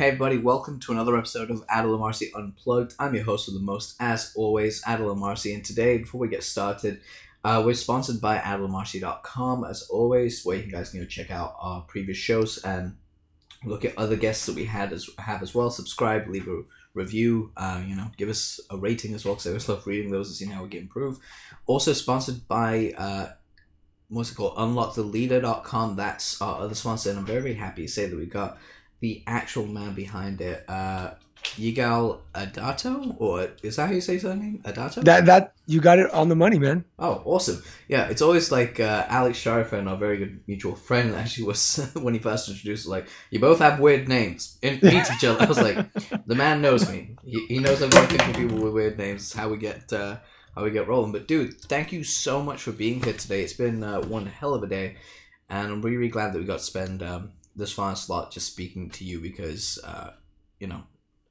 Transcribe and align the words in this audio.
Hey 0.00 0.06
everybody, 0.06 0.38
welcome 0.38 0.80
to 0.80 0.92
another 0.92 1.14
episode 1.18 1.50
of 1.50 1.62
Adel 1.70 1.98
Marcy 1.98 2.32
Unplugged. 2.34 2.94
I'm 2.98 3.14
your 3.14 3.24
host 3.24 3.48
of 3.48 3.52
the 3.52 3.60
most, 3.60 3.96
as 4.00 4.32
always, 4.34 4.82
Adel 4.86 5.14
Marcy, 5.14 5.52
and 5.52 5.62
today, 5.62 5.98
before 5.98 6.22
we 6.22 6.28
get 6.28 6.42
started, 6.42 7.02
uh, 7.44 7.62
we're 7.62 7.74
sponsored 7.74 8.18
by 8.18 8.38
adelmarcy.com, 8.38 9.62
as 9.64 9.82
always, 9.90 10.42
where 10.42 10.56
you 10.56 10.72
guys 10.72 10.88
can 10.88 11.00
go 11.00 11.06
check 11.06 11.30
out 11.30 11.54
our 11.60 11.82
previous 11.82 12.16
shows 12.16 12.56
and 12.64 12.96
look 13.66 13.84
at 13.84 13.98
other 13.98 14.16
guests 14.16 14.46
that 14.46 14.54
we 14.54 14.64
had 14.64 14.90
as 14.94 15.10
have 15.18 15.42
as 15.42 15.54
well. 15.54 15.68
Subscribe, 15.68 16.28
leave 16.28 16.48
a 16.48 16.62
review, 16.94 17.52
uh, 17.58 17.82
you 17.86 17.94
know, 17.94 18.10
give 18.16 18.30
us 18.30 18.58
a 18.70 18.78
rating 18.78 19.12
as 19.12 19.26
well, 19.26 19.34
because 19.34 19.48
I 19.48 19.50
always 19.50 19.68
love 19.68 19.86
reading 19.86 20.10
those 20.10 20.28
and 20.28 20.36
seeing 20.36 20.50
how 20.50 20.62
we 20.62 20.70
can 20.70 20.80
improve. 20.80 21.18
Also 21.66 21.92
sponsored 21.92 22.48
by 22.48 22.94
uh, 22.96 23.32
what's 24.08 24.32
it 24.32 24.36
called? 24.36 24.56
Unlocktheleader.com. 24.56 25.96
That's 25.96 26.40
our 26.40 26.62
other 26.62 26.74
sponsor, 26.74 27.10
and 27.10 27.18
I'm 27.18 27.26
very, 27.26 27.42
very 27.42 27.54
happy 27.54 27.82
to 27.82 27.92
say 27.92 28.06
that 28.06 28.18
we 28.18 28.24
got 28.24 28.56
the 29.00 29.22
actual 29.26 29.66
man 29.66 29.94
behind 29.94 30.40
it, 30.40 30.64
uh, 30.68 31.12
Yigal 31.56 32.20
Adato, 32.34 33.16
or 33.18 33.48
is 33.62 33.76
that 33.76 33.88
how 33.88 33.92
you 33.92 34.00
say 34.00 34.14
his 34.14 34.24
name? 34.24 34.60
Adato? 34.64 35.02
That 35.04 35.26
that 35.26 35.54
you 35.66 35.80
got 35.80 35.98
it 35.98 36.10
on 36.12 36.28
the 36.28 36.36
money, 36.36 36.58
man. 36.58 36.84
Oh, 36.98 37.22
awesome! 37.24 37.62
Yeah, 37.88 38.08
it's 38.08 38.22
always 38.22 38.52
like 38.52 38.78
uh, 38.78 39.06
Alex 39.08 39.38
Sharif 39.38 39.72
and 39.72 39.88
our 39.88 39.96
very 39.96 40.18
good 40.18 40.40
mutual 40.46 40.74
friend 40.76 41.14
actually 41.16 41.44
was 41.44 41.76
when 41.94 42.14
he 42.14 42.20
first 42.20 42.48
introduced, 42.48 42.86
like, 42.86 43.08
you 43.30 43.40
both 43.40 43.58
have 43.58 43.80
weird 43.80 44.08
names. 44.08 44.58
And 44.62 44.82
meet 44.82 45.10
each 45.10 45.24
other. 45.24 45.42
I 45.42 45.46
was 45.46 45.60
like, 45.60 45.92
the 46.26 46.34
man 46.34 46.60
knows 46.60 46.90
me. 46.90 47.16
He, 47.24 47.46
he 47.46 47.58
knows 47.58 47.82
I'm 47.82 47.90
working 47.90 48.18
for 48.18 48.34
people 48.34 48.58
with 48.58 48.74
weird 48.74 48.98
names. 48.98 49.22
It's 49.22 49.32
how 49.32 49.48
we 49.48 49.56
get 49.56 49.92
uh, 49.92 50.18
how 50.54 50.64
we 50.64 50.70
get 50.70 50.88
rolling. 50.88 51.12
But 51.12 51.26
dude, 51.26 51.58
thank 51.62 51.92
you 51.92 52.04
so 52.04 52.42
much 52.42 52.62
for 52.62 52.72
being 52.72 53.02
here 53.02 53.14
today. 53.14 53.42
It's 53.42 53.54
been 53.54 53.82
uh, 53.82 54.02
one 54.02 54.26
hell 54.26 54.54
of 54.54 54.62
a 54.62 54.66
day, 54.66 54.96
and 55.48 55.72
I'm 55.72 55.82
really, 55.82 55.96
really 55.96 56.10
glad 56.10 56.32
that 56.32 56.38
we 56.38 56.44
got 56.44 56.58
to 56.58 56.64
spend. 56.64 57.02
Um, 57.02 57.32
this 57.60 57.72
final 57.72 57.94
slot 57.94 58.32
just 58.32 58.46
speaking 58.46 58.90
to 58.90 59.04
you 59.04 59.20
because 59.20 59.78
uh, 59.84 60.10
you 60.58 60.66
know 60.66 60.82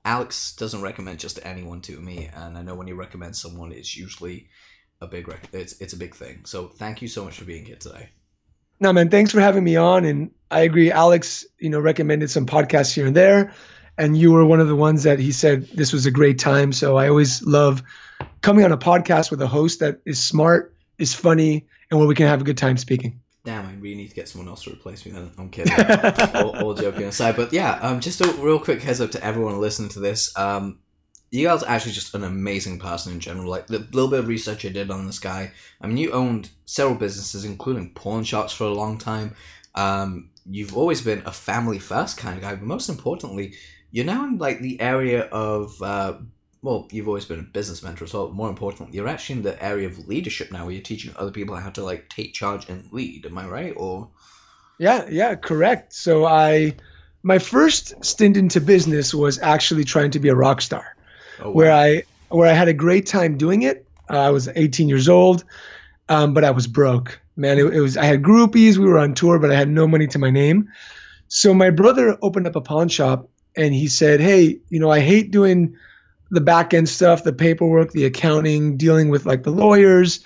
Alex 0.06 0.56
doesn't 0.56 0.82
recommend 0.82 1.20
just 1.20 1.40
anyone 1.44 1.82
to 1.82 2.00
me, 2.00 2.30
and 2.34 2.58
I 2.58 2.62
know 2.62 2.76
when 2.76 2.88
you 2.88 2.96
recommend 2.96 3.36
someone, 3.36 3.72
it's 3.72 3.98
usually 3.98 4.48
a 5.02 5.08
big 5.08 5.28
rec- 5.28 5.50
it's 5.52 5.80
it's 5.82 5.94
a 5.94 5.98
big 5.98 6.16
thing. 6.16 6.46
So 6.46 6.68
thank 6.68 7.02
you 7.02 7.08
so 7.08 7.26
much 7.26 7.38
for 7.38 7.46
being 7.46 7.66
here 7.66 7.76
today. 7.76 8.10
No 8.80 8.94
man, 8.94 9.10
thanks 9.10 9.32
for 9.32 9.42
having 9.42 9.64
me 9.64 9.76
on, 9.76 10.06
and 10.06 10.32
I 10.50 10.62
agree. 10.62 10.92
Alex, 10.92 11.46
you 11.58 11.70
know, 11.70 11.80
recommended 11.80 12.30
some 12.30 12.46
podcasts 12.46 12.94
here 12.94 13.06
and 13.06 13.16
there, 13.16 13.54
and 13.98 14.18
you 14.18 14.32
were 14.32 14.46
one 14.46 14.62
of 14.62 14.70
the 14.70 14.76
ones 14.76 15.04
that 15.04 15.20
he 15.20 15.32
said 15.34 15.68
this 15.76 15.92
was 15.92 16.06
a 16.06 16.12
great 16.12 16.40
time. 16.40 16.72
So 16.72 16.98
I 16.98 17.10
always 17.10 17.44
love 17.44 17.84
coming 18.42 18.64
on 18.64 18.72
a 18.72 18.78
podcast 18.78 19.32
with 19.32 19.42
a 19.42 19.48
host 19.48 19.82
that 19.82 20.00
is 20.06 20.26
smart, 20.26 20.74
is 20.98 21.14
funny, 21.14 21.68
and 21.92 22.00
where 22.00 22.08
we 22.08 22.16
can 22.16 22.28
have 22.28 22.42
a 22.42 22.46
good 22.46 22.58
time 22.58 22.78
speaking 22.78 23.20
damn, 23.50 23.66
I 23.66 23.74
really 23.80 23.96
need 23.96 24.10
to 24.10 24.16
get 24.16 24.30
someone 24.30 24.48
else 24.48 24.64
to 24.66 24.72
replace 24.72 25.04
me. 25.06 25.12
Then 25.12 25.32
I'm 25.40 25.50
kidding. 25.56 25.74
all, 26.36 26.56
all, 26.60 26.74
joking 26.76 27.06
aside, 27.06 27.36
but 27.36 27.52
yeah, 27.52 27.80
um, 27.82 28.00
just 28.00 28.22
a 28.22 28.32
real 28.34 28.60
quick 28.60 28.84
heads 28.84 29.02
up 29.02 29.10
to 29.12 29.24
everyone 29.24 29.60
listening 29.60 29.90
to 29.90 30.00
this. 30.00 30.38
Um, 30.38 30.80
you 31.32 31.48
guys 31.48 31.64
are 31.64 31.70
actually 31.70 31.94
just 31.94 32.14
an 32.14 32.24
amazing 32.24 32.78
person 32.78 33.12
in 33.12 33.20
general. 33.20 33.50
Like 33.50 33.66
the 33.66 33.80
little 33.80 34.08
bit 34.08 34.20
of 34.20 34.28
research 34.28 34.66
I 34.66 34.70
did 34.70 34.92
on 34.92 35.08
this 35.08 35.18
guy. 35.18 35.52
I 35.82 35.88
mean, 35.88 35.98
you 35.98 36.12
owned 36.12 36.50
several 36.66 36.96
businesses, 36.96 37.44
including 37.44 37.94
pawn 37.96 38.24
shops 38.24 38.54
for 38.54 38.66
a 38.66 38.74
long 38.74 39.00
time. 39.00 39.36
Um, 39.74 40.30
you've 40.46 40.78
always 40.78 41.02
been 41.02 41.24
a 41.26 41.32
family 41.32 41.80
first 41.80 42.18
kind 42.18 42.36
of 42.36 42.42
guy, 42.44 42.54
but 42.54 42.64
most 42.64 42.88
importantly, 42.88 43.56
you're 43.90 44.06
now 44.06 44.26
in 44.26 44.38
like 44.38 44.60
the 44.60 44.80
area 44.80 45.24
of 45.24 45.82
uh, 45.82 46.18
well, 46.62 46.88
you've 46.92 47.08
always 47.08 47.26
been 47.26 47.40
a 47.40 47.44
business 47.44 47.82
mentor 47.82 48.06
as 48.06 48.14
well. 48.14 48.30
More 48.30 48.50
importantly, 48.50 48.96
you're 48.96 49.08
actually 49.08 49.38
in 49.38 49.44
the 49.44 49.64
area 49.64 49.88
of 49.88 50.08
leadership 50.08 50.52
now, 50.52 50.66
where 50.66 50.74
you're 50.74 50.84
teaching 50.84 51.14
other 51.16 51.32
people 51.32 51.56
how 51.56 51.70
to 51.70 51.84
like 51.84 52.10
take 52.10 52.34
charge 52.34 52.68
and 52.70 52.92
lead. 52.92 53.26
Am 53.26 53.38
I 53.38 53.48
right? 53.48 53.74
Or 53.78 54.10
yeah, 54.78 55.06
yeah, 55.10 55.36
correct. 55.36 55.94
So 55.94 56.26
I, 56.26 56.76
my 57.24 57.40
first 57.40 57.94
stint 58.04 58.36
into 58.36 58.60
business 58.60 59.14
was 59.14 59.40
actually 59.40 59.84
trying 59.84 60.12
to 60.12 60.20
be 60.20 60.30
a 60.30 60.36
rock 60.36 60.62
star, 60.62 60.96
oh, 61.40 61.46
wow. 61.46 61.52
where 61.52 61.72
I 61.72 62.04
where 62.30 62.50
I 62.50 62.54
had 62.54 62.68
a 62.68 62.74
great 62.74 63.06
time 63.06 63.38
doing 63.38 63.62
it. 63.62 63.86
Uh, 64.10 64.20
I 64.20 64.30
was 64.30 64.50
18 64.56 64.90
years 64.90 65.08
old, 65.08 65.44
um, 66.10 66.34
but 66.34 66.44
I 66.44 66.52
was 66.52 66.68
broke. 66.68 67.20
Man, 67.36 67.58
it, 67.58 67.74
it 67.74 67.80
was 67.80 67.96
I 67.96 68.06
had 68.06 68.22
groupies. 68.22 68.78
We 68.78 68.86
were 68.86 69.00
on 69.00 69.14
tour, 69.14 69.40
but 69.40 69.52
I 69.52 69.56
had 69.56 69.70
no 69.70 69.88
money 69.88 70.08
to 70.08 70.20
my 70.20 70.30
name. 70.30 70.70
So 71.30 71.54
my 71.54 71.70
brother 71.70 72.18
opened 72.22 72.48
up 72.48 72.56
a 72.56 72.62
pawn 72.62 72.90
shop, 72.90 73.30
and 73.56 73.74
he 73.74 73.88
said, 73.88 74.20
"Hey, 74.20 74.60
you 74.70 74.80
know, 74.80 74.92
I 74.92 75.00
hate 75.00 75.32
doing." 75.32 75.78
The 76.32 76.42
back 76.42 76.74
end 76.74 76.90
stuff, 76.90 77.24
the 77.24 77.34
paperwork, 77.34 77.92
the 77.92 78.06
accounting, 78.06 78.78
dealing 78.78 79.10
with 79.10 79.26
like 79.26 79.44
the 79.44 79.52
lawyers. 79.52 80.24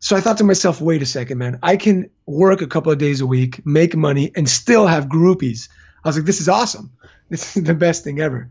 So 0.00 0.16
I 0.16 0.20
thought 0.20 0.38
to 0.38 0.44
myself, 0.44 0.80
wait 0.80 1.02
a 1.02 1.06
second, 1.06 1.38
man, 1.38 1.58
I 1.62 1.76
can 1.76 2.08
work 2.26 2.62
a 2.62 2.66
couple 2.66 2.92
of 2.92 2.98
days 2.98 3.20
a 3.20 3.26
week, 3.26 3.64
make 3.66 3.96
money, 3.96 4.30
and 4.36 4.48
still 4.48 4.86
have 4.86 5.06
groupies. 5.06 5.68
I 6.04 6.08
was 6.08 6.16
like, 6.16 6.26
this 6.26 6.40
is 6.40 6.48
awesome. 6.48 6.90
This 7.30 7.58
is 7.58 7.64
the 7.64 7.74
best 7.74 8.04
thing 8.04 8.20
ever. 8.20 8.48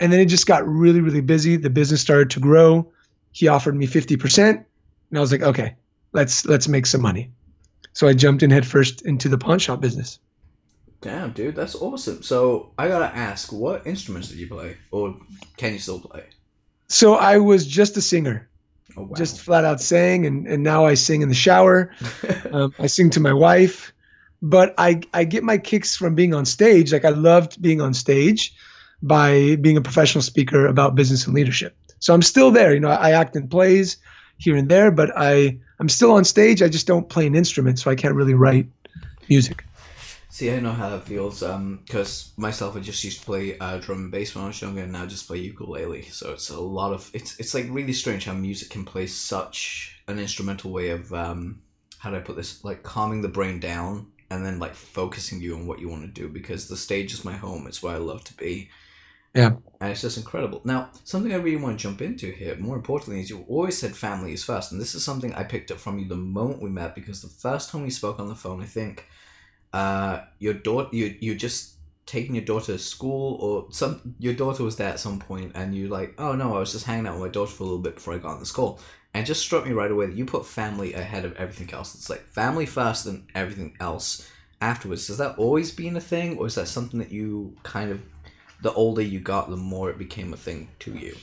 And 0.00 0.12
then 0.12 0.18
it 0.18 0.26
just 0.26 0.48
got 0.48 0.66
really, 0.66 1.00
really 1.00 1.20
busy. 1.20 1.56
The 1.56 1.70
business 1.70 2.00
started 2.00 2.30
to 2.30 2.40
grow. 2.40 2.90
He 3.30 3.46
offered 3.46 3.76
me 3.76 3.86
50%. 3.86 4.48
And 4.48 4.66
I 5.16 5.20
was 5.20 5.30
like, 5.30 5.42
okay, 5.42 5.76
let's 6.12 6.44
let's 6.44 6.66
make 6.66 6.86
some 6.86 7.00
money. 7.00 7.30
So 7.92 8.08
I 8.08 8.14
jumped 8.14 8.42
in 8.42 8.50
headfirst 8.50 9.02
into 9.02 9.28
the 9.28 9.38
pawn 9.38 9.60
shop 9.60 9.80
business. 9.80 10.18
Damn, 11.00 11.32
dude, 11.32 11.54
that's 11.54 11.76
awesome. 11.76 12.22
So 12.22 12.72
I 12.76 12.88
gotta 12.88 13.14
ask, 13.16 13.52
what 13.52 13.86
instruments 13.86 14.28
did 14.28 14.38
you 14.38 14.48
play, 14.48 14.76
or 14.90 15.16
can 15.56 15.72
you 15.72 15.78
still 15.78 16.00
play? 16.00 16.24
So 16.88 17.14
I 17.14 17.38
was 17.38 17.66
just 17.66 17.96
a 17.96 18.02
singer, 18.02 18.48
oh, 18.96 19.02
wow. 19.02 19.14
just 19.14 19.40
flat 19.40 19.64
out 19.64 19.80
sang, 19.80 20.26
and 20.26 20.46
and 20.48 20.64
now 20.64 20.86
I 20.86 20.94
sing 20.94 21.22
in 21.22 21.28
the 21.28 21.36
shower. 21.36 21.92
um, 22.52 22.74
I 22.80 22.88
sing 22.88 23.10
to 23.10 23.20
my 23.20 23.32
wife, 23.32 23.92
but 24.42 24.74
I 24.76 25.02
I 25.14 25.22
get 25.22 25.44
my 25.44 25.56
kicks 25.56 25.94
from 25.94 26.16
being 26.16 26.34
on 26.34 26.44
stage. 26.44 26.92
Like 26.92 27.04
I 27.04 27.10
loved 27.10 27.62
being 27.62 27.80
on 27.80 27.94
stage 27.94 28.52
by 29.00 29.54
being 29.56 29.76
a 29.76 29.80
professional 29.82 30.22
speaker 30.22 30.66
about 30.66 30.96
business 30.96 31.26
and 31.26 31.34
leadership. 31.34 31.76
So 32.00 32.12
I'm 32.12 32.22
still 32.22 32.50
there. 32.50 32.74
You 32.74 32.80
know, 32.80 32.90
I 32.90 33.12
act 33.12 33.36
in 33.36 33.46
plays 33.46 33.98
here 34.38 34.56
and 34.56 34.68
there, 34.68 34.90
but 34.90 35.12
I 35.16 35.58
I'm 35.78 35.88
still 35.88 36.10
on 36.12 36.24
stage. 36.24 36.60
I 36.60 36.68
just 36.68 36.88
don't 36.88 37.08
play 37.08 37.26
an 37.26 37.36
instrument, 37.36 37.78
so 37.78 37.88
I 37.88 37.94
can't 37.94 38.16
really 38.16 38.34
write 38.34 38.66
music. 39.28 39.64
See, 40.30 40.50
I 40.50 40.60
know 40.60 40.72
how 40.72 40.90
that 40.90 41.04
feels. 41.04 41.42
Um, 41.42 41.80
because 41.84 42.32
myself, 42.36 42.76
I 42.76 42.80
just 42.80 43.02
used 43.02 43.20
to 43.20 43.26
play 43.26 43.58
uh, 43.58 43.78
drum 43.78 43.98
and 43.98 44.10
bass 44.10 44.34
when 44.34 44.44
I 44.44 44.48
was 44.48 44.60
younger, 44.60 44.82
and 44.82 44.92
now 44.92 45.04
I 45.04 45.06
just 45.06 45.26
play 45.26 45.38
ukulele. 45.38 46.02
So 46.02 46.32
it's 46.32 46.50
a 46.50 46.60
lot 46.60 46.92
of 46.92 47.10
it's 47.14 47.38
it's 47.40 47.54
like 47.54 47.66
really 47.70 47.94
strange 47.94 48.26
how 48.26 48.34
music 48.34 48.70
can 48.70 48.84
play 48.84 49.06
such 49.06 50.02
an 50.06 50.18
instrumental 50.18 50.70
way 50.70 50.90
of 50.90 51.12
um, 51.14 51.62
how 51.98 52.10
do 52.10 52.16
I 52.16 52.20
put 52.20 52.36
this? 52.36 52.62
Like 52.62 52.82
calming 52.82 53.22
the 53.22 53.28
brain 53.28 53.58
down 53.58 54.12
and 54.30 54.44
then 54.44 54.58
like 54.58 54.74
focusing 54.74 55.40
you 55.40 55.54
on 55.54 55.66
what 55.66 55.80
you 55.80 55.88
want 55.88 56.02
to 56.02 56.08
do. 56.08 56.28
Because 56.28 56.68
the 56.68 56.76
stage 56.76 57.14
is 57.14 57.24
my 57.24 57.32
home. 57.32 57.66
It's 57.66 57.82
where 57.82 57.94
I 57.94 57.98
love 57.98 58.22
to 58.24 58.34
be. 58.34 58.70
Yeah. 59.34 59.52
And 59.80 59.92
it's 59.92 60.00
just 60.00 60.16
incredible. 60.16 60.60
Now, 60.64 60.90
something 61.04 61.32
I 61.32 61.36
really 61.36 61.62
want 61.62 61.78
to 61.78 61.82
jump 61.82 62.02
into 62.02 62.30
here, 62.32 62.56
more 62.56 62.76
importantly, 62.76 63.20
is 63.20 63.30
you 63.30 63.44
always 63.48 63.78
said 63.78 63.94
family 63.94 64.32
is 64.32 64.44
first. 64.44 64.72
And 64.72 64.80
this 64.80 64.94
is 64.94 65.04
something 65.04 65.34
I 65.34 65.44
picked 65.44 65.70
up 65.70 65.78
from 65.78 65.98
you 65.98 66.08
the 66.08 66.16
moment 66.16 66.62
we 66.62 66.70
met 66.70 66.94
because 66.94 67.22
the 67.22 67.28
first 67.28 67.70
time 67.70 67.82
we 67.82 67.90
spoke 67.90 68.18
on 68.18 68.28
the 68.28 68.34
phone, 68.34 68.60
I 68.60 68.66
think 68.66 69.06
uh, 69.72 70.20
your 70.38 70.54
daughter, 70.54 70.88
you 70.92 71.16
you 71.20 71.34
just 71.34 71.74
taking 72.06 72.34
your 72.34 72.44
daughter 72.44 72.72
to 72.72 72.78
school 72.78 73.36
or 73.40 73.66
some 73.70 74.14
your 74.18 74.32
daughter 74.32 74.64
was 74.64 74.76
there 74.76 74.88
at 74.88 74.98
some 74.98 75.18
point 75.18 75.52
and 75.54 75.74
you 75.74 75.88
like 75.88 76.14
oh 76.16 76.34
no 76.34 76.56
i 76.56 76.58
was 76.58 76.72
just 76.72 76.86
hanging 76.86 77.06
out 77.06 77.12
with 77.12 77.20
my 77.20 77.28
daughter 77.28 77.52
for 77.52 77.64
a 77.64 77.66
little 77.66 77.82
bit 77.82 77.96
before 77.96 78.14
i 78.14 78.16
got 78.16 78.30
on 78.30 78.38
this 78.38 78.50
call 78.50 78.80
and 79.14 79.26
just 79.26 79.42
struck 79.42 79.66
me 79.66 79.72
right 79.72 79.90
away 79.90 80.06
that 80.06 80.16
you 80.16 80.24
put 80.24 80.46
family 80.46 80.94
ahead 80.94 81.24
of 81.24 81.34
everything 81.36 81.72
else. 81.72 81.94
It's 81.94 82.10
like 82.10 82.26
family 82.26 82.66
first 82.66 83.06
and 83.06 83.26
everything 83.34 83.76
else 83.80 84.30
afterwards. 84.60 85.08
Has 85.08 85.18
that 85.18 85.38
always 85.38 85.72
been 85.72 85.96
a 85.96 86.00
thing 86.00 86.38
or 86.38 86.46
is 86.46 86.56
that 86.56 86.68
something 86.68 87.00
that 87.00 87.10
you 87.10 87.56
kind 87.62 87.90
of 87.90 88.00
the 88.62 88.72
older 88.72 89.02
you 89.02 89.20
got 89.20 89.50
the 89.50 89.56
more 89.56 89.88
it 89.88 89.98
became 89.98 90.32
a 90.32 90.36
thing 90.36 90.68
to 90.80 90.92
you 90.92 91.16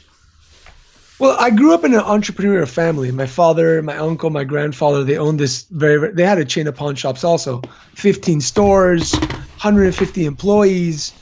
well, 1.18 1.38
I 1.40 1.50
grew 1.50 1.74
up 1.74 1.84
in 1.86 1.94
an 1.94 2.02
entrepreneurial 2.02 2.68
family. 2.68 3.12
My 3.12 3.26
father, 3.26 3.82
my 3.82 3.96
uncle, 3.96 4.30
my 4.30 4.44
grandfather, 4.44 5.04
they 5.04 5.18
owned 5.18 5.40
this 5.40 5.64
very, 5.72 5.98
very, 5.98 6.14
they 6.14 6.26
had 6.26 6.38
a 6.38 6.46
chain 6.46 6.68
of 6.68 6.76
pawn 6.76 6.96
shops 6.96 7.24
also. 7.24 7.62
15 7.94 8.42
stores, 8.42 9.14
150 9.14 10.26
employees. 10.26 11.14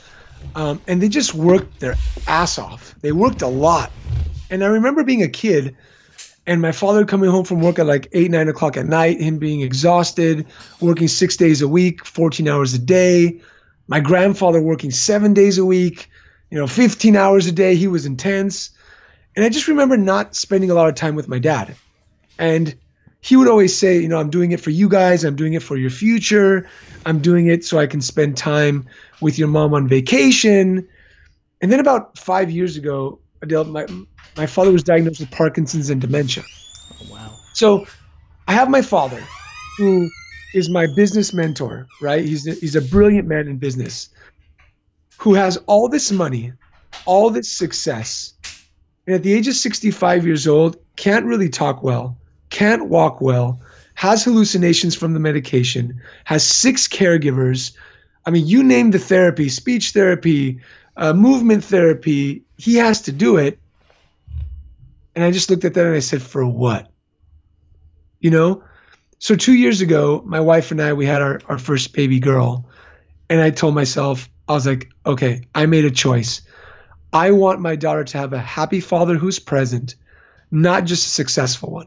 Um, 0.56 0.80
and 0.88 1.00
they 1.00 1.08
just 1.08 1.34
worked 1.34 1.80
their 1.80 1.94
ass 2.26 2.58
off. 2.58 2.94
They 3.02 3.12
worked 3.12 3.40
a 3.42 3.48
lot. 3.48 3.92
And 4.50 4.64
I 4.64 4.66
remember 4.66 5.04
being 5.04 5.22
a 5.22 5.28
kid 5.28 5.76
and 6.46 6.60
my 6.60 6.72
father 6.72 7.04
coming 7.04 7.30
home 7.30 7.44
from 7.44 7.60
work 7.60 7.78
at 7.78 7.86
like 7.86 8.08
8, 8.12 8.30
9 8.30 8.48
o'clock 8.48 8.76
at 8.76 8.86
night, 8.86 9.20
him 9.20 9.38
being 9.38 9.62
exhausted, 9.62 10.44
working 10.80 11.08
six 11.08 11.36
days 11.36 11.62
a 11.62 11.68
week, 11.68 12.04
14 12.04 12.48
hours 12.48 12.74
a 12.74 12.78
day. 12.78 13.40
My 13.86 14.00
grandfather 14.00 14.60
working 14.60 14.90
seven 14.90 15.34
days 15.34 15.56
a 15.56 15.64
week, 15.64 16.10
you 16.50 16.58
know, 16.58 16.66
15 16.66 17.16
hours 17.16 17.46
a 17.46 17.52
day. 17.52 17.76
He 17.76 17.86
was 17.86 18.04
intense 18.04 18.70
and 19.36 19.44
I 19.44 19.48
just 19.48 19.68
remember 19.68 19.96
not 19.96 20.34
spending 20.34 20.70
a 20.70 20.74
lot 20.74 20.88
of 20.88 20.94
time 20.94 21.14
with 21.14 21.28
my 21.28 21.38
dad. 21.38 21.74
And 22.38 22.74
he 23.20 23.36
would 23.36 23.48
always 23.48 23.76
say, 23.76 23.98
you 23.98 24.08
know, 24.08 24.18
I'm 24.18 24.30
doing 24.30 24.52
it 24.52 24.60
for 24.60 24.70
you 24.70 24.88
guys. 24.88 25.24
I'm 25.24 25.36
doing 25.36 25.54
it 25.54 25.62
for 25.62 25.76
your 25.76 25.90
future. 25.90 26.68
I'm 27.06 27.20
doing 27.20 27.46
it 27.46 27.64
so 27.64 27.78
I 27.78 27.86
can 27.86 28.00
spend 28.02 28.36
time 28.36 28.86
with 29.20 29.38
your 29.38 29.48
mom 29.48 29.72
on 29.74 29.88
vacation. 29.88 30.86
And 31.62 31.72
then 31.72 31.80
about 31.80 32.18
five 32.18 32.50
years 32.50 32.76
ago, 32.76 33.18
Adel, 33.40 33.64
my, 33.64 33.86
my 34.36 34.46
father 34.46 34.72
was 34.72 34.82
diagnosed 34.82 35.20
with 35.20 35.30
Parkinson's 35.30 35.88
and 35.90 36.00
dementia. 36.00 36.44
Oh, 37.00 37.12
wow. 37.12 37.34
So 37.54 37.86
I 38.46 38.52
have 38.52 38.68
my 38.68 38.82
father, 38.82 39.22
who 39.78 40.10
is 40.54 40.68
my 40.68 40.86
business 40.94 41.32
mentor, 41.32 41.86
right? 42.02 42.24
He's 42.24 42.46
a, 42.46 42.52
he's 42.52 42.76
a 42.76 42.82
brilliant 42.82 43.26
man 43.26 43.48
in 43.48 43.56
business. 43.56 44.10
who 45.18 45.34
has 45.34 45.56
all 45.66 45.88
this 45.88 46.12
money, 46.12 46.52
all 47.06 47.30
this 47.30 47.50
success, 47.50 48.33
and 49.06 49.14
at 49.14 49.22
the 49.22 49.34
age 49.34 49.48
of 49.48 49.54
65 49.54 50.26
years 50.26 50.46
old, 50.46 50.76
can't 50.96 51.26
really 51.26 51.48
talk 51.48 51.82
well, 51.82 52.16
can't 52.50 52.88
walk 52.88 53.20
well, 53.20 53.60
has 53.94 54.24
hallucinations 54.24 54.94
from 54.94 55.12
the 55.12 55.20
medication, 55.20 56.00
has 56.24 56.46
six 56.46 56.88
caregivers. 56.88 57.76
I 58.26 58.30
mean, 58.30 58.46
you 58.46 58.62
name 58.62 58.90
the 58.90 58.98
therapy, 58.98 59.48
speech 59.48 59.90
therapy, 59.90 60.60
uh, 60.96 61.12
movement 61.12 61.64
therapy, 61.64 62.42
he 62.56 62.76
has 62.76 63.02
to 63.02 63.12
do 63.12 63.36
it. 63.36 63.58
And 65.14 65.24
I 65.24 65.30
just 65.30 65.50
looked 65.50 65.64
at 65.64 65.74
that 65.74 65.86
and 65.86 65.94
I 65.94 66.00
said, 66.00 66.22
for 66.22 66.46
what? 66.46 66.90
You 68.20 68.30
know? 68.30 68.64
So 69.18 69.36
two 69.36 69.54
years 69.54 69.80
ago, 69.80 70.22
my 70.24 70.40
wife 70.40 70.70
and 70.70 70.80
I, 70.80 70.92
we 70.92 71.06
had 71.06 71.22
our, 71.22 71.40
our 71.46 71.58
first 71.58 71.92
baby 71.92 72.18
girl. 72.18 72.66
And 73.30 73.40
I 73.40 73.50
told 73.50 73.74
myself, 73.74 74.28
I 74.48 74.52
was 74.52 74.66
like, 74.66 74.90
okay, 75.06 75.42
I 75.54 75.66
made 75.66 75.84
a 75.84 75.90
choice. 75.90 76.42
I 77.14 77.30
want 77.30 77.60
my 77.60 77.76
daughter 77.76 78.02
to 78.02 78.18
have 78.18 78.32
a 78.32 78.38
happy 78.38 78.80
father 78.80 79.16
who's 79.16 79.38
present, 79.38 79.94
not 80.50 80.84
just 80.84 81.06
a 81.06 81.10
successful 81.10 81.70
one. 81.70 81.86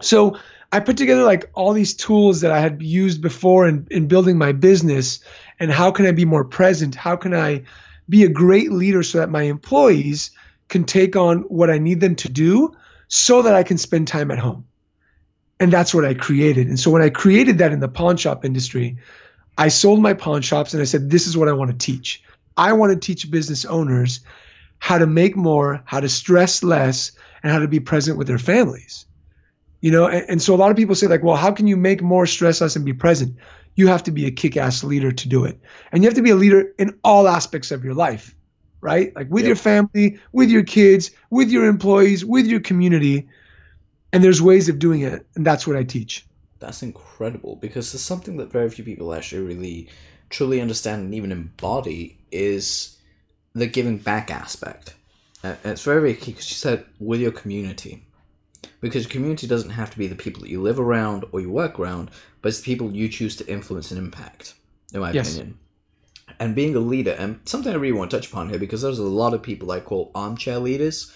So 0.00 0.38
I 0.72 0.80
put 0.80 0.96
together 0.96 1.22
like 1.22 1.50
all 1.52 1.74
these 1.74 1.94
tools 1.94 2.40
that 2.40 2.50
I 2.50 2.58
had 2.58 2.82
used 2.82 3.20
before 3.20 3.68
in, 3.68 3.86
in 3.90 4.08
building 4.08 4.38
my 4.38 4.52
business 4.52 5.20
and 5.60 5.70
how 5.70 5.90
can 5.90 6.06
I 6.06 6.12
be 6.12 6.24
more 6.24 6.44
present? 6.44 6.94
How 6.94 7.14
can 7.14 7.34
I 7.34 7.62
be 8.08 8.24
a 8.24 8.28
great 8.28 8.72
leader 8.72 9.02
so 9.02 9.18
that 9.18 9.28
my 9.28 9.42
employees 9.42 10.30
can 10.68 10.84
take 10.84 11.14
on 11.14 11.40
what 11.42 11.70
I 11.70 11.78
need 11.78 12.00
them 12.00 12.16
to 12.16 12.28
do 12.28 12.74
so 13.08 13.42
that 13.42 13.54
I 13.54 13.62
can 13.62 13.78
spend 13.78 14.08
time 14.08 14.30
at 14.30 14.38
home. 14.38 14.64
And 15.60 15.72
that's 15.72 15.94
what 15.94 16.04
I 16.04 16.14
created. 16.14 16.68
And 16.68 16.80
so 16.80 16.90
when 16.90 17.02
I 17.02 17.10
created 17.10 17.58
that 17.58 17.72
in 17.72 17.80
the 17.80 17.88
pawn 17.88 18.16
shop 18.16 18.44
industry, 18.44 18.96
I 19.58 19.68
sold 19.68 20.00
my 20.00 20.12
pawn 20.12 20.42
shops 20.42 20.74
and 20.74 20.82
I 20.82 20.86
said, 20.86 21.10
this 21.10 21.26
is 21.26 21.36
what 21.36 21.48
I 21.48 21.52
want 21.52 21.70
to 21.70 21.76
teach. 21.76 22.22
I 22.56 22.72
want 22.72 22.92
to 22.92 22.98
teach 22.98 23.30
business 23.30 23.64
owners 23.64 24.20
how 24.78 24.98
to 24.98 25.06
make 25.06 25.36
more, 25.36 25.82
how 25.84 26.00
to 26.00 26.08
stress 26.08 26.62
less, 26.62 27.12
and 27.42 27.52
how 27.52 27.58
to 27.58 27.68
be 27.68 27.80
present 27.80 28.18
with 28.18 28.26
their 28.26 28.38
families. 28.38 29.06
You 29.80 29.90
know, 29.90 30.06
and, 30.06 30.24
and 30.28 30.42
so 30.42 30.54
a 30.54 30.56
lot 30.56 30.70
of 30.70 30.76
people 30.76 30.94
say, 30.94 31.06
like, 31.06 31.22
well, 31.22 31.36
how 31.36 31.52
can 31.52 31.66
you 31.66 31.76
make 31.76 32.02
more, 32.02 32.26
stress 32.26 32.60
less, 32.60 32.76
and 32.76 32.84
be 32.84 32.92
present? 32.92 33.36
You 33.74 33.88
have 33.88 34.02
to 34.04 34.10
be 34.10 34.26
a 34.26 34.30
kick 34.30 34.56
ass 34.56 34.82
leader 34.82 35.12
to 35.12 35.28
do 35.28 35.44
it. 35.44 35.60
And 35.92 36.02
you 36.02 36.08
have 36.08 36.16
to 36.16 36.22
be 36.22 36.30
a 36.30 36.36
leader 36.36 36.72
in 36.78 36.98
all 37.04 37.28
aspects 37.28 37.70
of 37.70 37.84
your 37.84 37.94
life, 37.94 38.34
right? 38.80 39.14
Like 39.14 39.28
with 39.30 39.44
yep. 39.44 39.48
your 39.48 39.56
family, 39.56 40.18
with 40.32 40.48
your 40.48 40.64
kids, 40.64 41.10
with 41.30 41.50
your 41.50 41.66
employees, 41.66 42.24
with 42.24 42.46
your 42.46 42.60
community. 42.60 43.28
And 44.12 44.24
there's 44.24 44.40
ways 44.40 44.68
of 44.68 44.78
doing 44.78 45.02
it. 45.02 45.26
And 45.36 45.44
that's 45.44 45.66
what 45.66 45.76
I 45.76 45.84
teach. 45.84 46.26
That's 46.58 46.82
incredible 46.82 47.56
because 47.56 47.92
there's 47.92 48.02
something 48.02 48.38
that 48.38 48.50
very 48.50 48.70
few 48.70 48.82
people 48.82 49.12
actually 49.12 49.42
really 49.42 49.88
truly 50.30 50.60
understand 50.60 51.04
and 51.04 51.14
even 51.14 51.30
embody 51.30 52.15
is 52.30 52.98
the 53.54 53.66
giving 53.66 53.98
back 53.98 54.30
aspect. 54.30 54.94
Uh, 55.42 55.54
and 55.62 55.72
it's 55.72 55.82
very, 55.82 56.00
very 56.00 56.14
key 56.14 56.32
because 56.32 56.50
you 56.50 56.56
said 56.56 56.84
with 56.98 57.20
your 57.20 57.32
community. 57.32 58.04
Because 58.80 59.04
your 59.04 59.10
community 59.10 59.46
doesn't 59.46 59.70
have 59.70 59.90
to 59.90 59.98
be 59.98 60.06
the 60.06 60.14
people 60.14 60.42
that 60.42 60.50
you 60.50 60.60
live 60.60 60.78
around 60.78 61.24
or 61.32 61.40
you 61.40 61.50
work 61.50 61.78
around, 61.78 62.10
but 62.42 62.50
it's 62.50 62.60
the 62.60 62.64
people 62.64 62.92
you 62.92 63.08
choose 63.08 63.36
to 63.36 63.48
influence 63.48 63.90
and 63.90 63.98
impact, 63.98 64.54
in 64.92 65.00
my 65.00 65.12
yes. 65.12 65.34
opinion. 65.34 65.58
And 66.38 66.54
being 66.54 66.74
a 66.74 66.80
leader, 66.80 67.12
and 67.12 67.40
something 67.44 67.72
I 67.72 67.76
really 67.76 67.96
want 67.96 68.10
to 68.10 68.16
touch 68.16 68.28
upon 68.28 68.50
here, 68.50 68.58
because 68.58 68.82
there's 68.82 68.98
a 68.98 69.04
lot 69.04 69.32
of 69.32 69.42
people 69.42 69.70
I 69.70 69.80
call 69.80 70.10
armchair 70.14 70.58
leaders 70.58 71.12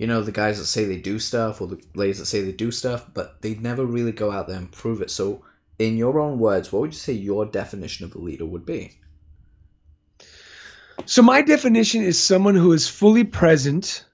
you 0.00 0.06
know, 0.06 0.22
the 0.22 0.32
guys 0.32 0.58
that 0.58 0.64
say 0.64 0.86
they 0.86 0.96
do 0.96 1.18
stuff 1.18 1.60
or 1.60 1.66
the 1.66 1.82
ladies 1.94 2.18
that 2.20 2.24
say 2.24 2.40
they 2.40 2.52
do 2.52 2.70
stuff, 2.70 3.04
but 3.12 3.42
they 3.42 3.56
never 3.56 3.84
really 3.84 4.12
go 4.12 4.30
out 4.30 4.48
there 4.48 4.56
and 4.56 4.72
prove 4.72 5.02
it. 5.02 5.10
So, 5.10 5.44
in 5.78 5.98
your 5.98 6.18
own 6.18 6.38
words, 6.38 6.72
what 6.72 6.80
would 6.80 6.94
you 6.94 6.98
say 6.98 7.12
your 7.12 7.44
definition 7.44 8.06
of 8.06 8.14
a 8.14 8.18
leader 8.18 8.46
would 8.46 8.64
be? 8.64 8.96
So, 11.06 11.22
my 11.22 11.42
definition 11.42 12.02
is 12.02 12.22
someone 12.22 12.54
who 12.54 12.72
is 12.72 12.88
fully 12.88 13.24
present 13.24 14.04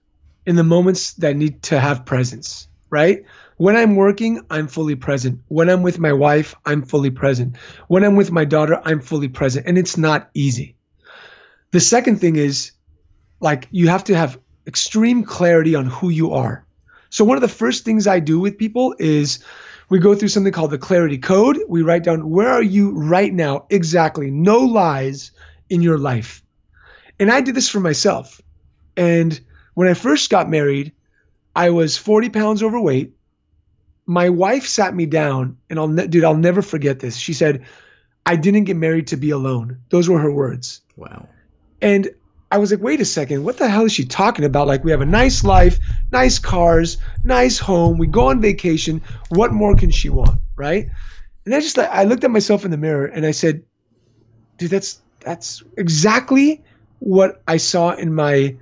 in 0.47 0.56
the 0.56 0.65
moments 0.65 1.15
that 1.15 1.37
need 1.37 1.62
to 1.65 1.81
have 1.81 2.06
presence, 2.06 2.69
right? 2.91 3.25
When 3.56 3.77
I'm 3.77 3.97
working, 3.97 4.41
I'm 4.50 4.69
fully 4.69 4.94
present. 4.94 5.41
When 5.49 5.69
I'm 5.69 5.83
with 5.83 5.99
my 5.99 6.12
wife, 6.12 6.55
I'm 6.65 6.83
fully 6.83 7.11
present. 7.11 7.56
When 7.88 8.05
I'm 8.05 8.17
with 8.17 8.31
my 8.31 8.44
daughter, 8.44 8.81
I'm 8.85 9.00
fully 9.00 9.29
present. 9.29 9.67
And 9.67 9.77
it's 9.77 9.97
not 9.97 10.31
easy. 10.35 10.77
The 11.73 11.81
second 11.81 12.21
thing 12.21 12.37
is 12.37 12.73
like 13.41 13.69
you 13.71 13.89
have 13.89 14.05
to 14.05 14.17
have 14.17 14.39
extreme 14.67 15.25
clarity 15.25 15.75
on 15.75 15.87
who 15.87 16.09
you 16.09 16.32
are. 16.32 16.65
So, 17.11 17.25
one 17.25 17.37
of 17.37 17.43
the 17.43 17.49
first 17.49 17.85
things 17.85 18.06
I 18.06 18.21
do 18.21 18.39
with 18.39 18.59
people 18.59 18.94
is 18.99 19.43
we 19.89 19.99
go 19.99 20.15
through 20.15 20.29
something 20.29 20.53
called 20.53 20.71
the 20.71 20.79
clarity 20.79 21.19
code. 21.19 21.59
We 21.69 21.82
write 21.82 22.05
down 22.05 22.31
where 22.31 22.49
are 22.49 22.62
you 22.62 22.93
right 22.93 23.32
now, 23.32 23.67
exactly, 23.71 24.31
no 24.31 24.59
lies 24.59 25.32
in 25.69 25.82
your 25.82 25.99
life. 25.99 26.43
And 27.19 27.31
I 27.31 27.41
did 27.41 27.55
this 27.55 27.69
for 27.69 27.81
myself. 27.81 28.41
And 28.97 29.39
when 29.75 29.89
I 29.89 29.95
first 29.95 30.31
got 30.31 30.51
married, 30.51 30.93
I 31.55 31.71
was 31.71 31.97
40 31.97 32.31
pounds 32.31 32.63
overweight. 32.63 33.13
My 34.07 34.29
wife 34.29 34.67
sat 34.67 34.95
me 34.95 35.07
down, 35.07 35.57
and 35.69 35.79
I'll, 35.79 35.89
ne- 35.89 36.07
dude, 36.07 36.25
I'll 36.25 36.37
never 36.37 36.63
forget 36.63 37.01
this. 37.01 37.17
She 37.17 37.33
said, 37.33 37.65
I 38.25 38.37
didn't 38.37 38.65
get 38.65 38.77
married 38.77 39.09
to 39.09 39.17
be 39.17 39.31
alone. 39.31 39.79
Those 39.91 40.09
were 40.09 40.19
her 40.19 40.31
words. 40.31 40.81
Wow. 40.97 41.29
And 41.81 42.11
I 42.51 42.59
was 42.59 42.71
like, 42.71 42.81
wait 42.81 43.01
a 43.01 43.05
second, 43.05 43.43
what 43.43 43.57
the 43.57 43.69
hell 43.69 43.85
is 43.85 43.93
she 43.93 44.05
talking 44.05 44.45
about? 44.45 44.69
Like, 44.69 44.85
we 44.85 44.93
have 44.93 45.01
a 45.01 45.07
nice 45.07 45.43
life, 45.43 45.79
nice 46.13 46.39
cars, 46.39 46.99
nice 47.25 47.59
home, 47.59 47.99
we 47.99 48.07
go 48.07 48.29
on 48.29 48.41
vacation. 48.41 49.03
What 49.31 49.53
more 49.53 49.75
can 49.75 49.91
she 49.91 50.09
want, 50.09 50.39
right? 50.55 50.89
And 51.45 51.55
I 51.55 51.61
just, 51.61 51.79
I 51.79 52.05
looked 52.05 52.25
at 52.25 52.31
myself 52.31 52.65
in 52.65 52.71
the 52.71 52.77
mirror 52.77 53.07
and 53.07 53.27
I 53.27 53.33
said, 53.33 53.65
dude, 54.59 54.71
that's 54.71 55.01
that's 55.21 55.63
exactly 55.77 56.63
what 56.98 57.43
I 57.46 57.56
saw 57.56 57.93
in 57.93 58.14
my 58.14 58.56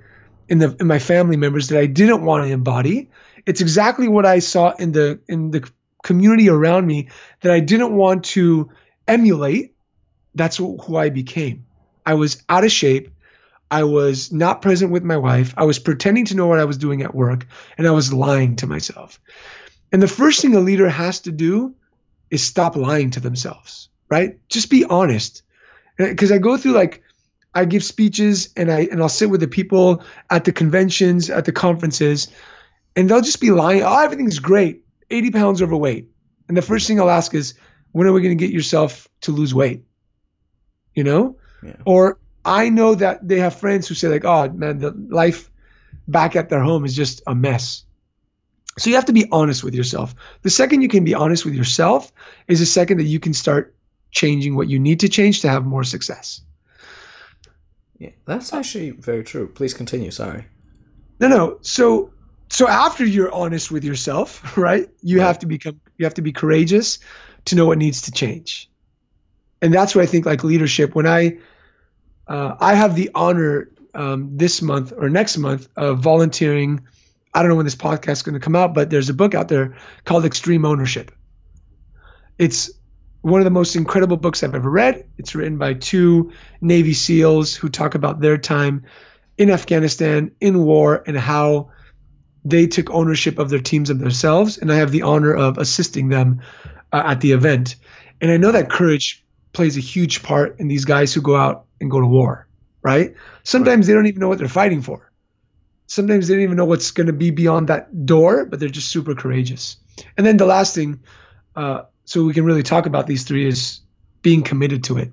in 0.47 0.59
the 0.59 0.75
in 0.79 0.87
my 0.87 0.99
family 0.99 1.37
members 1.37 1.69
that 1.69 1.79
I 1.79 1.85
didn't 1.85 2.23
want 2.23 2.45
to 2.45 2.51
embody. 2.51 3.09
It's 3.45 3.61
exactly 3.61 4.07
what 4.07 4.25
I 4.25 4.39
saw 4.39 4.71
in 4.71 4.91
the 4.91 5.19
in 5.27 5.51
the 5.51 5.69
community 6.03 6.49
around 6.49 6.85
me 6.85 7.09
that 7.41 7.51
I 7.51 7.59
didn't 7.59 7.95
want 7.95 8.23
to 8.25 8.69
emulate. 9.07 9.75
That's 10.35 10.57
who 10.57 10.95
I 10.95 11.09
became. 11.09 11.65
I 12.05 12.13
was 12.13 12.43
out 12.49 12.63
of 12.63 12.71
shape. 12.71 13.09
I 13.71 13.83
was 13.83 14.31
not 14.31 14.61
present 14.61 14.91
with 14.91 15.03
my 15.03 15.17
wife. 15.17 15.53
I 15.57 15.65
was 15.65 15.79
pretending 15.79 16.25
to 16.25 16.35
know 16.35 16.45
what 16.45 16.59
I 16.59 16.65
was 16.65 16.77
doing 16.77 17.01
at 17.01 17.15
work, 17.15 17.47
and 17.77 17.87
I 17.87 17.91
was 17.91 18.13
lying 18.13 18.55
to 18.57 18.67
myself. 18.67 19.19
And 19.91 20.01
the 20.01 20.07
first 20.07 20.41
thing 20.41 20.55
a 20.55 20.59
leader 20.59 20.89
has 20.89 21.19
to 21.21 21.31
do 21.31 21.73
is 22.29 22.43
stop 22.43 22.75
lying 22.75 23.09
to 23.11 23.19
themselves, 23.19 23.89
right? 24.09 24.37
Just 24.49 24.69
be 24.69 24.85
honest. 24.85 25.41
Because 25.97 26.31
I 26.31 26.37
go 26.37 26.57
through 26.57 26.73
like, 26.73 27.01
I 27.55 27.65
give 27.65 27.83
speeches 27.83 28.49
and 28.57 28.71
I 28.71 28.81
and 28.91 29.01
I'll 29.01 29.09
sit 29.09 29.29
with 29.29 29.39
the 29.39 29.47
people 29.47 30.03
at 30.29 30.43
the 30.43 30.51
conventions, 30.51 31.29
at 31.29 31.45
the 31.45 31.51
conferences, 31.51 32.27
and 32.95 33.09
they'll 33.09 33.21
just 33.21 33.41
be 33.41 33.51
lying. 33.51 33.81
Oh, 33.81 34.03
everything's 34.03 34.39
great. 34.39 34.83
80 35.09 35.31
pounds 35.31 35.61
overweight. 35.61 36.09
And 36.47 36.57
the 36.57 36.61
first 36.61 36.87
thing 36.87 36.99
I'll 36.99 37.09
ask 37.09 37.33
is, 37.33 37.53
when 37.93 38.07
are 38.07 38.13
we 38.13 38.21
going 38.21 38.37
to 38.37 38.43
get 38.43 38.53
yourself 38.53 39.07
to 39.21 39.31
lose 39.31 39.55
weight? 39.55 39.83
You 40.93 41.03
know? 41.03 41.37
Yeah. 41.63 41.75
Or 41.85 42.19
I 42.43 42.69
know 42.69 42.93
that 42.95 43.27
they 43.27 43.39
have 43.39 43.55
friends 43.55 43.87
who 43.87 43.95
say 43.95 44.09
like, 44.09 44.25
"Oh 44.25 44.49
man, 44.49 44.79
the 44.79 44.91
life 45.09 45.49
back 46.07 46.35
at 46.35 46.49
their 46.49 46.61
home 46.61 46.85
is 46.85 46.95
just 46.95 47.21
a 47.25 47.33
mess." 47.33 47.83
So 48.77 48.89
you 48.89 48.97
have 48.97 49.05
to 49.05 49.13
be 49.13 49.25
honest 49.31 49.63
with 49.63 49.73
yourself. 49.73 50.13
The 50.41 50.49
second 50.49 50.81
you 50.81 50.89
can 50.89 51.05
be 51.05 51.13
honest 51.13 51.45
with 51.45 51.55
yourself 51.55 52.11
is 52.47 52.59
the 52.59 52.65
second 52.65 52.97
that 52.97 53.05
you 53.05 53.19
can 53.19 53.33
start 53.33 53.73
changing 54.11 54.55
what 54.55 54.69
you 54.69 54.79
need 54.79 54.99
to 54.99 55.09
change 55.09 55.41
to 55.41 55.49
have 55.49 55.65
more 55.65 55.83
success. 55.83 56.41
Yeah, 57.97 58.09
that's 58.25 58.53
actually 58.53 58.91
very 58.91 59.23
true. 59.23 59.47
Please 59.47 59.73
continue. 59.73 60.11
Sorry. 60.11 60.45
No, 61.19 61.27
no. 61.27 61.57
So, 61.61 62.11
so 62.49 62.67
after 62.67 63.05
you're 63.05 63.33
honest 63.33 63.71
with 63.71 63.83
yourself, 63.83 64.57
right? 64.57 64.89
You 65.01 65.19
right. 65.19 65.25
have 65.25 65.39
to 65.39 65.45
become. 65.45 65.79
You 65.97 66.05
have 66.05 66.13
to 66.15 66.21
be 66.21 66.31
courageous 66.31 66.99
to 67.45 67.55
know 67.55 67.65
what 67.65 67.77
needs 67.77 68.01
to 68.01 68.11
change, 68.11 68.69
and 69.61 69.73
that's 69.73 69.95
what 69.95 70.03
I 70.03 70.05
think. 70.07 70.25
Like 70.25 70.43
leadership, 70.43 70.95
when 70.95 71.07
I 71.07 71.37
uh, 72.27 72.55
I 72.59 72.75
have 72.75 72.95
the 72.95 73.09
honor 73.15 73.69
um, 73.93 74.29
this 74.37 74.61
month 74.61 74.93
or 74.97 75.09
next 75.09 75.37
month 75.37 75.67
of 75.77 75.99
volunteering. 75.99 76.85
I 77.33 77.41
don't 77.41 77.49
know 77.49 77.55
when 77.55 77.65
this 77.65 77.75
podcast 77.75 78.11
is 78.11 78.21
going 78.21 78.33
to 78.33 78.39
come 78.39 78.55
out, 78.55 78.73
but 78.73 78.89
there's 78.89 79.09
a 79.09 79.13
book 79.13 79.33
out 79.35 79.49
there 79.49 79.75
called 80.05 80.23
Extreme 80.25 80.63
Ownership. 80.63 81.11
It's 82.37 82.71
one 83.25 83.41
of 83.41 83.45
the 83.45 83.49
most 83.49 83.75
incredible 83.75 84.17
books 84.17 84.43
I've 84.43 84.53
ever 84.53 84.69
read. 84.69 85.03
It's 85.17 85.33
written 85.33 85.57
by 85.57 85.73
two 85.73 86.31
Navy 86.61 86.93
SEALs 86.93 87.55
who 87.55 87.69
talk 87.69 87.95
about 87.95 88.19
their 88.19 88.37
time 88.37 88.83
in 89.39 89.49
Afghanistan, 89.49 90.29
in 90.41 90.63
war, 90.63 91.03
and 91.07 91.17
how 91.17 91.71
they 92.43 92.67
took 92.67 92.91
ownership 92.91 93.39
of 93.39 93.49
their 93.49 93.59
teams 93.59 93.89
and 93.89 93.99
themselves. 93.99 94.59
And 94.59 94.71
I 94.71 94.75
have 94.75 94.91
the 94.91 95.01
honor 95.01 95.33
of 95.33 95.57
assisting 95.57 96.09
them 96.09 96.39
uh, 96.93 97.01
at 97.03 97.21
the 97.21 97.31
event. 97.31 97.77
And 98.21 98.29
I 98.29 98.37
know 98.37 98.51
that 98.51 98.69
courage 98.69 99.25
plays 99.53 99.75
a 99.75 99.81
huge 99.81 100.21
part 100.21 100.59
in 100.59 100.67
these 100.67 100.85
guys 100.85 101.11
who 101.11 101.21
go 101.21 101.35
out 101.35 101.65
and 101.81 101.89
go 101.89 101.99
to 101.99 102.05
war, 102.05 102.47
right? 102.83 103.15
Sometimes 103.41 103.87
right. 103.87 103.87
they 103.87 103.93
don't 103.95 104.05
even 104.05 104.19
know 104.19 104.29
what 104.29 104.37
they're 104.37 104.47
fighting 104.47 104.83
for. 104.83 105.11
Sometimes 105.87 106.27
they 106.27 106.35
don't 106.35 106.43
even 106.43 106.57
know 106.57 106.65
what's 106.65 106.91
going 106.91 107.07
to 107.07 107.13
be 107.13 107.31
beyond 107.31 107.69
that 107.69 108.05
door, 108.05 108.45
but 108.45 108.59
they're 108.59 108.69
just 108.69 108.91
super 108.91 109.15
courageous. 109.15 109.77
And 110.15 110.27
then 110.27 110.37
the 110.37 110.45
last 110.45 110.75
thing, 110.75 110.99
uh, 111.55 111.85
so 112.05 112.23
we 112.23 112.33
can 112.33 112.45
really 112.45 112.63
talk 112.63 112.85
about 112.85 113.07
these 113.07 113.23
three, 113.23 113.47
is 113.47 113.81
being 114.21 114.43
committed 114.43 114.83
to 114.85 114.97
it. 114.97 115.11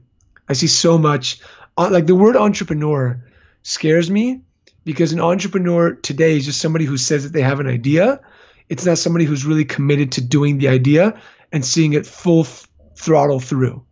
I 0.48 0.52
see 0.52 0.66
so 0.66 0.98
much 0.98 1.40
uh, 1.76 1.88
like 1.90 2.06
the 2.06 2.14
word 2.14 2.36
entrepreneur 2.36 3.22
scares 3.62 4.10
me 4.10 4.42
because 4.84 5.12
an 5.12 5.20
entrepreneur 5.20 5.94
today 5.94 6.36
is 6.36 6.44
just 6.44 6.60
somebody 6.60 6.84
who 6.84 6.96
says 6.96 7.22
that 7.22 7.32
they 7.32 7.42
have 7.42 7.60
an 7.60 7.66
idea. 7.66 8.20
It's 8.68 8.84
not 8.84 8.98
somebody 8.98 9.24
who's 9.24 9.44
really 9.44 9.64
committed 9.64 10.12
to 10.12 10.20
doing 10.20 10.58
the 10.58 10.68
idea 10.68 11.20
and 11.52 11.64
seeing 11.64 11.92
it 11.92 12.06
full 12.06 12.40
f- 12.40 12.66
throttle 12.96 13.40
through. 13.40 13.84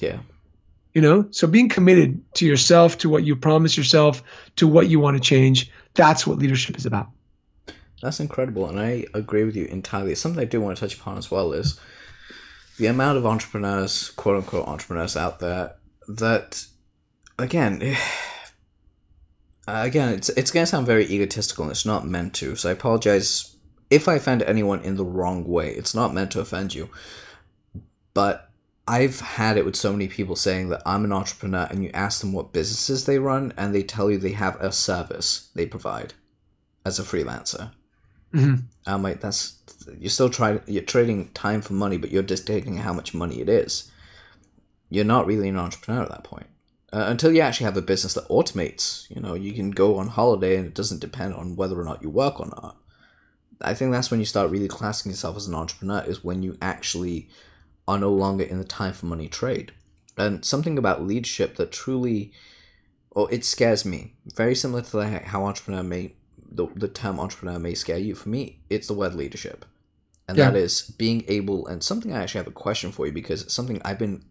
Yeah. 0.00 0.18
You 0.94 1.02
know, 1.02 1.26
so 1.30 1.46
being 1.46 1.68
committed 1.68 2.20
to 2.34 2.46
yourself, 2.46 2.98
to 2.98 3.08
what 3.08 3.24
you 3.24 3.36
promise 3.36 3.76
yourself, 3.76 4.22
to 4.56 4.66
what 4.66 4.88
you 4.88 4.98
want 4.98 5.16
to 5.16 5.22
change, 5.22 5.70
that's 5.94 6.26
what 6.26 6.38
leadership 6.38 6.76
is 6.76 6.84
about. 6.84 7.08
That's 8.02 8.18
incredible, 8.18 8.66
and 8.68 8.80
I 8.80 9.04
agree 9.12 9.44
with 9.44 9.54
you 9.54 9.66
entirely. 9.66 10.14
Something 10.14 10.40
I 10.40 10.46
do 10.46 10.60
want 10.60 10.76
to 10.76 10.80
touch 10.80 10.96
upon 10.96 11.18
as 11.18 11.30
well 11.30 11.52
is 11.52 11.78
the 12.80 12.86
amount 12.86 13.18
of 13.18 13.26
entrepreneurs, 13.26 14.10
quote 14.10 14.38
unquote 14.38 14.66
entrepreneurs 14.66 15.16
out 15.16 15.38
there 15.38 15.76
that, 16.08 16.64
again, 17.38 17.96
again, 19.68 20.14
it's 20.14 20.30
it's 20.30 20.50
gonna 20.50 20.66
sound 20.66 20.86
very 20.86 21.04
egotistical, 21.04 21.64
and 21.64 21.70
it's 21.70 21.86
not 21.86 22.06
meant 22.06 22.34
to. 22.34 22.56
So 22.56 22.70
I 22.70 22.72
apologize 22.72 23.54
if 23.90 24.08
I 24.08 24.14
offend 24.14 24.42
anyone 24.42 24.80
in 24.80 24.96
the 24.96 25.04
wrong 25.04 25.44
way. 25.46 25.70
It's 25.72 25.94
not 25.94 26.14
meant 26.14 26.30
to 26.32 26.40
offend 26.40 26.74
you, 26.74 26.88
but 28.14 28.50
I've 28.88 29.20
had 29.20 29.58
it 29.58 29.66
with 29.66 29.76
so 29.76 29.92
many 29.92 30.08
people 30.08 30.34
saying 30.34 30.70
that 30.70 30.82
I'm 30.86 31.04
an 31.04 31.12
entrepreneur, 31.12 31.68
and 31.70 31.84
you 31.84 31.90
ask 31.92 32.20
them 32.20 32.32
what 32.32 32.54
businesses 32.54 33.04
they 33.04 33.18
run, 33.18 33.52
and 33.58 33.74
they 33.74 33.82
tell 33.82 34.10
you 34.10 34.16
they 34.16 34.32
have 34.32 34.56
a 34.56 34.72
service 34.72 35.50
they 35.54 35.66
provide 35.66 36.14
as 36.86 36.98
a 36.98 37.02
freelancer. 37.02 37.72
Mm-hmm. 38.34 38.64
I'm 38.86 39.02
like, 39.02 39.20
that's 39.20 39.58
you're 39.98 40.10
still 40.10 40.30
trying. 40.30 40.60
You're 40.66 40.82
trading 40.82 41.30
time 41.32 41.62
for 41.62 41.72
money, 41.72 41.96
but 41.96 42.10
you're 42.10 42.22
dictating 42.22 42.78
how 42.78 42.92
much 42.92 43.14
money 43.14 43.40
it 43.40 43.48
is. 43.48 43.90
You're 44.88 45.04
not 45.04 45.26
really 45.26 45.48
an 45.48 45.58
entrepreneur 45.58 46.02
at 46.02 46.10
that 46.10 46.24
point. 46.24 46.46
Uh, 46.92 47.04
until 47.06 47.32
you 47.32 47.40
actually 47.40 47.66
have 47.66 47.76
a 47.76 47.82
business 47.82 48.14
that 48.14 48.28
automates. 48.28 49.08
You 49.10 49.20
know, 49.20 49.34
you 49.34 49.52
can 49.52 49.70
go 49.70 49.96
on 49.96 50.08
holiday, 50.08 50.56
and 50.56 50.66
it 50.66 50.74
doesn't 50.74 51.00
depend 51.00 51.34
on 51.34 51.56
whether 51.56 51.80
or 51.80 51.84
not 51.84 52.02
you 52.02 52.10
work 52.10 52.40
or 52.40 52.46
not. 52.46 52.76
I 53.60 53.74
think 53.74 53.92
that's 53.92 54.10
when 54.10 54.20
you 54.20 54.26
start 54.26 54.50
really 54.50 54.68
classing 54.68 55.10
yourself 55.10 55.36
as 55.36 55.46
an 55.46 55.54
entrepreneur. 55.54 56.02
Is 56.02 56.24
when 56.24 56.42
you 56.42 56.56
actually 56.60 57.28
are 57.86 57.98
no 57.98 58.10
longer 58.10 58.44
in 58.44 58.58
the 58.58 58.64
time 58.64 58.92
for 58.92 59.06
money 59.06 59.28
trade. 59.28 59.72
And 60.16 60.44
something 60.44 60.76
about 60.76 61.02
leadership 61.02 61.56
that 61.56 61.72
truly, 61.72 62.32
or 63.10 63.32
it 63.32 63.44
scares 63.44 63.84
me. 63.84 64.14
Very 64.34 64.54
similar 64.54 64.82
to 64.82 65.18
how 65.24 65.44
entrepreneur 65.44 65.82
may 65.82 66.14
the, 66.50 66.66
the 66.74 66.88
term 66.88 67.20
entrepreneur 67.20 67.58
may 67.58 67.74
scare 67.74 67.98
you. 67.98 68.14
For 68.14 68.28
me, 68.28 68.60
it's 68.68 68.88
the 68.88 68.94
word 68.94 69.14
leadership. 69.14 69.64
And 70.30 70.38
Yeah. 70.38 70.50
that 70.50 70.56
is 70.56 70.82
being 70.82 71.24
able 71.26 71.66
and 71.66 71.82
something 71.82 72.12
I 72.12 72.22
actually 72.22 72.38
have 72.38 72.46
a 72.46 72.52
question 72.52 72.92
for 72.92 73.04
you 73.04 73.12
because 73.12 73.42
it's 73.42 73.52
something 73.52 73.82
I've 73.84 73.98
been 73.98 74.22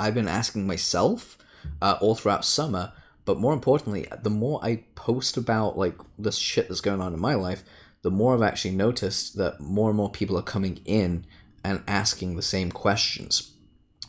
I've 0.00 0.14
been 0.14 0.26
asking 0.26 0.66
myself 0.66 1.36
uh, 1.82 1.98
all 2.00 2.14
throughout 2.14 2.46
summer, 2.46 2.92
but 3.26 3.38
more 3.38 3.52
importantly, 3.52 4.08
the 4.22 4.30
more 4.30 4.58
I 4.64 4.84
post 4.94 5.36
about 5.36 5.76
like 5.76 5.96
the 6.18 6.32
shit 6.32 6.68
that's 6.68 6.80
going 6.80 7.02
on 7.02 7.12
in 7.12 7.20
my 7.20 7.34
life, 7.34 7.62
the 8.00 8.10
more 8.10 8.34
I've 8.34 8.42
actually 8.42 8.74
noticed 8.74 9.36
that 9.36 9.60
more 9.60 9.90
and 9.90 9.96
more 9.98 10.10
people 10.10 10.38
are 10.38 10.42
coming 10.42 10.80
in 10.86 11.26
and 11.62 11.82
asking 11.86 12.36
the 12.36 12.42
same 12.42 12.72
questions. 12.72 13.52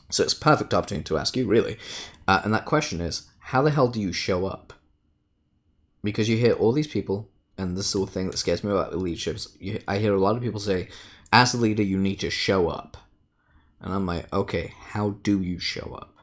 So 0.09 0.23
it's 0.23 0.33
a 0.33 0.39
perfect 0.39 0.73
opportunity 0.73 1.03
to 1.05 1.17
ask 1.17 1.35
you, 1.35 1.45
really. 1.47 1.77
Uh, 2.29 2.41
and 2.45 2.53
that 2.53 2.65
question 2.65 3.01
is, 3.01 3.27
how 3.39 3.61
the 3.61 3.71
hell 3.71 3.89
do 3.89 3.99
you 3.99 4.13
show 4.13 4.45
up? 4.45 4.73
Because 6.01 6.29
you 6.29 6.37
hear 6.37 6.53
all 6.53 6.71
these 6.71 6.87
people, 6.87 7.29
and 7.57 7.75
this 7.77 7.87
is 7.87 7.93
the 7.93 8.07
thing 8.07 8.27
that 8.29 8.37
scares 8.37 8.63
me 8.63 8.71
about 8.71 8.97
leaderships. 8.97 9.55
You, 9.59 9.81
I 9.87 9.97
hear 9.97 10.13
a 10.13 10.19
lot 10.19 10.35
of 10.35 10.41
people 10.41 10.59
say, 10.59 10.87
as 11.31 11.53
a 11.53 11.57
leader, 11.57 11.83
you 11.83 11.97
need 11.97 12.19
to 12.21 12.29
show 12.29 12.69
up. 12.69 12.97
And 13.81 13.93
I'm 13.93 14.05
like, 14.05 14.31
okay, 14.33 14.73
how 14.89 15.11
do 15.21 15.41
you 15.41 15.59
show 15.59 15.95
up? 16.01 16.13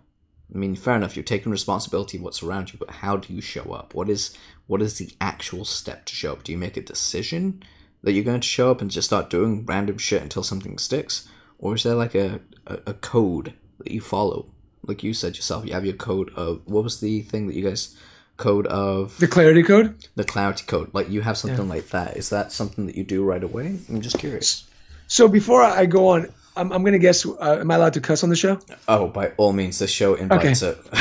I 0.55 0.59
mean, 0.59 0.75
fair 0.75 0.97
enough, 0.97 1.17
you're 1.17 1.23
taking 1.23 1.53
responsibility 1.53 2.19
of 2.19 2.25
what's 2.25 2.43
around 2.43 2.73
you, 2.73 2.79
but 2.79 2.91
how 2.91 3.17
do 3.17 3.33
you 3.33 3.41
show 3.41 3.73
up? 3.73 3.95
What 3.95 4.09
is 4.11 4.37
what 4.67 4.83
is 4.83 4.99
the 4.99 5.11
actual 5.21 5.65
step 5.65 6.05
to 6.07 6.15
show 6.15 6.33
up? 6.33 6.45
Do 6.45 6.53
you 6.53 6.59
make 6.59 6.77
a 6.77 6.83
decision 6.83 7.63
that 8.03 8.13
you're 8.13 8.25
going 8.25 8.41
to 8.41 8.47
show 8.47 8.71
up 8.71 8.81
and 8.81 8.91
just 8.91 9.07
start 9.09 9.31
doing 9.31 9.65
random 9.65 9.99
shit 9.99 10.23
until 10.23 10.43
something 10.43 10.79
sticks? 10.79 11.29
Or 11.59 11.75
is 11.75 11.83
there 11.85 11.95
like 11.95 12.15
a, 12.15 12.41
a, 12.67 12.79
a 12.89 12.95
code 12.95 13.55
that 13.79 13.91
you 13.93 14.01
follow? 14.01 14.47
Like 14.85 15.03
you 15.03 15.15
said 15.15 15.37
yourself, 15.37 15.65
you 15.67 15.73
have 15.73 15.85
your 15.85 15.95
code 15.95 16.31
of 16.35 16.63
what 16.65 16.85
was 16.85 17.01
the 17.01 17.23
thing 17.23 17.47
that 17.47 17.55
you 17.55 17.63
guys 17.69 17.97
code 18.37 18.67
of 18.67 19.17
The 19.19 19.29
clarity 19.29 19.63
code. 19.63 19.95
the 20.17 20.25
clarity 20.25 20.65
code? 20.67 20.93
Like 20.93 21.09
you 21.09 21.21
have 21.21 21.39
something 21.39 21.69
like 21.69 21.89
that. 21.91 22.17
Is 22.17 22.31
that 22.31 22.51
something 22.53 22.87
that 22.87 22.97
you 22.97 23.05
do 23.05 23.25
right 23.25 23.43
away? 23.45 23.79
I'm 23.89 24.01
just 24.01 24.19
curious. 24.19 24.65
So 25.13 25.29
before 25.29 25.63
I 25.63 25.85
go 25.85 26.09
on, 26.09 26.33
I'm, 26.57 26.73
I'm 26.73 26.83
gonna 26.85 26.99
guess. 26.99 27.27
Uh, 27.27 27.59
am 27.61 27.71
I 27.71 27.75
allowed 27.75 27.93
to 27.93 28.01
cuss 28.01 28.23
on 28.25 28.31
the 28.31 28.37
show? 28.37 28.59
Oh, 28.89 29.09
by 29.09 29.29
all 29.37 29.53
means, 29.53 29.79
the 29.79 29.87
show 29.87 30.15
invites 30.15 30.63
it. 30.63 30.79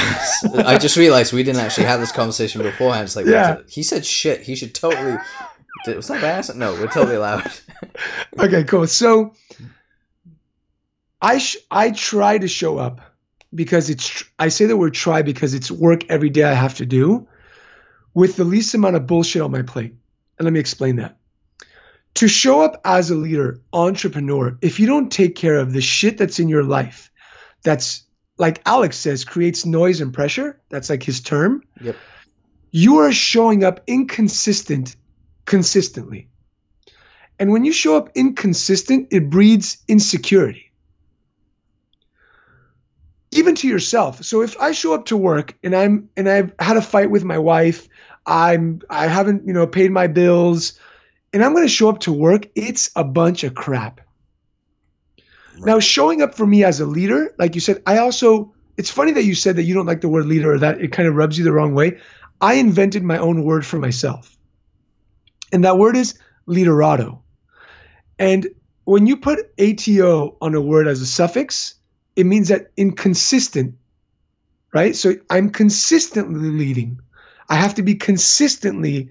I 0.54 0.78
just 0.78 0.98
realized 0.98 1.32
we 1.32 1.44
didn't 1.44 1.62
actually 1.62 1.86
have 1.86 2.02
this 2.02 2.12
conversation 2.12 2.62
beforehand. 2.62 3.06
It's 3.06 3.16
like, 3.16 3.26
Yeah. 3.26 3.54
the- 3.56 3.64
he 3.70 3.84
said 3.84 4.06
shit. 4.06 4.42
He 4.42 4.58
should 4.58 4.76
totally. 4.76 5.18
Did, 5.86 5.96
was 5.96 6.10
that 6.10 6.20
bad? 6.20 6.54
No, 6.58 6.74
we're 6.74 6.88
totally 6.88 7.16
allowed. 7.16 7.50
Okay, 8.40 8.64
cool. 8.66 8.86
So 8.88 9.34
I 11.22 11.38
sh- 11.38 11.58
I 11.72 11.92
try 11.92 12.38
to 12.38 12.48
show 12.50 12.78
up 12.78 13.00
because 13.56 13.90
it's 13.90 14.08
tr- 14.08 14.26
I 14.40 14.50
say 14.50 14.66
the 14.66 14.76
word 14.78 14.94
try 14.94 15.22
because 15.22 15.54
it's 15.54 15.72
work 15.72 16.04
every 16.10 16.30
day 16.30 16.44
I 16.44 16.54
have 16.54 16.76
to 16.76 16.86
do 16.86 17.28
with 18.14 18.36
the 18.36 18.44
least 18.44 18.74
amount 18.74 18.98
of 18.98 19.08
bullshit 19.08 19.42
on 19.42 19.52
my 19.52 19.62
plate. 19.62 19.96
And 20.38 20.46
let 20.46 20.52
me 20.54 20.60
explain 20.60 20.98
that. 20.98 21.18
To 22.16 22.28
show 22.28 22.62
up 22.62 22.82
as 22.84 23.10
a 23.10 23.16
leader, 23.16 23.62
entrepreneur, 23.74 24.58
if 24.62 24.80
you 24.80 24.86
don't 24.86 25.12
take 25.12 25.36
care 25.36 25.58
of 25.58 25.74
the 25.74 25.82
shit 25.82 26.18
that's 26.18 26.40
in 26.40 26.50
your 26.50 26.64
life, 26.64 27.10
that's 27.64 28.04
like 28.38 28.62
Alex 28.66 28.98
says, 28.98 29.24
creates 29.24 29.66
noise 29.66 30.02
and 30.02 30.14
pressure. 30.14 30.60
That's 30.70 30.90
like 30.90 31.04
his 31.04 31.22
term. 31.22 31.64
Yep. 31.82 31.96
You 32.72 32.98
are 32.98 33.12
showing 33.12 33.64
up 33.64 33.82
inconsistent 33.88 34.96
consistently. 35.46 36.28
And 37.40 37.52
when 37.52 37.66
you 37.66 37.72
show 37.72 37.98
up 37.98 38.10
inconsistent, 38.16 39.08
it 39.12 39.30
breeds 39.30 39.78
insecurity. 39.88 40.72
Even 43.32 43.56
to 43.56 43.68
yourself. 43.68 44.24
So 44.24 44.42
if 44.42 44.60
I 44.60 44.74
show 44.74 44.94
up 44.94 45.06
to 45.06 45.18
work 45.18 45.58
and 45.64 45.76
I'm 45.76 46.10
and 46.18 46.28
I've 46.28 46.54
had 46.60 46.78
a 46.78 46.82
fight 46.82 47.10
with 47.10 47.24
my 47.24 47.38
wife, 47.38 47.88
I'm 48.26 48.82
I 48.90 49.08
haven't, 49.08 49.48
you 49.48 49.54
know, 49.54 49.66
paid 49.66 49.92
my 49.92 50.08
bills, 50.08 50.80
and 51.34 51.44
I'm 51.44 51.54
going 51.54 51.66
to 51.66 51.74
show 51.74 51.90
up 51.90 52.00
to 52.02 52.14
work, 52.14 52.48
it's 52.56 52.92
a 52.96 53.04
bunch 53.04 53.44
of 53.44 53.56
crap. 53.56 54.02
Now, 55.58 55.80
showing 55.80 56.22
up 56.22 56.36
for 56.36 56.46
me 56.46 56.64
as 56.64 56.80
a 56.80 56.86
leader, 56.86 57.34
like 57.38 57.56
you 57.56 57.62
said, 57.62 57.82
I 57.86 57.98
also, 57.98 58.54
it's 58.78 58.90
funny 58.90 59.12
that 59.12 59.24
you 59.24 59.36
said 59.36 59.56
that 59.58 59.64
you 59.64 59.74
don't 59.74 59.86
like 59.86 60.02
the 60.02 60.10
word 60.10 60.26
leader 60.26 60.54
or 60.54 60.60
that 60.60 60.82
it 60.82 60.92
kind 60.92 61.08
of 61.08 61.16
rubs 61.16 61.38
you 61.38 61.44
the 61.44 61.52
wrong 61.52 61.76
way. 61.76 62.00
I 62.40 62.56
invented 62.56 63.04
my 63.04 63.18
own 63.18 63.44
word 63.44 63.66
for 63.66 63.78
myself. 63.78 64.38
And 65.52 65.64
that 65.64 65.78
word 65.78 65.96
is 65.96 66.18
leaderado. 66.48 67.20
And 68.18 68.48
when 68.86 69.08
you 69.08 69.18
put 69.18 69.52
ATO 69.60 70.38
on 70.42 70.56
a 70.56 70.62
word 70.62 70.88
as 70.88 71.02
a 71.02 71.06
suffix, 71.06 71.76
it 72.16 72.26
means 72.26 72.48
that 72.48 72.72
inconsistent, 72.78 73.76
right? 74.74 74.96
So 74.96 75.14
I'm 75.30 75.50
consistently 75.50 76.50
leading. 76.50 77.00
I 77.50 77.56
have 77.56 77.76
to 77.76 77.84
be 77.84 77.96
consistently 77.96 79.10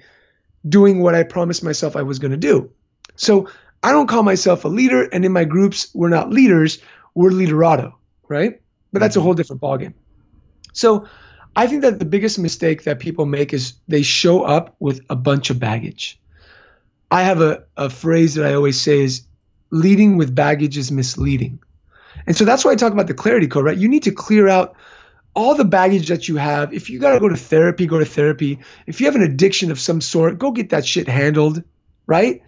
doing 0.69 1.01
what 1.01 1.15
I 1.15 1.23
promised 1.23 1.65
myself 1.65 1.97
I 1.97 2.03
was 2.03 2.19
going 2.19 2.33
to 2.33 2.37
do. 2.37 2.71
So 3.17 3.49
I 3.83 3.93
don't 3.93 4.09
call 4.09 4.23
myself 4.23 4.65
a 4.65 4.69
leader, 4.69 5.05
and 5.13 5.25
in 5.25 5.33
my 5.33 5.45
groups, 5.45 5.91
we're 5.95 6.09
not 6.09 6.31
leaders, 6.31 6.81
we're 7.15 7.31
leaderado, 7.31 7.95
right? 8.29 8.61
But 8.93 9.01
that's 9.01 9.17
a 9.17 9.19
mm-hmm. 9.19 9.25
whole 9.25 9.35
different 9.35 9.63
ballgame. 9.63 9.95
So 10.73 11.07
I 11.57 11.67
think 11.67 11.83
that 11.83 11.99
the 11.99 12.05
biggest 12.05 12.39
mistake 12.39 12.85
that 12.85 13.01
people 13.01 13.27
make 13.27 13.53
is 13.53 13.75
they 13.89 14.03
show 14.03 14.43
up 14.43 14.77
with 14.79 15.01
a 15.11 15.17
bunch 15.17 15.51
of 15.51 15.59
baggage. 15.59 16.21
I 17.11 17.23
have 17.23 17.41
a, 17.41 17.65
a 17.77 17.91
phrase 17.91 18.35
that 18.35 18.47
I 18.47 18.55
always 18.55 18.81
say 18.81 19.01
is 19.01 19.23
leading 19.71 20.17
with 20.17 20.35
baggage 20.35 20.77
is 20.77 20.93
misleading. 20.93 21.59
And 22.27 22.37
so 22.37 22.45
that's 22.45 22.65
why 22.65 22.73
I 22.73 22.77
talk 22.77 22.93
about 22.93 23.07
the 23.07 23.15
clarity 23.15 23.49
code, 23.49 23.65
right? 23.65 23.77
You 23.77 23.89
need 23.89 24.03
to 24.05 24.13
clear 24.13 24.49
out 24.49 24.77
all 25.35 25.55
the 25.55 25.65
baggage 25.65 26.09
that 26.09 26.29
you 26.29 26.37
have. 26.37 26.73
If 26.75 26.91
you 26.91 26.99
got 26.99 27.15
to 27.15 27.21
go 27.21 27.29
to 27.29 27.37
therapy, 27.37 27.87
go 27.87 27.99
to 27.99 28.05
therapy. 28.05 28.59
If 28.87 29.01
you 29.01 29.07
have 29.07 29.15
an 29.15 29.23
addiction 29.23 29.71
of 29.71 29.79
some 29.79 30.01
sort, 30.01 30.39
go 30.39 30.51
get 30.51 30.71
that 30.71 30.85
shit 30.85 31.09
handled, 31.09 31.63
right? 32.07 32.43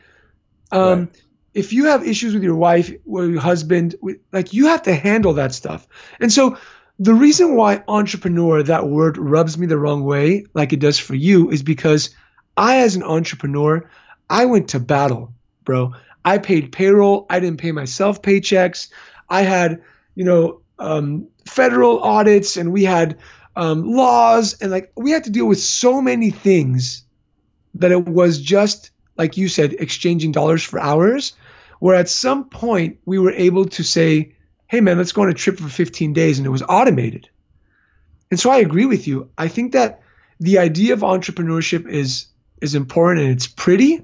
Um, 0.72 1.00
Right. 1.00 1.22
If 1.54 1.72
you 1.74 1.84
have 1.84 2.06
issues 2.06 2.32
with 2.32 2.42
your 2.42 2.56
wife 2.56 2.90
or 3.06 3.26
your 3.26 3.40
husband, 3.40 3.94
with, 4.00 4.16
like 4.32 4.54
you 4.54 4.68
have 4.68 4.82
to 4.84 4.94
handle 4.94 5.34
that 5.34 5.52
stuff. 5.52 5.86
And 6.18 6.32
so 6.32 6.56
the 6.98 7.12
reason 7.12 7.56
why 7.56 7.84
entrepreneur, 7.88 8.62
that 8.62 8.88
word 8.88 9.18
rubs 9.18 9.58
me 9.58 9.66
the 9.66 9.76
wrong 9.76 10.02
way, 10.04 10.46
like 10.54 10.72
it 10.72 10.80
does 10.80 10.98
for 10.98 11.14
you, 11.14 11.50
is 11.50 11.62
because 11.62 12.08
I, 12.56 12.78
as 12.78 12.96
an 12.96 13.02
entrepreneur, 13.02 13.86
I 14.30 14.46
went 14.46 14.68
to 14.70 14.80
battle, 14.80 15.34
bro. 15.64 15.92
I 16.24 16.38
paid 16.38 16.72
payroll. 16.72 17.26
I 17.28 17.38
didn't 17.38 17.60
pay 17.60 17.72
myself 17.72 18.22
paychecks. 18.22 18.88
I 19.28 19.42
had, 19.42 19.82
you 20.14 20.24
know, 20.24 20.61
um, 20.82 21.28
federal 21.46 22.02
audits 22.02 22.56
and 22.56 22.72
we 22.72 22.84
had 22.84 23.18
um, 23.56 23.84
laws 23.84 24.54
and 24.60 24.70
like 24.70 24.92
we 24.96 25.10
had 25.10 25.24
to 25.24 25.30
deal 25.30 25.46
with 25.46 25.60
so 25.60 26.00
many 26.00 26.30
things 26.30 27.04
that 27.74 27.92
it 27.92 28.06
was 28.06 28.40
just 28.40 28.90
like 29.16 29.36
you 29.36 29.48
said, 29.48 29.74
exchanging 29.78 30.32
dollars 30.32 30.62
for 30.62 30.80
hours. 30.80 31.34
Where 31.80 31.96
at 31.96 32.08
some 32.08 32.48
point 32.48 32.98
we 33.06 33.18
were 33.18 33.32
able 33.32 33.64
to 33.64 33.82
say, 33.82 34.34
hey 34.68 34.80
man, 34.80 34.98
let's 34.98 35.12
go 35.12 35.22
on 35.22 35.28
a 35.28 35.34
trip 35.34 35.58
for 35.58 35.68
15 35.68 36.12
days 36.12 36.38
and 36.38 36.46
it 36.46 36.50
was 36.50 36.62
automated. 36.68 37.28
And 38.30 38.38
so 38.38 38.50
I 38.50 38.58
agree 38.58 38.86
with 38.86 39.08
you. 39.08 39.28
I 39.36 39.48
think 39.48 39.72
that 39.72 40.00
the 40.38 40.58
idea 40.58 40.92
of 40.92 41.00
entrepreneurship 41.00 41.88
is 41.88 42.26
is 42.60 42.74
important 42.74 43.26
and 43.26 43.34
it's 43.34 43.48
pretty. 43.48 44.02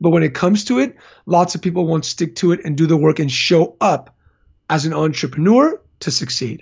But 0.00 0.10
when 0.10 0.22
it 0.22 0.34
comes 0.34 0.64
to 0.64 0.78
it, 0.80 0.96
lots 1.26 1.54
of 1.54 1.62
people 1.62 1.86
won't 1.86 2.04
stick 2.04 2.34
to 2.36 2.52
it 2.52 2.60
and 2.64 2.76
do 2.76 2.86
the 2.86 2.96
work 2.96 3.18
and 3.18 3.30
show 3.30 3.76
up 3.80 4.16
as 4.70 4.86
an 4.86 4.94
entrepreneur 4.94 5.78
to 6.00 6.10
succeed. 6.10 6.60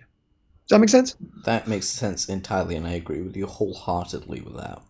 Does 0.67 0.77
that 0.77 0.81
make 0.81 0.89
sense? 0.89 1.15
That 1.45 1.69
makes 1.69 1.87
sense 1.87 2.29
entirely, 2.29 2.75
and 2.75 2.87
I 2.87 2.93
agree 2.93 3.23
with 3.23 3.37
you 3.37 3.47
wholeheartedly 3.47 4.41
with 4.41 4.57
that. 4.57 4.83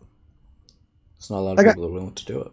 It's 1.17 1.29
not 1.29 1.39
a 1.39 1.41
lot 1.41 1.51
of 1.51 1.57
Like 1.59 1.67
I- 1.67 1.71
people 1.73 1.85
are 1.85 1.91
willing 1.91 2.15
to 2.15 2.25
do 2.25 2.41
it. 2.41 2.51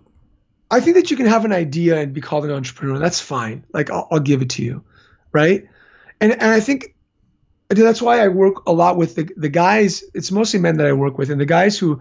I 0.69 0.81
think 0.81 0.97
that 0.97 1.13
you 1.13 1.17
can 1.17 1.27
have 1.27 1.45
an 1.45 1.53
idea 1.53 1.97
and 1.97 2.13
be 2.13 2.21
called 2.21 2.45
an 2.45 2.51
entrepreneur. 2.51 2.99
That's 2.99 3.21
fine. 3.21 3.65
Like 3.73 3.89
I'll, 3.89 4.09
I'll 4.11 4.19
give 4.19 4.43
it 4.43 4.51
to 4.51 4.65
you, 4.65 4.83
right? 5.33 5.65
And 6.21 6.33
and 6.33 6.43
I 6.43 6.59
think 6.59 6.97
that's 7.69 8.03
why 8.03 8.21
I 8.21 8.27
work 8.27 8.67
a 8.67 8.73
lot 8.73 8.97
with 8.97 9.15
the 9.15 9.31
the 9.37 9.49
guys. 9.49 10.03
It's 10.13 10.33
mostly 10.33 10.59
men 10.59 10.77
that 10.79 10.87
I 10.89 10.93
work 10.93 11.19
with, 11.19 11.31
and 11.31 11.41
the 11.41 11.47
guys 11.47 11.79
who 11.79 12.01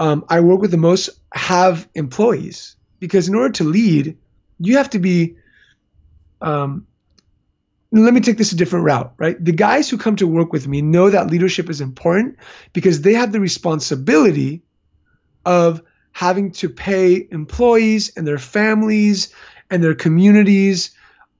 um, 0.00 0.24
I 0.28 0.40
work 0.40 0.60
with 0.60 0.72
the 0.72 0.78
most 0.78 1.10
have 1.32 1.88
employees 1.94 2.74
because 2.98 3.28
in 3.28 3.36
order 3.36 3.52
to 3.52 3.64
lead, 3.64 4.16
you 4.58 4.76
have 4.76 4.90
to 4.90 4.98
be. 4.98 5.36
Um, 6.40 6.86
let 7.92 8.14
me 8.14 8.20
take 8.20 8.38
this 8.38 8.52
a 8.52 8.56
different 8.56 8.84
route, 8.84 9.12
right? 9.18 9.42
The 9.44 9.52
guys 9.52 9.90
who 9.90 9.98
come 9.98 10.16
to 10.16 10.26
work 10.26 10.52
with 10.52 10.68
me 10.68 10.80
know 10.80 11.10
that 11.10 11.30
leadership 11.30 11.68
is 11.68 11.80
important 11.80 12.36
because 12.72 13.00
they 13.00 13.14
have 13.14 13.32
the 13.32 13.40
responsibility 13.40 14.62
of 15.44 15.82
having 16.12 16.52
to 16.52 16.68
pay 16.68 17.26
employees 17.30 18.12
and 18.16 18.26
their 18.26 18.38
families 18.38 19.34
and 19.70 19.82
their 19.82 19.94
communities 19.94 20.90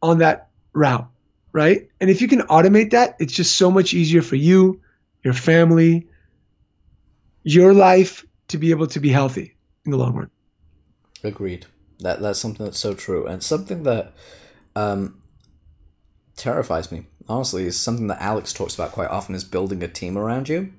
on 0.03 0.19
that 0.19 0.49
route, 0.73 1.09
right? 1.53 1.89
And 2.01 2.11
if 2.11 2.21
you 2.21 2.29
can 2.29 2.41
automate 2.43 2.91
that, 2.91 3.17
it's 3.21 3.33
just 3.33 3.57
so 3.57 3.71
much 3.71 3.95
easier 3.95 4.23
for 4.23 4.37
you, 4.37 4.81
your 5.23 5.35
family, 5.35 6.09
your 7.43 7.73
life 7.75 8.25
to 8.49 8.59
be 8.59 8.71
able 8.71 8.87
to 8.89 9.01
be 9.01 9.09
healthy 9.09 9.55
in 9.85 9.93
the 9.93 9.99
long 9.99 10.15
run. 10.15 10.31
Agreed. 11.23 11.67
That 12.01 12.21
that's 12.21 12.39
something 12.39 12.65
that's 12.65 12.79
so 12.79 12.95
true, 12.95 13.27
and 13.27 13.43
something 13.43 13.83
that 13.83 14.15
um, 14.75 15.20
terrifies 16.37 16.91
me. 16.91 17.07
Honestly, 17.29 17.67
is 17.67 17.79
something 17.79 18.09
that 18.09 18.21
Alex 18.21 18.53
talks 18.53 18.75
about 18.75 18.93
quite 18.93 19.09
often 19.11 19.35
is 19.35 19.45
building 19.45 19.83
a 19.83 19.89
team 19.89 20.19
around 20.19 20.49
you. 20.49 20.73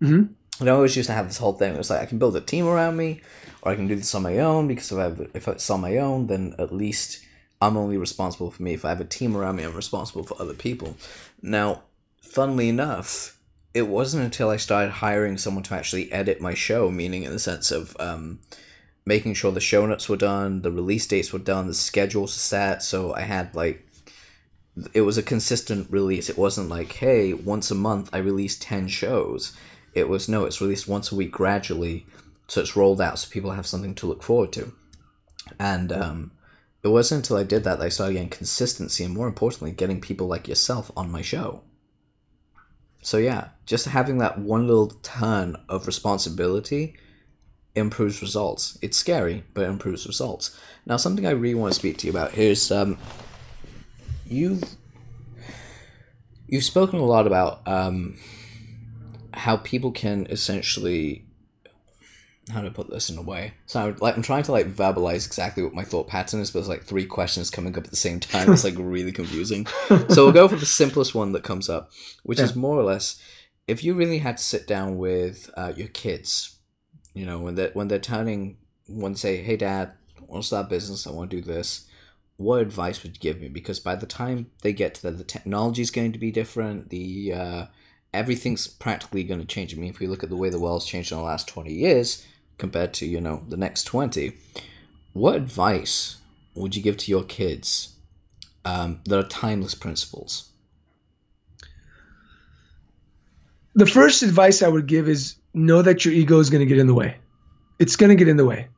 hmm 0.00 0.24
And 0.58 0.68
I 0.68 0.72
always 0.72 0.96
used 0.96 1.08
to 1.08 1.14
have 1.14 1.28
this 1.28 1.38
whole 1.38 1.52
thing. 1.52 1.74
It 1.74 1.78
was 1.78 1.90
like 1.90 2.00
I 2.00 2.06
can 2.06 2.18
build 2.18 2.36
a 2.36 2.40
team 2.40 2.66
around 2.66 2.96
me, 2.96 3.20
or 3.62 3.72
I 3.72 3.76
can 3.76 3.86
do 3.86 3.96
this 3.96 4.14
on 4.14 4.22
my 4.22 4.38
own. 4.38 4.68
Because 4.68 4.90
if 4.90 4.98
I 4.98 5.02
have, 5.02 5.30
if 5.34 5.48
it's 5.48 5.70
on 5.70 5.80
my 5.80 5.98
own, 5.98 6.26
then 6.26 6.54
at 6.58 6.72
least 6.72 7.24
I'm 7.60 7.76
only 7.76 7.96
responsible 7.96 8.50
for 8.50 8.62
me. 8.62 8.74
If 8.74 8.84
I 8.84 8.88
have 8.88 9.00
a 9.00 9.04
team 9.04 9.36
around 9.36 9.56
me, 9.56 9.62
I'm 9.62 9.74
responsible 9.74 10.24
for 10.24 10.40
other 10.40 10.54
people. 10.54 10.96
Now, 11.40 11.82
funnily 12.20 12.68
enough, 12.68 13.38
it 13.72 13.86
wasn't 13.88 14.24
until 14.24 14.50
I 14.50 14.56
started 14.56 14.90
hiring 14.90 15.38
someone 15.38 15.62
to 15.64 15.74
actually 15.74 16.10
edit 16.12 16.40
my 16.40 16.54
show, 16.54 16.90
meaning 16.90 17.22
in 17.22 17.30
the 17.32 17.38
sense 17.38 17.70
of 17.70 17.96
um, 18.00 18.40
making 19.06 19.34
sure 19.34 19.52
the 19.52 19.60
show 19.60 19.86
notes 19.86 20.08
were 20.08 20.16
done, 20.16 20.62
the 20.62 20.72
release 20.72 21.06
dates 21.06 21.32
were 21.32 21.38
done, 21.38 21.68
the 21.68 21.74
schedules 21.74 22.34
set. 22.34 22.82
So 22.82 23.14
I 23.14 23.20
had 23.20 23.54
like 23.54 23.86
it 24.94 25.02
was 25.02 25.18
a 25.18 25.22
consistent 25.22 25.90
release. 25.90 26.28
It 26.28 26.38
wasn't 26.38 26.68
like, 26.68 26.92
hey, 26.92 27.32
once 27.32 27.70
a 27.70 27.74
month 27.74 28.10
I 28.12 28.18
release 28.18 28.58
10 28.58 28.88
shows. 28.88 29.56
It 29.94 30.08
was, 30.08 30.28
no, 30.28 30.44
it's 30.44 30.60
released 30.60 30.88
once 30.88 31.12
a 31.12 31.16
week 31.16 31.30
gradually. 31.30 32.06
So 32.48 32.60
it's 32.60 32.76
rolled 32.76 33.00
out 33.00 33.18
so 33.18 33.30
people 33.30 33.52
have 33.52 33.66
something 33.66 33.94
to 33.96 34.06
look 34.06 34.22
forward 34.22 34.52
to. 34.54 34.72
And 35.58 35.92
um, 35.92 36.32
it 36.82 36.88
wasn't 36.88 37.24
until 37.24 37.36
I 37.36 37.44
did 37.44 37.64
that 37.64 37.78
that 37.78 37.84
I 37.84 37.90
started 37.90 38.14
getting 38.14 38.28
consistency 38.28 39.04
and 39.04 39.14
more 39.14 39.28
importantly, 39.28 39.72
getting 39.72 40.00
people 40.00 40.26
like 40.26 40.48
yourself 40.48 40.90
on 40.96 41.10
my 41.10 41.22
show. 41.22 41.62
So 43.02 43.18
yeah, 43.18 43.48
just 43.66 43.86
having 43.86 44.18
that 44.18 44.38
one 44.38 44.66
little 44.66 44.88
turn 44.88 45.56
of 45.68 45.86
responsibility 45.86 46.96
improves 47.74 48.22
results. 48.22 48.78
It's 48.80 48.96
scary, 48.96 49.44
but 49.54 49.64
it 49.64 49.70
improves 49.70 50.06
results. 50.06 50.58
Now, 50.86 50.96
something 50.96 51.26
I 51.26 51.30
really 51.30 51.54
want 51.54 51.72
to 51.72 51.78
speak 51.78 51.98
to 51.98 52.06
you 52.06 52.12
about 52.12 52.36
is 52.36 52.70
um, 52.70 52.98
you've 54.32 54.76
you've 56.46 56.64
spoken 56.64 56.98
a 56.98 57.04
lot 57.04 57.26
about 57.26 57.66
um, 57.66 58.18
how 59.34 59.56
people 59.58 59.92
can 59.92 60.26
essentially 60.30 61.24
how 62.50 62.60
to 62.60 62.70
put 62.70 62.90
this 62.90 63.08
in 63.08 63.16
a 63.16 63.22
way. 63.22 63.54
So 63.66 63.80
I 63.80 63.84
would, 63.86 64.00
like 64.00 64.16
I'm 64.16 64.22
trying 64.22 64.42
to 64.44 64.52
like 64.52 64.74
verbalize 64.74 65.26
exactly 65.26 65.62
what 65.62 65.74
my 65.74 65.84
thought 65.84 66.08
pattern 66.08 66.40
is, 66.40 66.50
but 66.50 66.58
there's 66.58 66.68
like 66.68 66.84
three 66.84 67.06
questions 67.06 67.50
coming 67.50 67.76
up 67.76 67.84
at 67.84 67.90
the 67.90 67.96
same 67.96 68.18
time. 68.18 68.52
It's 68.52 68.64
like 68.64 68.74
really 68.76 69.12
confusing. 69.12 69.66
So 70.08 70.24
we'll 70.24 70.32
go 70.32 70.48
for 70.48 70.56
the 70.56 70.66
simplest 70.66 71.14
one 71.14 71.32
that 71.32 71.44
comes 71.44 71.68
up, 71.68 71.90
which 72.24 72.40
is 72.40 72.56
more 72.56 72.76
or 72.78 72.82
less 72.82 73.22
if 73.68 73.84
you 73.84 73.94
really 73.94 74.18
had 74.18 74.38
to 74.38 74.42
sit 74.42 74.66
down 74.66 74.98
with 74.98 75.50
uh, 75.56 75.72
your 75.76 75.88
kids, 75.88 76.58
you 77.14 77.24
know, 77.24 77.38
when 77.38 77.54
they 77.54 77.70
when 77.74 77.88
they're 77.88 77.98
turning, 77.98 78.58
when 78.88 79.12
they 79.12 79.18
say, 79.18 79.42
"Hey, 79.42 79.56
Dad, 79.56 79.94
I 80.18 80.24
want 80.26 80.42
to 80.42 80.46
start 80.46 80.66
a 80.66 80.68
business. 80.68 81.06
I 81.06 81.10
want 81.10 81.30
to 81.30 81.36
do 81.36 81.42
this." 81.42 81.88
What 82.36 82.60
advice 82.60 83.02
would 83.02 83.16
you 83.16 83.20
give 83.20 83.40
me? 83.40 83.48
Because 83.48 83.78
by 83.78 83.94
the 83.94 84.06
time 84.06 84.50
they 84.62 84.72
get 84.72 84.94
to 84.94 85.02
that, 85.02 85.18
the 85.18 85.24
technology 85.24 85.82
is 85.82 85.90
going 85.90 86.12
to 86.12 86.18
be 86.18 86.30
different. 86.30 86.90
The 86.90 87.32
uh, 87.32 87.66
everything's 88.12 88.66
practically 88.66 89.24
going 89.24 89.40
to 89.40 89.46
change. 89.46 89.74
I 89.74 89.78
mean, 89.78 89.90
if 89.90 90.00
we 90.00 90.06
look 90.06 90.22
at 90.22 90.30
the 90.30 90.36
way 90.36 90.50
the 90.50 90.58
world's 90.58 90.86
changed 90.86 91.12
in 91.12 91.18
the 91.18 91.24
last 91.24 91.48
twenty 91.48 91.72
years 91.72 92.26
compared 92.58 92.94
to 92.94 93.06
you 93.06 93.20
know 93.20 93.44
the 93.48 93.56
next 93.56 93.84
twenty, 93.84 94.38
what 95.12 95.36
advice 95.36 96.16
would 96.54 96.74
you 96.74 96.82
give 96.82 96.96
to 96.98 97.10
your 97.10 97.24
kids 97.24 97.96
um, 98.64 99.00
that 99.04 99.18
are 99.18 99.28
timeless 99.28 99.74
principles? 99.74 100.50
The 103.74 103.86
first 103.86 104.22
advice 104.22 104.62
I 104.62 104.68
would 104.68 104.86
give 104.86 105.08
is 105.08 105.36
know 105.54 105.80
that 105.82 106.04
your 106.04 106.12
ego 106.12 106.38
is 106.40 106.50
going 106.50 106.60
to 106.60 106.66
get 106.66 106.78
in 106.78 106.86
the 106.86 106.94
way. 106.94 107.16
It's 107.78 107.96
going 107.96 108.10
to 108.10 108.16
get 108.16 108.28
in 108.28 108.36
the 108.36 108.44
way. 108.44 108.68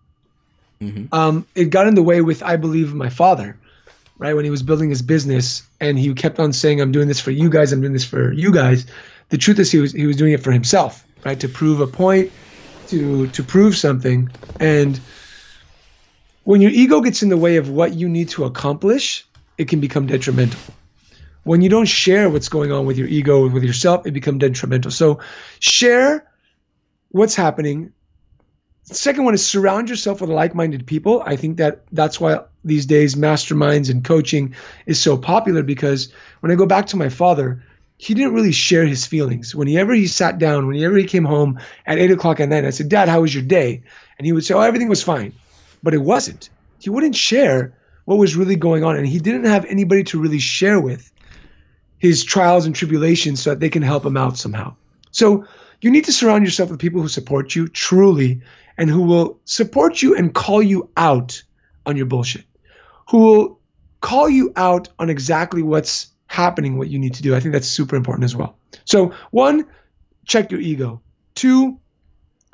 Mhm. 0.82 1.12
Um, 1.12 1.46
it 1.54 1.66
got 1.66 1.86
in 1.86 1.94
the 1.94 2.02
way 2.02 2.20
with, 2.20 2.42
I 2.42 2.56
believe, 2.56 2.94
my 2.94 3.08
father, 3.08 3.56
right? 4.18 4.34
When 4.34 4.44
he 4.44 4.50
was 4.50 4.62
building 4.62 4.90
his 4.90 5.02
business 5.02 5.62
and 5.80 5.98
he 5.98 6.12
kept 6.14 6.38
on 6.38 6.52
saying, 6.52 6.80
I'm 6.80 6.92
doing 6.92 7.08
this 7.08 7.20
for 7.20 7.30
you 7.30 7.48
guys, 7.50 7.72
I'm 7.72 7.80
doing 7.80 7.92
this 7.92 8.04
for 8.04 8.32
you 8.32 8.52
guys. 8.52 8.86
The 9.30 9.38
truth 9.38 9.58
is 9.58 9.72
he 9.72 9.78
was 9.78 9.92
he 9.92 10.06
was 10.06 10.16
doing 10.16 10.32
it 10.32 10.42
for 10.42 10.52
himself, 10.52 11.04
right? 11.24 11.40
To 11.40 11.48
prove 11.48 11.80
a 11.80 11.86
point, 11.86 12.30
to 12.88 13.26
to 13.28 13.42
prove 13.42 13.76
something. 13.76 14.30
And 14.60 15.00
when 16.44 16.60
your 16.60 16.70
ego 16.70 17.00
gets 17.00 17.22
in 17.22 17.30
the 17.30 17.38
way 17.38 17.56
of 17.56 17.70
what 17.70 17.94
you 17.94 18.08
need 18.08 18.28
to 18.30 18.44
accomplish, 18.44 19.24
it 19.56 19.68
can 19.68 19.80
become 19.80 20.06
detrimental. 20.06 20.60
When 21.44 21.62
you 21.62 21.70
don't 21.70 21.86
share 21.86 22.28
what's 22.28 22.48
going 22.48 22.70
on 22.70 22.84
with 22.84 22.98
your 22.98 23.08
ego 23.08 23.48
with 23.48 23.64
yourself, 23.64 24.06
it 24.06 24.12
becomes 24.12 24.40
detrimental. 24.40 24.90
So 24.90 25.20
share 25.58 26.26
what's 27.08 27.34
happening. 27.34 27.93
Second 28.84 29.24
one 29.24 29.34
is 29.34 29.44
surround 29.44 29.88
yourself 29.88 30.20
with 30.20 30.30
like-minded 30.30 30.86
people. 30.86 31.22
I 31.24 31.36
think 31.36 31.56
that 31.56 31.84
that's 31.92 32.20
why 32.20 32.40
these 32.64 32.84
days 32.84 33.14
masterminds 33.14 33.90
and 33.90 34.04
coaching 34.04 34.54
is 34.86 35.00
so 35.00 35.16
popular 35.16 35.62
because 35.62 36.12
when 36.40 36.52
I 36.52 36.54
go 36.54 36.66
back 36.66 36.86
to 36.86 36.96
my 36.96 37.08
father, 37.08 37.62
he 37.96 38.12
didn't 38.12 38.34
really 38.34 38.52
share 38.52 38.84
his 38.84 39.06
feelings. 39.06 39.54
Whenever 39.54 39.94
he 39.94 40.06
sat 40.06 40.38
down, 40.38 40.66
whenever 40.66 40.96
he 40.96 41.04
came 41.04 41.24
home 41.24 41.58
at 41.86 41.98
eight 41.98 42.10
o'clock 42.10 42.40
at 42.40 42.48
night, 42.50 42.66
I 42.66 42.70
said, 42.70 42.90
Dad, 42.90 43.08
how 43.08 43.22
was 43.22 43.34
your 43.34 43.44
day? 43.44 43.82
And 44.18 44.26
he 44.26 44.32
would 44.32 44.44
say, 44.44 44.54
Oh, 44.54 44.60
everything 44.60 44.88
was 44.88 45.02
fine. 45.02 45.32
But 45.82 45.94
it 45.94 46.02
wasn't. 46.02 46.50
He 46.78 46.90
wouldn't 46.90 47.16
share 47.16 47.72
what 48.04 48.18
was 48.18 48.36
really 48.36 48.56
going 48.56 48.84
on. 48.84 48.96
And 48.96 49.06
he 49.06 49.18
didn't 49.18 49.44
have 49.44 49.64
anybody 49.64 50.04
to 50.04 50.20
really 50.20 50.38
share 50.38 50.78
with 50.78 51.10
his 51.98 52.22
trials 52.22 52.66
and 52.66 52.74
tribulations 52.74 53.42
so 53.42 53.50
that 53.50 53.60
they 53.60 53.70
can 53.70 53.82
help 53.82 54.04
him 54.04 54.16
out 54.16 54.36
somehow. 54.36 54.76
So 55.10 55.46
you 55.84 55.90
need 55.90 56.06
to 56.06 56.12
surround 56.12 56.46
yourself 56.46 56.70
with 56.70 56.80
people 56.80 57.02
who 57.02 57.08
support 57.08 57.54
you 57.54 57.68
truly 57.68 58.40
and 58.78 58.88
who 58.88 59.02
will 59.02 59.38
support 59.44 60.00
you 60.00 60.16
and 60.16 60.32
call 60.32 60.62
you 60.62 60.88
out 60.96 61.42
on 61.84 61.94
your 61.94 62.06
bullshit, 62.06 62.46
who 63.10 63.18
will 63.18 63.60
call 64.00 64.30
you 64.30 64.50
out 64.56 64.88
on 64.98 65.10
exactly 65.10 65.62
what's 65.62 66.06
happening, 66.28 66.78
what 66.78 66.88
you 66.88 66.98
need 66.98 67.12
to 67.12 67.22
do. 67.22 67.36
I 67.36 67.40
think 67.40 67.52
that's 67.52 67.68
super 67.68 67.96
important 67.96 68.24
as 68.24 68.34
well. 68.34 68.56
So, 68.86 69.12
one, 69.30 69.66
check 70.24 70.50
your 70.50 70.60
ego. 70.60 71.02
Two, 71.34 71.78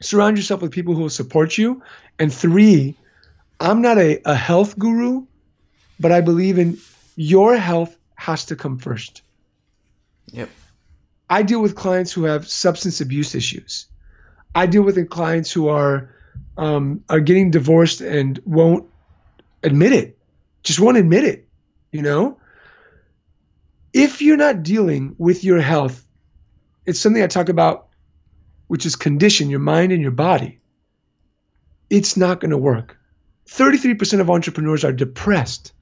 surround 0.02 0.36
yourself 0.36 0.60
with 0.60 0.72
people 0.72 0.96
who 0.96 1.02
will 1.02 1.08
support 1.08 1.56
you. 1.56 1.84
And 2.18 2.34
three, 2.34 2.96
I'm 3.60 3.80
not 3.80 3.96
a, 3.96 4.20
a 4.24 4.34
health 4.34 4.76
guru, 4.76 5.24
but 6.00 6.10
I 6.10 6.20
believe 6.20 6.58
in 6.58 6.78
your 7.14 7.56
health 7.56 7.96
has 8.16 8.46
to 8.46 8.56
come 8.56 8.76
first. 8.76 9.22
Yep. 10.32 10.48
I 11.30 11.44
deal 11.44 11.62
with 11.62 11.76
clients 11.76 12.12
who 12.12 12.24
have 12.24 12.48
substance 12.48 13.00
abuse 13.00 13.36
issues. 13.36 13.86
I 14.52 14.66
deal 14.66 14.82
with 14.82 15.08
clients 15.08 15.52
who 15.52 15.68
are 15.68 16.12
um, 16.56 17.04
are 17.08 17.20
getting 17.20 17.52
divorced 17.52 18.00
and 18.00 18.40
won't 18.44 18.86
admit 19.62 19.92
it, 19.92 20.18
just 20.64 20.80
won't 20.80 20.96
admit 20.96 21.24
it. 21.24 21.46
You 21.92 22.02
know, 22.02 22.38
if 23.92 24.20
you're 24.20 24.36
not 24.36 24.64
dealing 24.64 25.14
with 25.18 25.44
your 25.44 25.60
health, 25.60 26.04
it's 26.84 26.98
something 26.98 27.22
I 27.22 27.28
talk 27.28 27.48
about, 27.48 27.88
which 28.66 28.84
is 28.84 28.96
condition 28.96 29.50
your 29.50 29.60
mind 29.60 29.92
and 29.92 30.02
your 30.02 30.10
body. 30.10 30.60
It's 31.88 32.16
not 32.16 32.40
going 32.40 32.50
to 32.50 32.58
work. 32.58 32.98
33% 33.46 34.20
of 34.20 34.30
entrepreneurs 34.30 34.84
are 34.84 34.92
depressed. 34.92 35.72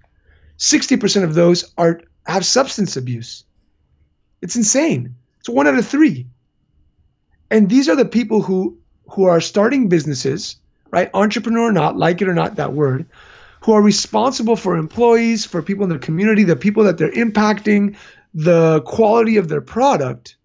60% 0.58 1.24
of 1.24 1.34
those 1.34 1.72
are 1.78 2.00
have 2.26 2.44
substance 2.44 2.96
abuse. 2.96 3.44
It's 4.42 4.56
insane. 4.56 5.16
It's 5.48 5.54
one 5.54 5.66
out 5.66 5.78
of 5.78 5.88
three. 5.88 6.26
And 7.50 7.70
these 7.70 7.88
are 7.88 7.96
the 7.96 8.04
people 8.04 8.42
who 8.42 8.76
who 9.08 9.24
are 9.24 9.40
starting 9.40 9.88
businesses, 9.88 10.56
right? 10.90 11.08
Entrepreneur 11.14 11.70
or 11.70 11.72
not, 11.72 11.96
like 11.96 12.20
it 12.20 12.28
or 12.28 12.34
not, 12.34 12.56
that 12.56 12.74
word, 12.74 13.06
who 13.64 13.72
are 13.72 13.80
responsible 13.80 14.56
for 14.56 14.76
employees, 14.76 15.46
for 15.46 15.62
people 15.62 15.84
in 15.84 15.88
their 15.88 15.98
community, 15.98 16.44
the 16.44 16.54
people 16.54 16.84
that 16.84 16.98
they're 16.98 17.12
impacting, 17.12 17.96
the 18.34 18.82
quality 18.82 19.38
of 19.38 19.48
their 19.48 19.62
product, 19.62 20.36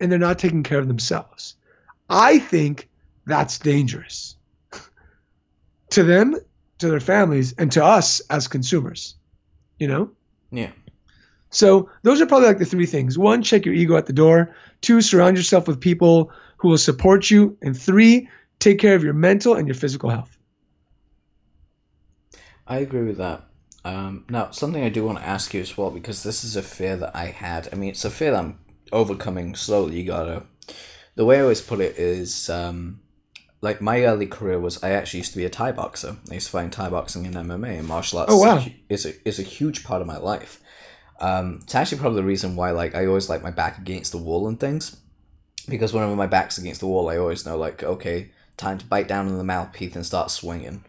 and 0.00 0.12
they're 0.12 0.18
not 0.18 0.38
taking 0.38 0.62
care 0.62 0.80
of 0.80 0.86
themselves. 0.86 1.56
I 2.10 2.40
think 2.40 2.90
that's 3.24 3.58
dangerous 3.58 4.36
to 5.92 6.02
them, 6.02 6.36
to 6.76 6.88
their 6.88 7.00
families, 7.00 7.54
and 7.56 7.72
to 7.72 7.82
us 7.82 8.20
as 8.28 8.48
consumers. 8.48 9.14
You 9.78 9.88
know? 9.88 10.10
Yeah. 10.50 10.72
So 11.50 11.88
those 12.02 12.20
are 12.20 12.26
probably 12.26 12.48
like 12.48 12.58
the 12.58 12.64
three 12.64 12.86
things. 12.86 13.18
One, 13.18 13.42
check 13.42 13.64
your 13.64 13.74
ego 13.74 13.96
at 13.96 14.06
the 14.06 14.12
door. 14.12 14.54
Two, 14.80 15.00
surround 15.00 15.36
yourself 15.36 15.66
with 15.66 15.80
people 15.80 16.30
who 16.58 16.68
will 16.68 16.78
support 16.78 17.30
you. 17.30 17.56
And 17.62 17.78
three, 17.78 18.28
take 18.58 18.78
care 18.78 18.94
of 18.94 19.02
your 19.02 19.14
mental 19.14 19.54
and 19.54 19.66
your 19.66 19.74
physical 19.74 20.10
health. 20.10 20.36
I 22.66 22.78
agree 22.78 23.04
with 23.04 23.16
that. 23.16 23.44
Um, 23.84 24.24
now, 24.28 24.50
something 24.50 24.84
I 24.84 24.90
do 24.90 25.06
want 25.06 25.18
to 25.18 25.26
ask 25.26 25.54
you 25.54 25.60
as 25.60 25.76
well, 25.78 25.90
because 25.90 26.22
this 26.22 26.44
is 26.44 26.56
a 26.56 26.62
fear 26.62 26.96
that 26.96 27.16
I 27.16 27.26
had. 27.26 27.68
I 27.72 27.76
mean, 27.76 27.90
it's 27.90 28.04
a 28.04 28.10
fear 28.10 28.32
that 28.32 28.38
I'm 28.38 28.58
overcoming 28.92 29.54
slowly. 29.54 30.00
You 30.00 30.06
gotta. 30.06 30.42
The 31.14 31.24
way 31.24 31.38
I 31.38 31.42
always 31.42 31.62
put 31.62 31.80
it 31.80 31.98
is, 31.98 32.50
um, 32.50 33.00
like 33.60 33.80
my 33.80 34.04
early 34.04 34.26
career 34.26 34.60
was 34.60 34.82
I 34.82 34.90
actually 34.90 35.18
used 35.18 35.32
to 35.32 35.38
be 35.38 35.44
a 35.44 35.50
Thai 35.50 35.72
boxer. 35.72 36.16
I 36.30 36.34
used 36.34 36.46
to 36.46 36.52
find 36.52 36.72
Thai 36.72 36.90
boxing 36.90 37.26
and 37.26 37.34
MMA 37.34 37.78
and 37.78 37.88
martial 37.88 38.18
arts. 38.18 38.32
Oh, 38.32 38.38
wow. 38.38 38.64
is 38.88 39.06
a 39.06 39.14
is 39.26 39.38
a 39.38 39.42
huge 39.42 39.84
part 39.84 40.02
of 40.02 40.06
my 40.06 40.18
life. 40.18 40.60
Um, 41.20 41.60
it's 41.62 41.74
actually 41.74 41.98
probably 41.98 42.20
the 42.20 42.26
reason 42.26 42.54
why 42.56 42.70
like 42.70 42.94
I 42.94 43.06
always 43.06 43.28
like 43.28 43.42
my 43.42 43.50
back 43.50 43.78
against 43.78 44.12
the 44.12 44.18
wall 44.18 44.46
and 44.46 44.58
things, 44.58 44.96
because 45.68 45.92
whenever 45.92 46.14
my 46.16 46.26
back's 46.26 46.58
against 46.58 46.80
the 46.80 46.86
wall, 46.86 47.08
I 47.08 47.16
always 47.16 47.44
know 47.44 47.56
like 47.56 47.82
okay, 47.82 48.30
time 48.56 48.78
to 48.78 48.86
bite 48.86 49.08
down 49.08 49.26
on 49.28 49.36
the 49.38 49.44
mouthpiece 49.44 49.96
and 49.96 50.06
start 50.06 50.30
swinging. 50.30 50.84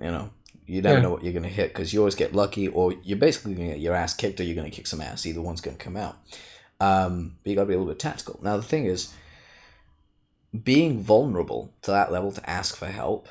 You 0.00 0.10
know, 0.10 0.30
you 0.66 0.82
never 0.82 0.96
Yeah. 0.96 1.02
know 1.02 1.10
what 1.10 1.24
you're 1.24 1.32
gonna 1.32 1.48
hit 1.48 1.72
because 1.72 1.92
you 1.92 2.00
always 2.00 2.14
get 2.14 2.34
lucky, 2.34 2.68
or 2.68 2.92
you're 3.02 3.18
basically 3.18 3.54
gonna 3.54 3.68
get 3.70 3.80
your 3.80 3.94
ass 3.94 4.14
kicked, 4.14 4.40
or 4.40 4.44
you're 4.44 4.56
gonna 4.56 4.70
kick 4.70 4.86
some 4.86 5.00
ass. 5.00 5.24
Either 5.24 5.40
one's 5.42 5.60
gonna 5.60 5.76
come 5.76 5.96
out. 5.96 6.16
Um, 6.78 7.36
but 7.42 7.50
you 7.50 7.56
gotta 7.56 7.66
be 7.68 7.74
a 7.74 7.78
little 7.78 7.92
bit 7.92 7.98
tactical. 7.98 8.40
Now 8.42 8.56
the 8.56 8.62
thing 8.62 8.86
is, 8.86 9.12
being 10.64 11.00
vulnerable 11.00 11.72
to 11.82 11.90
that 11.92 12.10
level 12.10 12.32
to 12.32 12.50
ask 12.50 12.76
for 12.76 12.86
help. 12.86 13.28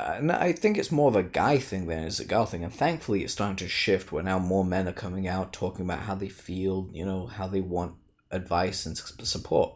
Uh, 0.00 0.14
and 0.16 0.32
I 0.32 0.52
think 0.52 0.78
it's 0.78 0.90
more 0.90 1.08
of 1.08 1.16
a 1.16 1.22
guy 1.22 1.58
thing 1.58 1.86
than 1.86 2.04
it's 2.04 2.20
a 2.20 2.24
girl 2.24 2.46
thing, 2.46 2.64
and 2.64 2.72
thankfully 2.72 3.22
it's 3.22 3.34
starting 3.34 3.56
to 3.56 3.68
shift 3.68 4.10
where 4.10 4.22
now 4.22 4.38
more 4.38 4.64
men 4.64 4.88
are 4.88 4.92
coming 4.92 5.28
out 5.28 5.52
talking 5.52 5.84
about 5.84 6.00
how 6.00 6.14
they 6.14 6.28
feel, 6.28 6.88
you 6.92 7.04
know, 7.04 7.26
how 7.26 7.46
they 7.46 7.60
want 7.60 7.96
advice 8.30 8.86
and 8.86 8.96
support. 8.96 9.74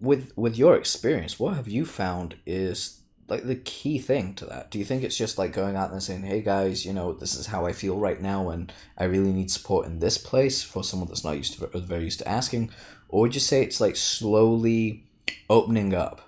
With 0.00 0.32
with 0.36 0.58
your 0.58 0.74
experience, 0.74 1.38
what 1.38 1.54
have 1.54 1.68
you 1.68 1.84
found 1.84 2.36
is 2.44 3.02
like 3.28 3.44
the 3.44 3.54
key 3.54 4.00
thing 4.00 4.34
to 4.34 4.46
that? 4.46 4.72
Do 4.72 4.80
you 4.80 4.84
think 4.84 5.04
it's 5.04 5.16
just 5.16 5.38
like 5.38 5.52
going 5.52 5.76
out 5.76 5.92
and 5.92 6.02
saying, 6.02 6.24
"Hey 6.24 6.42
guys, 6.42 6.84
you 6.84 6.92
know, 6.92 7.12
this 7.12 7.36
is 7.36 7.46
how 7.46 7.66
I 7.66 7.72
feel 7.72 7.96
right 7.96 8.20
now, 8.20 8.50
and 8.50 8.72
I 8.98 9.04
really 9.04 9.32
need 9.32 9.50
support 9.52 9.86
in 9.86 10.00
this 10.00 10.18
place 10.18 10.64
for 10.64 10.82
someone 10.82 11.08
that's 11.08 11.24
not 11.24 11.36
used 11.36 11.56
to 11.58 11.78
very 11.78 12.04
used 12.04 12.18
to 12.18 12.28
asking," 12.28 12.70
or 13.08 13.20
would 13.20 13.34
you 13.34 13.40
say 13.40 13.62
it's 13.62 13.80
like 13.80 13.94
slowly 13.94 15.04
opening 15.48 15.94
up 15.94 16.25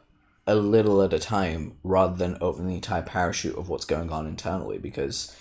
a 0.48 0.54
little 0.54 1.02
at 1.02 1.12
a 1.12 1.18
time 1.18 1.76
rather 1.84 2.16
than 2.16 2.38
open 2.40 2.66
the 2.66 2.74
entire 2.74 3.02
parachute 3.02 3.56
of 3.56 3.68
what's 3.68 3.84
going 3.84 4.10
on 4.10 4.26
internally 4.26 4.78
because 4.78 5.36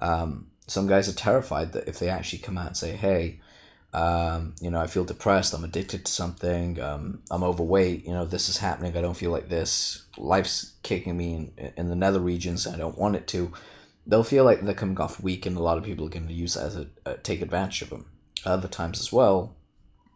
um, 0.00 0.46
some 0.68 0.86
guys 0.86 1.08
are 1.08 1.14
terrified 1.14 1.72
that 1.72 1.88
if 1.88 1.98
they 1.98 2.08
actually 2.08 2.38
come 2.38 2.56
out 2.56 2.68
and 2.68 2.76
say 2.76 2.92
hey 2.92 3.40
um, 3.92 4.54
you 4.60 4.70
know 4.70 4.80
i 4.80 4.86
feel 4.86 5.04
depressed 5.04 5.52
i'm 5.52 5.64
addicted 5.64 6.04
to 6.06 6.12
something 6.12 6.80
um, 6.80 7.20
i'm 7.30 7.42
overweight 7.42 8.06
you 8.06 8.12
know 8.12 8.24
this 8.24 8.48
is 8.48 8.58
happening 8.58 8.96
i 8.96 9.02
don't 9.02 9.16
feel 9.16 9.32
like 9.32 9.48
this 9.48 10.04
life's 10.16 10.74
kicking 10.84 11.16
me 11.16 11.52
in, 11.58 11.72
in 11.76 11.88
the 11.90 11.96
nether 11.96 12.20
regions 12.20 12.66
i 12.66 12.76
don't 12.76 12.96
want 12.96 13.16
it 13.16 13.26
to 13.26 13.52
they'll 14.06 14.22
feel 14.22 14.44
like 14.44 14.60
they're 14.60 14.74
coming 14.74 14.98
off 15.00 15.20
weak 15.20 15.44
and 15.44 15.56
a 15.56 15.62
lot 15.62 15.76
of 15.76 15.84
people 15.84 16.06
are 16.06 16.10
going 16.10 16.28
to 16.28 16.32
use 16.32 16.54
that 16.54 16.66
as 16.66 16.76
a 16.76 17.14
take 17.18 17.40
advantage 17.40 17.82
of 17.82 17.90
them. 17.90 18.06
Other 18.44 18.66
times 18.66 18.98
as 18.98 19.12
well 19.12 19.54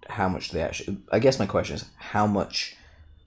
how 0.08 0.28
much 0.28 0.50
they 0.50 0.62
actually 0.62 0.98
i 1.10 1.18
guess 1.18 1.38
my 1.38 1.46
question 1.46 1.76
is 1.76 1.84
how 1.96 2.26
much 2.26 2.76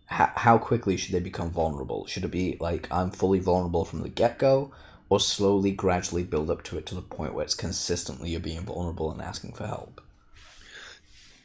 how, 0.10 0.32
how 0.36 0.58
quickly 0.58 0.98
should 0.98 1.14
they 1.14 1.20
become 1.20 1.52
vulnerable? 1.52 2.08
Should 2.08 2.26
it 2.26 2.32
be 2.32 2.58
like 2.60 2.88
I'm 2.92 3.12
fully 3.12 3.40
vulnerable 3.40 3.86
from 3.86 4.02
the 4.02 4.10
get 4.10 4.40
go, 4.40 4.72
or 5.08 5.20
slowly, 5.20 5.72
gradually 5.72 6.24
build 6.24 6.50
up 6.50 6.64
to 6.64 6.78
it 6.78 6.86
to 6.88 6.96
the 6.96 7.02
point 7.02 7.34
where 7.34 7.46
it's 7.46 7.54
consistently 7.54 8.32
you're 8.32 8.40
being 8.40 8.62
vulnerable 8.62 9.12
and 9.12 9.22
asking 9.22 9.54
for 9.54 9.68
help? 9.68 10.02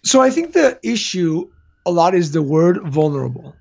So 0.03 0.23
I 0.23 0.31
think 0.31 0.55
the 0.55 0.79
issue 0.83 1.51
a 1.85 1.91
lot 1.91 2.15
is 2.15 2.33
the 2.33 2.43
word 2.43 2.81
vulnerable. 2.85 3.55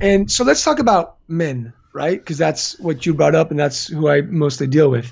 And 0.00 0.30
so 0.30 0.44
let's 0.44 0.62
talk 0.62 0.78
about 0.78 1.16
men, 1.28 1.72
right? 1.94 2.20
Because 2.20 2.36
that's 2.36 2.78
what 2.80 3.06
you 3.06 3.14
brought 3.14 3.34
up 3.34 3.50
and 3.50 3.58
that's 3.58 3.86
who 3.86 4.08
I 4.08 4.20
mostly 4.22 4.66
deal 4.66 4.90
with. 4.90 5.10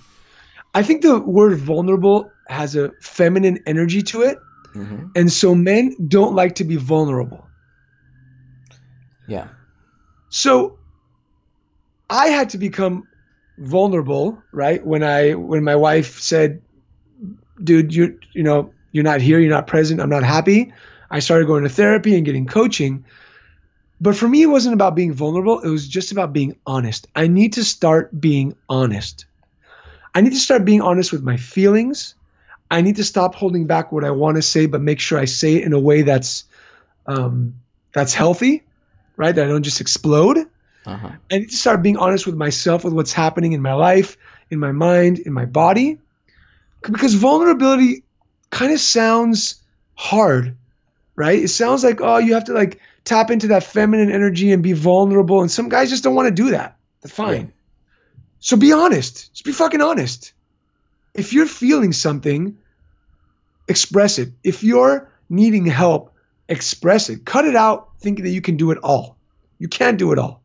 I 0.75 0.83
think 0.83 1.03
the 1.03 1.21
word 1.21 1.59
vulnerable 1.59 2.31
has 2.49 2.77
a 2.77 2.91
feminine 3.01 3.61
energy 3.67 4.03
to 4.03 4.23
it. 4.23 4.39
Mm-hmm. 4.75 5.07
And 5.17 5.33
so 5.33 5.55
men 5.55 5.97
don't 6.07 6.35
like 6.35 6.55
to 6.57 6.65
be 6.65 6.77
vulnerable. 6.77 7.47
Yeah. 9.31 9.47
So 10.29 10.77
I 12.11 12.27
had 12.27 12.51
to 12.51 12.59
become 12.59 13.07
vulnerable, 13.59 14.43
right? 14.51 14.85
When 14.85 15.05
I 15.05 15.35
when 15.35 15.62
my 15.62 15.77
wife 15.77 16.19
said, 16.19 16.61
"Dude, 17.62 17.95
you 17.95 18.19
you 18.33 18.43
know, 18.43 18.73
you're 18.90 19.05
not 19.05 19.21
here, 19.21 19.38
you're 19.38 19.51
not 19.51 19.69
present, 19.69 20.01
I'm 20.01 20.11
not 20.11 20.25
happy." 20.25 20.73
I 21.12 21.21
started 21.21 21.47
going 21.47 21.62
to 21.62 21.69
therapy 21.69 22.16
and 22.16 22.25
getting 22.25 22.47
coaching. 22.47 23.05
But 24.01 24.16
for 24.16 24.29
me 24.29 24.43
it 24.43 24.47
wasn't 24.47 24.75
about 24.75 24.97
being 24.97 25.12
vulnerable, 25.12 25.61
it 25.61 25.69
was 25.69 25.87
just 25.87 26.11
about 26.11 26.33
being 26.33 26.57
honest. 26.66 27.07
I 27.14 27.29
need 27.29 27.53
to 27.53 27.64
start 27.64 28.21
being 28.21 28.57
honest. 28.69 29.27
I 30.14 30.23
need 30.23 30.33
to 30.33 30.38
start 30.40 30.64
being 30.64 30.81
honest 30.81 31.12
with 31.12 31.23
my 31.23 31.37
feelings. 31.37 32.16
I 32.73 32.81
need 32.81 32.97
to 32.97 33.05
stop 33.05 33.37
holding 33.37 33.66
back 33.66 33.93
what 33.93 34.05
I 34.05 34.11
want 34.11 34.37
to 34.37 34.43
say, 34.43 34.66
but 34.66 34.81
make 34.81 34.99
sure 34.99 35.19
I 35.21 35.27
say 35.27 35.57
it 35.57 35.64
in 35.64 35.73
a 35.73 35.79
way 35.79 36.03
that's 36.03 36.45
um, 37.07 37.55
that's 37.93 38.14
healthy, 38.14 38.64
right? 39.21 39.35
That 39.35 39.45
I 39.45 39.49
don't 39.49 39.63
just 39.63 39.83
explode. 39.83 40.39
Uh 40.87 40.97
huh. 40.97 41.11
I 41.31 41.39
need 41.39 41.51
to 41.51 41.57
start 41.57 41.83
being 41.83 41.99
honest 41.99 42.27
with 42.27 42.37
myself, 42.37 42.85
with 42.85 42.95
what's 42.95 43.13
happening 43.13 43.53
in 43.53 43.61
my 43.61 43.75
life, 43.75 44.17
in 44.49 44.59
my 44.59 44.73
mind, 44.73 45.19
in 45.19 45.35
my 45.35 45.45
body. 45.45 45.99
Because 46.81 47.13
vulnerability 47.15 48.03
kind 48.49 48.73
of 48.73 48.81
sounds 48.81 49.63
hard, 49.95 50.57
right? 51.17 51.39
It 51.39 51.49
sounds 51.49 51.85
like, 51.85 52.01
oh, 52.01 52.17
you 52.17 52.33
have 52.33 52.45
to 52.45 52.55
like 52.55 52.81
tap 53.05 53.31
into 53.31 53.49
that 53.49 53.63
feminine 53.63 54.11
energy 54.11 54.53
and 54.53 54.63
be 54.63 54.73
vulnerable. 54.73 55.43
And 55.43 55.51
some 55.51 55.69
guys 55.69 55.91
just 55.91 56.03
don't 56.03 56.15
want 56.15 56.29
to 56.29 56.35
do 56.35 56.51
that. 56.53 56.79
That's 57.03 57.15
fine. 57.15 57.47
Yeah. 57.47 57.53
So 58.39 58.57
be 58.57 58.73
honest. 58.73 59.35
Just 59.35 59.45
be 59.45 59.53
fucking 59.53 59.83
honest. 59.83 60.33
If 61.13 61.35
you're 61.35 61.47
feeling 61.47 61.93
something, 61.93 62.57
express 63.69 64.19
it. 64.19 64.31
If 64.43 64.63
you're 64.63 65.11
needing 65.29 65.67
help, 65.67 66.10
express 66.51 67.09
it. 67.09 67.25
Cut 67.25 67.47
it 67.47 67.57
out 67.57 67.89
thinking 68.01 68.25
that 68.25 68.31
you 68.33 68.43
can 68.43 68.57
do 68.59 68.71
it 68.71 68.79
all. 68.83 69.17
You 69.59 69.69
can't 69.69 69.99
do 69.99 70.13
it 70.13 70.19
all 70.19 70.43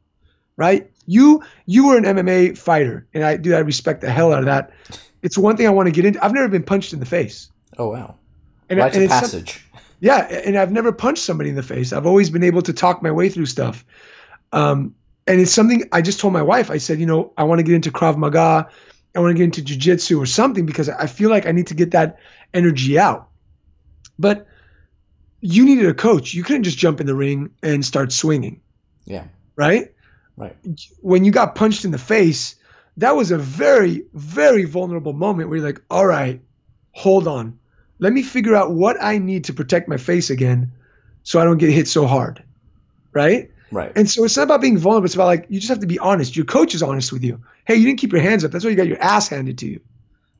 right? 0.57 0.89
You 1.07 1.43
you 1.65 1.85
were 1.87 1.97
an 1.97 2.05
MMA 2.05 2.57
fighter, 2.57 3.05
and 3.13 3.23
I 3.25 3.35
do 3.37 3.53
I 3.53 3.59
respect 3.59 3.99
the 4.01 4.09
hell 4.09 4.31
out 4.31 4.39
of 4.39 4.45
that. 4.45 4.71
It's 5.21 5.37
one 5.37 5.57
thing 5.57 5.67
I 5.67 5.69
want 5.71 5.87
to 5.87 5.91
get 5.91 6.05
into. 6.05 6.23
I've 6.23 6.33
never 6.33 6.47
been 6.47 6.63
punched 6.63 6.93
in 6.93 6.99
the 7.01 7.05
face, 7.05 7.49
Oh 7.77 7.89
wow. 7.89 8.15
and, 8.69 8.79
Rite 8.79 8.95
and 8.95 9.03
of 9.03 9.11
it's 9.11 9.13
some- 9.13 9.21
passage. 9.41 9.65
yeah, 9.99 10.19
and 10.45 10.57
I've 10.57 10.71
never 10.71 10.91
punched 10.93 11.23
somebody 11.23 11.49
in 11.49 11.55
the 11.57 11.63
face. 11.63 11.91
I've 11.91 12.05
always 12.05 12.29
been 12.29 12.43
able 12.43 12.61
to 12.61 12.71
talk 12.73 13.03
my 13.03 13.11
way 13.11 13.27
through 13.29 13.47
stuff. 13.47 13.83
Um, 14.53 14.95
and 15.27 15.41
it's 15.41 15.51
something 15.51 15.83
I 15.91 16.01
just 16.01 16.19
told 16.19 16.33
my 16.33 16.41
wife. 16.41 16.69
I 16.71 16.77
said, 16.77 16.99
you 16.99 17.05
know, 17.05 17.33
I 17.37 17.43
want 17.43 17.59
to 17.59 17.63
get 17.63 17.73
into 17.75 17.91
Krav 17.91 18.15
Maga. 18.17 18.67
I 19.15 19.19
want 19.19 19.31
to 19.31 19.37
get 19.37 19.43
into 19.45 19.61
jujitsu 19.61 20.19
or 20.21 20.25
something 20.25 20.65
because 20.65 20.87
I 20.89 21.07
feel 21.07 21.29
like 21.29 21.45
I 21.47 21.51
need 21.51 21.67
to 21.67 21.73
get 21.73 21.91
that 21.91 22.17
energy 22.53 22.97
out. 22.99 23.27
But 24.19 24.45
you 25.41 25.65
needed 25.65 25.85
a 25.87 25.93
coach. 25.93 26.33
You 26.33 26.43
couldn't 26.43 26.63
just 26.63 26.77
jump 26.77 26.99
in 27.01 27.07
the 27.07 27.15
ring 27.15 27.51
and 27.61 27.85
start 27.85 28.11
swinging, 28.11 28.61
Yeah. 29.05 29.25
right? 29.55 29.91
Right. 30.37 30.55
when 30.99 31.23
you 31.23 31.31
got 31.31 31.55
punched 31.55 31.85
in 31.85 31.91
the 31.91 31.97
face, 31.97 32.55
that 32.97 33.15
was 33.15 33.31
a 33.31 33.37
very, 33.37 34.03
very 34.13 34.65
vulnerable 34.65 35.13
moment 35.13 35.47
where 35.47 35.57
you're 35.59 35.65
like, 35.65 35.81
all 35.89 36.05
right, 36.05 36.41
hold 36.91 37.25
on. 37.27 37.57
Let 37.99 38.11
me 38.11 38.21
figure 38.21 38.53
out 38.53 38.71
what 38.71 38.97
I 39.01 39.17
need 39.17 39.45
to 39.45 39.53
protect 39.53 39.87
my 39.87 39.95
face 39.95 40.29
again 40.29 40.73
so 41.23 41.39
I 41.39 41.45
don't 41.45 41.57
get 41.57 41.69
hit 41.69 41.87
so 41.87 42.05
hard. 42.05 42.43
Right? 43.13 43.49
Right. 43.71 43.93
And 43.95 44.09
so 44.09 44.25
it's 44.25 44.35
not 44.35 44.43
about 44.43 44.59
being 44.59 44.77
vulnerable. 44.77 45.05
It's 45.05 45.15
about 45.15 45.27
like, 45.27 45.45
you 45.47 45.59
just 45.59 45.69
have 45.69 45.79
to 45.79 45.87
be 45.87 45.99
honest. 45.99 46.35
Your 46.35 46.45
coach 46.45 46.75
is 46.75 46.83
honest 46.83 47.13
with 47.13 47.23
you. 47.23 47.41
Hey, 47.65 47.75
you 47.75 47.85
didn't 47.85 47.99
keep 47.99 48.11
your 48.11 48.21
hands 48.21 48.43
up. 48.43 48.51
That's 48.51 48.65
why 48.65 48.71
you 48.71 48.75
got 48.75 48.87
your 48.87 49.01
ass 49.01 49.29
handed 49.29 49.57
to 49.59 49.67
you. 49.67 49.79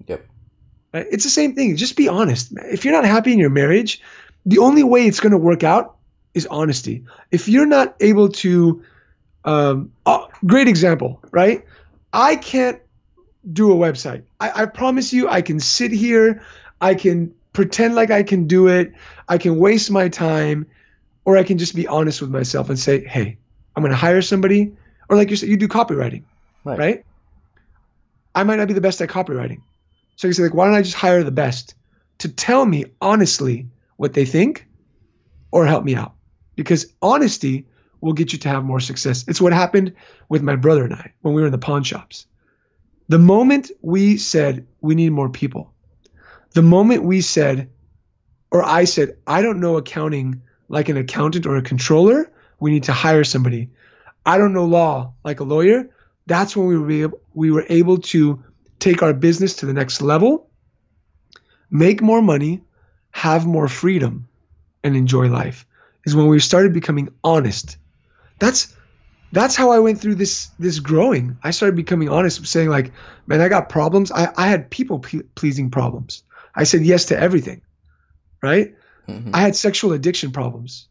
Yep. 0.07 0.25
Right? 0.93 1.07
It's 1.09 1.23
the 1.23 1.29
same 1.29 1.55
thing. 1.55 1.77
Just 1.77 1.95
be 1.95 2.09
honest. 2.09 2.51
If 2.65 2.83
you're 2.83 2.93
not 2.93 3.05
happy 3.05 3.31
in 3.31 3.39
your 3.39 3.49
marriage, 3.49 4.01
the 4.45 4.59
only 4.59 4.83
way 4.83 5.07
it's 5.07 5.19
going 5.19 5.31
to 5.31 5.37
work 5.37 5.63
out 5.63 5.97
is 6.33 6.45
honesty. 6.47 7.03
If 7.31 7.47
you're 7.47 7.65
not 7.65 7.95
able 7.99 8.29
to, 8.29 8.83
um, 9.45 9.91
oh, 10.05 10.27
great 10.45 10.67
example, 10.67 11.19
right? 11.31 11.65
I 12.13 12.35
can't 12.35 12.79
do 13.51 13.71
a 13.71 13.75
website. 13.75 14.23
I, 14.39 14.63
I 14.63 14.65
promise 14.65 15.13
you, 15.13 15.29
I 15.29 15.41
can 15.41 15.59
sit 15.59 15.91
here, 15.91 16.43
I 16.81 16.95
can 16.95 17.33
pretend 17.53 17.95
like 17.95 18.11
I 18.11 18.23
can 18.23 18.47
do 18.47 18.67
it. 18.67 18.93
I 19.29 19.37
can 19.37 19.57
waste 19.57 19.89
my 19.89 20.09
time, 20.09 20.67
or 21.23 21.37
I 21.37 21.43
can 21.43 21.57
just 21.57 21.75
be 21.75 21.87
honest 21.87 22.21
with 22.21 22.29
myself 22.29 22.69
and 22.69 22.77
say, 22.77 23.03
hey, 23.05 23.37
I'm 23.75 23.81
going 23.81 23.91
to 23.91 23.97
hire 23.97 24.21
somebody. 24.21 24.73
Or 25.09 25.17
like 25.17 25.29
you 25.29 25.35
said, 25.35 25.49
you 25.49 25.57
do 25.57 25.67
copywriting, 25.67 26.23
Right. 26.63 26.77
right? 26.77 27.05
I 28.35 28.43
might 28.43 28.57
not 28.57 28.67
be 28.67 28.73
the 28.73 28.81
best 28.81 29.01
at 29.01 29.09
copywriting. 29.09 29.61
So 30.17 30.27
you 30.27 30.33
say, 30.33 30.43
like, 30.43 30.53
why 30.53 30.65
don't 30.65 30.75
I 30.75 30.81
just 30.81 30.95
hire 30.95 31.23
the 31.23 31.31
best 31.31 31.75
to 32.19 32.29
tell 32.29 32.65
me 32.65 32.85
honestly 33.01 33.67
what 33.97 34.13
they 34.13 34.25
think 34.25 34.67
or 35.51 35.65
help 35.65 35.83
me 35.83 35.95
out? 35.95 36.13
Because 36.55 36.85
honesty 37.01 37.65
will 38.01 38.13
get 38.13 38.33
you 38.33 38.39
to 38.39 38.49
have 38.49 38.63
more 38.63 38.79
success. 38.79 39.25
It's 39.27 39.41
what 39.41 39.53
happened 39.53 39.93
with 40.29 40.41
my 40.41 40.55
brother 40.55 40.83
and 40.83 40.93
I 40.93 41.13
when 41.21 41.33
we 41.33 41.41
were 41.41 41.47
in 41.47 41.51
the 41.51 41.57
pawn 41.57 41.83
shops. 41.83 42.27
The 43.07 43.19
moment 43.19 43.71
we 43.81 44.17
said 44.17 44.65
we 44.81 44.95
need 44.95 45.11
more 45.11 45.29
people, 45.29 45.73
the 46.51 46.61
moment 46.61 47.03
we 47.03 47.21
said, 47.21 47.69
or 48.51 48.63
I 48.63 48.85
said, 48.85 49.17
I 49.27 49.41
don't 49.41 49.59
know 49.59 49.77
accounting 49.77 50.41
like 50.69 50.89
an 50.89 50.97
accountant 50.97 51.45
or 51.45 51.57
a 51.57 51.61
controller, 51.61 52.31
we 52.59 52.71
need 52.71 52.83
to 52.83 52.93
hire 52.93 53.23
somebody. 53.23 53.69
I 54.25 54.37
don't 54.37 54.53
know 54.53 54.65
law 54.65 55.13
like 55.23 55.39
a 55.39 55.43
lawyer. 55.43 55.89
That's 56.25 56.55
when 56.55 56.67
we 56.67 56.77
were 56.77 56.91
able, 56.91 57.21
we 57.33 57.51
were 57.51 57.65
able 57.69 57.97
to 57.99 58.43
take 58.79 59.03
our 59.03 59.13
business 59.13 59.55
to 59.57 59.65
the 59.65 59.73
next 59.73 60.01
level, 60.01 60.49
make 61.69 62.01
more 62.01 62.21
money, 62.21 62.61
have 63.15 63.45
more 63.47 63.69
freedom, 63.69 64.27
and 64.83 64.93
enjoy 64.95 65.29
life. 65.29 65.65
Is 66.05 66.15
when 66.15 66.27
we 66.27 66.39
started 66.39 66.73
becoming 66.73 67.07
honest. 67.23 67.77
That's 68.39 68.75
that's 69.31 69.55
how 69.55 69.71
I 69.71 69.79
went 69.79 70.01
through 70.01 70.15
this 70.15 70.49
this 70.59 70.79
growing. 70.79 71.37
I 71.41 71.51
started 71.51 71.77
becoming 71.77 72.09
honest, 72.09 72.45
saying 72.45 72.69
like, 72.69 72.91
man, 73.25 73.39
I 73.39 73.47
got 73.47 73.69
problems. 73.69 74.11
I, 74.11 74.27
I 74.35 74.47
had 74.47 74.69
people 74.69 74.99
ple- 74.99 75.29
pleasing 75.33 75.71
problems. 75.71 76.23
I 76.53 76.65
said 76.65 76.81
yes 76.85 77.05
to 77.05 77.17
everything, 77.17 77.61
right? 78.43 78.75
Mhm. 79.07 79.31
I 79.33 79.39
had 79.39 79.55
sexual 79.55 79.93
addiction 79.93 80.31
problems. 80.31 80.89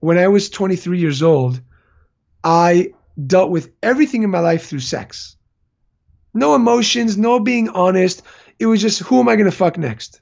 When 0.00 0.18
I 0.18 0.28
was 0.28 0.50
23 0.50 0.98
years 1.00 1.22
old, 1.22 1.58
I 2.44 2.92
dealt 3.26 3.50
with 3.50 3.72
everything 3.82 4.24
in 4.24 4.30
my 4.30 4.40
life 4.40 4.66
through 4.66 4.80
sex. 4.80 5.36
No 6.34 6.54
emotions, 6.54 7.16
no 7.16 7.40
being 7.40 7.70
honest. 7.70 8.22
It 8.58 8.66
was 8.66 8.82
just 8.82 9.00
who 9.00 9.20
am 9.20 9.28
I 9.28 9.36
going 9.36 9.50
to 9.50 9.56
fuck 9.56 9.78
next? 9.78 10.20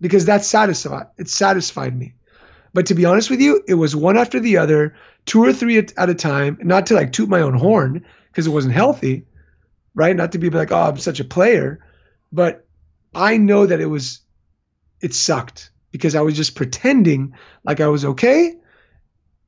Because 0.00 0.26
that 0.26 0.44
satisfied 0.44 1.06
it 1.18 1.28
satisfied 1.28 1.96
me. 1.96 2.14
But 2.72 2.86
to 2.86 2.94
be 2.94 3.04
honest 3.04 3.30
with 3.30 3.40
you, 3.40 3.62
it 3.66 3.74
was 3.74 3.96
one 3.96 4.16
after 4.16 4.38
the 4.38 4.58
other, 4.58 4.94
two 5.26 5.42
or 5.42 5.52
three 5.52 5.78
at, 5.78 5.96
at 5.96 6.10
a 6.10 6.14
time, 6.14 6.58
not 6.62 6.86
to 6.86 6.94
like 6.94 7.12
toot 7.12 7.28
my 7.28 7.40
own 7.40 7.54
horn 7.54 8.04
because 8.28 8.46
it 8.46 8.50
wasn't 8.50 8.74
healthy, 8.74 9.24
right? 9.94 10.14
Not 10.14 10.32
to 10.32 10.38
be 10.38 10.50
like, 10.50 10.70
"Oh, 10.70 10.82
I'm 10.82 10.98
such 10.98 11.18
a 11.18 11.24
player." 11.24 11.84
But 12.30 12.66
I 13.14 13.38
know 13.38 13.66
that 13.66 13.80
it 13.80 13.86
was 13.86 14.20
it 15.00 15.14
sucked 15.14 15.70
because 15.90 16.14
I 16.14 16.20
was 16.20 16.36
just 16.36 16.54
pretending 16.54 17.34
like 17.64 17.80
I 17.80 17.88
was 17.88 18.04
okay. 18.04 18.54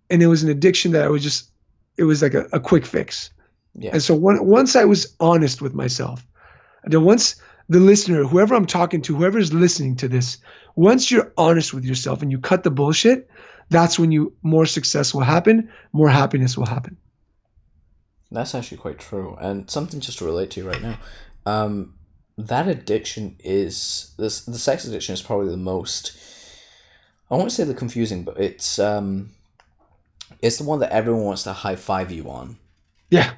And 0.09 0.23
it 0.23 0.27
was 0.27 0.43
an 0.43 0.51
addiction 0.51 0.93
that 0.93 1.05
I 1.05 1.09
was 1.09 1.23
just, 1.23 1.51
it 1.97 2.05
was 2.05 2.23
like 2.23 2.35
a, 2.35 2.47
a 2.53 2.61
quick 2.61 2.85
fix. 2.85 3.31
Yeah. 3.75 3.91
And 3.93 4.03
so 4.03 4.15
one, 4.15 4.45
once 4.45 4.75
I 4.75 4.85
was 4.85 5.15
honest 5.21 5.63
with 5.63 5.75
myself, 5.75 6.27
and 6.83 6.93
then 6.93 7.05
once 7.05 7.41
the 7.71 7.79
listener, 7.81 8.25
whoever 8.25 8.55
I'm 8.55 8.67
talking 8.67 9.01
to, 9.03 9.17
whoever's 9.17 9.53
listening 9.55 9.95
to 9.97 10.09
this, 10.09 10.39
once 10.75 11.11
you're 11.11 11.33
honest 11.39 11.73
with 11.73 11.85
yourself 11.85 12.21
and 12.21 12.31
you 12.31 12.39
cut 12.39 12.65
the 12.65 12.71
bullshit, 12.71 13.31
that's 13.71 13.97
when 13.97 14.11
you 14.11 14.33
more 14.43 14.67
success 14.67 15.15
will 15.15 15.23
happen, 15.23 15.71
more 15.93 16.09
happiness 16.09 16.59
will 16.59 16.67
happen. 16.67 16.97
That's 18.33 18.55
actually 18.57 18.79
quite 18.79 18.99
true, 18.99 19.37
and 19.41 19.71
something 19.71 20.01
just 20.01 20.19
to 20.19 20.25
relate 20.25 20.51
to 20.53 20.67
right 20.67 20.83
now. 20.83 20.99
Um, 21.47 21.95
that 22.37 22.67
addiction 22.67 23.37
is 23.39 24.15
this 24.19 24.45
the 24.45 24.59
sex 24.59 24.85
addiction 24.85 25.15
is 25.15 25.23
probably 25.23 25.49
the 25.51 25.57
most. 25.57 26.17
I 27.31 27.37
won't 27.37 27.53
say 27.53 27.63
the 27.63 27.75
confusing, 27.75 28.25
but 28.25 28.39
it's 28.41 28.81
um, 28.81 29.31
it's 30.43 30.59
the 30.59 30.65
one 30.65 30.81
that 30.81 30.91
everyone 30.93 31.23
wants 31.23 31.45
to 31.45 31.53
high 31.53 31.77
five 31.77 32.11
you 32.11 32.29
on. 32.29 32.59
Yeah. 33.11 33.35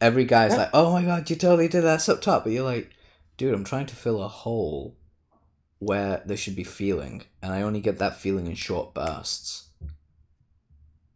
Every 0.00 0.24
guy's 0.24 0.52
Yeah. 0.52 0.58
like, 0.58 0.70
"Oh 0.72 0.92
my 0.92 1.02
god, 1.02 1.28
you 1.28 1.36
totally 1.36 1.68
did 1.68 1.82
that 1.82 2.06
up 2.08 2.20
top," 2.22 2.44
but 2.44 2.52
you're 2.52 2.64
like, 2.64 2.90
"Dude, 3.36 3.54
I'm 3.54 3.64
trying 3.64 3.86
to 3.86 3.96
fill 3.96 4.22
a 4.22 4.28
hole 4.28 4.96
where 5.78 6.22
there 6.24 6.36
should 6.36 6.56
be 6.56 6.64
feeling, 6.64 7.22
and 7.42 7.52
I 7.52 7.62
only 7.62 7.80
get 7.80 7.98
that 7.98 8.18
feeling 8.20 8.46
in 8.46 8.54
short 8.54 8.94
bursts." 8.94 9.68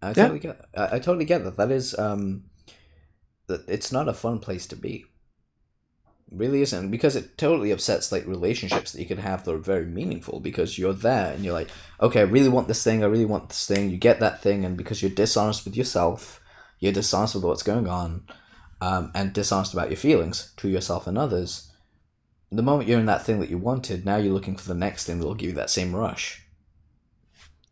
I 0.01 0.09
Yeah. 0.09 0.15
totally 0.15 0.39
get. 0.41 0.65
I, 0.77 0.97
I 0.97 0.99
totally 0.99 1.25
get 1.25 1.45
that. 1.45 1.57
That 1.57 1.71
is 1.71 1.99
um, 1.99 2.45
that 3.47 3.69
it's 3.69 3.91
not 3.93 4.09
a 4.09 4.15
fun 4.15 4.39
place 4.39 4.67
to 4.69 4.77
be. 4.77 5.07
It 6.31 6.37
really 6.37 6.61
isn't 6.63 6.91
because 6.91 7.17
it 7.17 7.39
totally 7.39 7.71
upsets 7.73 8.13
like 8.13 8.27
relationships 8.27 8.93
that 8.93 9.01
you 9.01 9.07
can 9.07 9.19
have 9.19 9.45
that 9.45 9.55
are 9.55 9.59
very 9.59 9.87
meaningful 9.87 10.41
because 10.41 10.79
you're 10.79 10.93
there 10.93 11.33
and 11.33 11.43
you're 11.43 11.55
like, 11.55 11.71
okay, 12.01 12.21
I 12.21 12.25
really 12.25 12.51
want 12.51 12.69
this 12.69 12.85
thing. 12.85 13.03
I 13.03 13.07
really 13.07 13.25
want 13.25 13.49
this 13.49 13.67
thing. 13.67 13.91
You 13.91 13.97
get 13.97 14.21
that 14.21 14.43
thing, 14.43 14.65
and 14.65 14.77
because 14.77 15.03
you're 15.03 15.11
dishonest 15.11 15.65
with 15.65 15.77
yourself, 15.77 16.41
you're 16.79 16.93
dishonest 16.93 17.35
with 17.35 17.45
what's 17.45 17.63
going 17.63 17.89
on, 17.89 18.25
um, 18.81 19.11
and 19.15 19.33
dishonest 19.33 19.73
about 19.73 19.89
your 19.91 19.97
feelings 19.97 20.53
to 20.59 20.69
yourself 20.69 21.07
and 21.07 21.19
others. 21.19 21.73
The 22.51 22.63
moment 22.63 22.89
you're 22.89 23.01
in 23.01 23.07
that 23.07 23.25
thing 23.25 23.41
that 23.41 23.51
you 23.51 23.59
wanted, 23.59 24.07
now 24.07 24.17
you're 24.17 24.33
looking 24.33 24.57
for 24.57 24.67
the 24.67 24.75
next 24.75 25.05
thing 25.05 25.19
that 25.19 25.27
will 25.27 25.35
give 25.35 25.51
you 25.51 25.57
that 25.57 25.71
same 25.71 25.95
rush. 25.95 26.43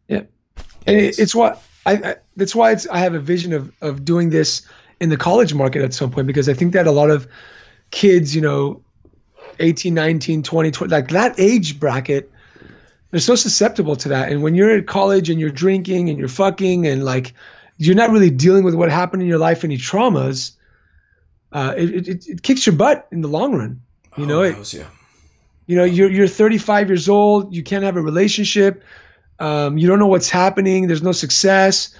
Yeah. 0.08 0.22
and 0.86 0.96
it, 0.96 1.18
it's 1.18 1.34
what 1.34 1.62
I, 1.84 1.92
I 1.92 2.16
that's 2.36 2.54
why 2.54 2.72
it's 2.72 2.86
I 2.88 2.98
have 2.98 3.14
a 3.14 3.18
vision 3.18 3.52
of 3.52 3.72
of 3.80 4.04
doing 4.04 4.30
this 4.30 4.66
in 5.00 5.08
the 5.08 5.16
college 5.16 5.54
market 5.54 5.82
at 5.82 5.94
some 5.94 6.10
point 6.10 6.26
because 6.26 6.48
I 6.48 6.54
think 6.54 6.72
that 6.74 6.86
a 6.86 6.92
lot 6.92 7.10
of 7.10 7.26
kids, 7.90 8.34
you 8.34 8.42
know, 8.42 8.82
18, 9.60 9.94
19, 9.94 10.42
20, 10.42 10.70
20 10.70 10.90
like 10.90 11.08
that 11.08 11.38
age 11.38 11.78
bracket 11.80 12.30
they're 13.10 13.20
so 13.20 13.34
susceptible 13.34 13.96
to 13.96 14.08
that 14.08 14.30
and 14.30 14.42
when 14.42 14.54
you're 14.54 14.70
at 14.70 14.86
college 14.86 15.30
and 15.30 15.40
you're 15.40 15.50
drinking 15.50 16.08
and 16.10 16.18
you're 16.18 16.28
fucking 16.28 16.86
and 16.86 17.04
like 17.04 17.32
you're 17.78 17.94
not 17.94 18.10
really 18.10 18.30
dealing 18.30 18.64
with 18.64 18.74
what 18.74 18.90
happened 18.90 19.22
in 19.22 19.28
your 19.28 19.38
life 19.38 19.64
any 19.64 19.76
traumas 19.76 20.52
uh, 21.52 21.74
it, 21.76 22.08
it, 22.08 22.28
it 22.28 22.42
kicks 22.42 22.66
your 22.66 22.74
butt 22.74 23.06
in 23.12 23.20
the 23.20 23.28
long 23.28 23.54
run 23.54 23.80
you 24.16 24.26
know 24.26 24.42
it, 24.42 24.72
yeah. 24.72 24.88
you 25.66 25.76
know 25.76 25.84
you're 25.84 26.10
you're 26.10 26.28
35 26.28 26.88
years 26.88 27.08
old. 27.08 27.54
You 27.54 27.62
can't 27.62 27.84
have 27.84 27.96
a 27.96 28.02
relationship. 28.02 28.82
Um, 29.38 29.76
you 29.76 29.86
don't 29.86 29.98
know 29.98 30.06
what's 30.06 30.30
happening. 30.30 30.86
There's 30.86 31.02
no 31.02 31.12
success. 31.12 31.94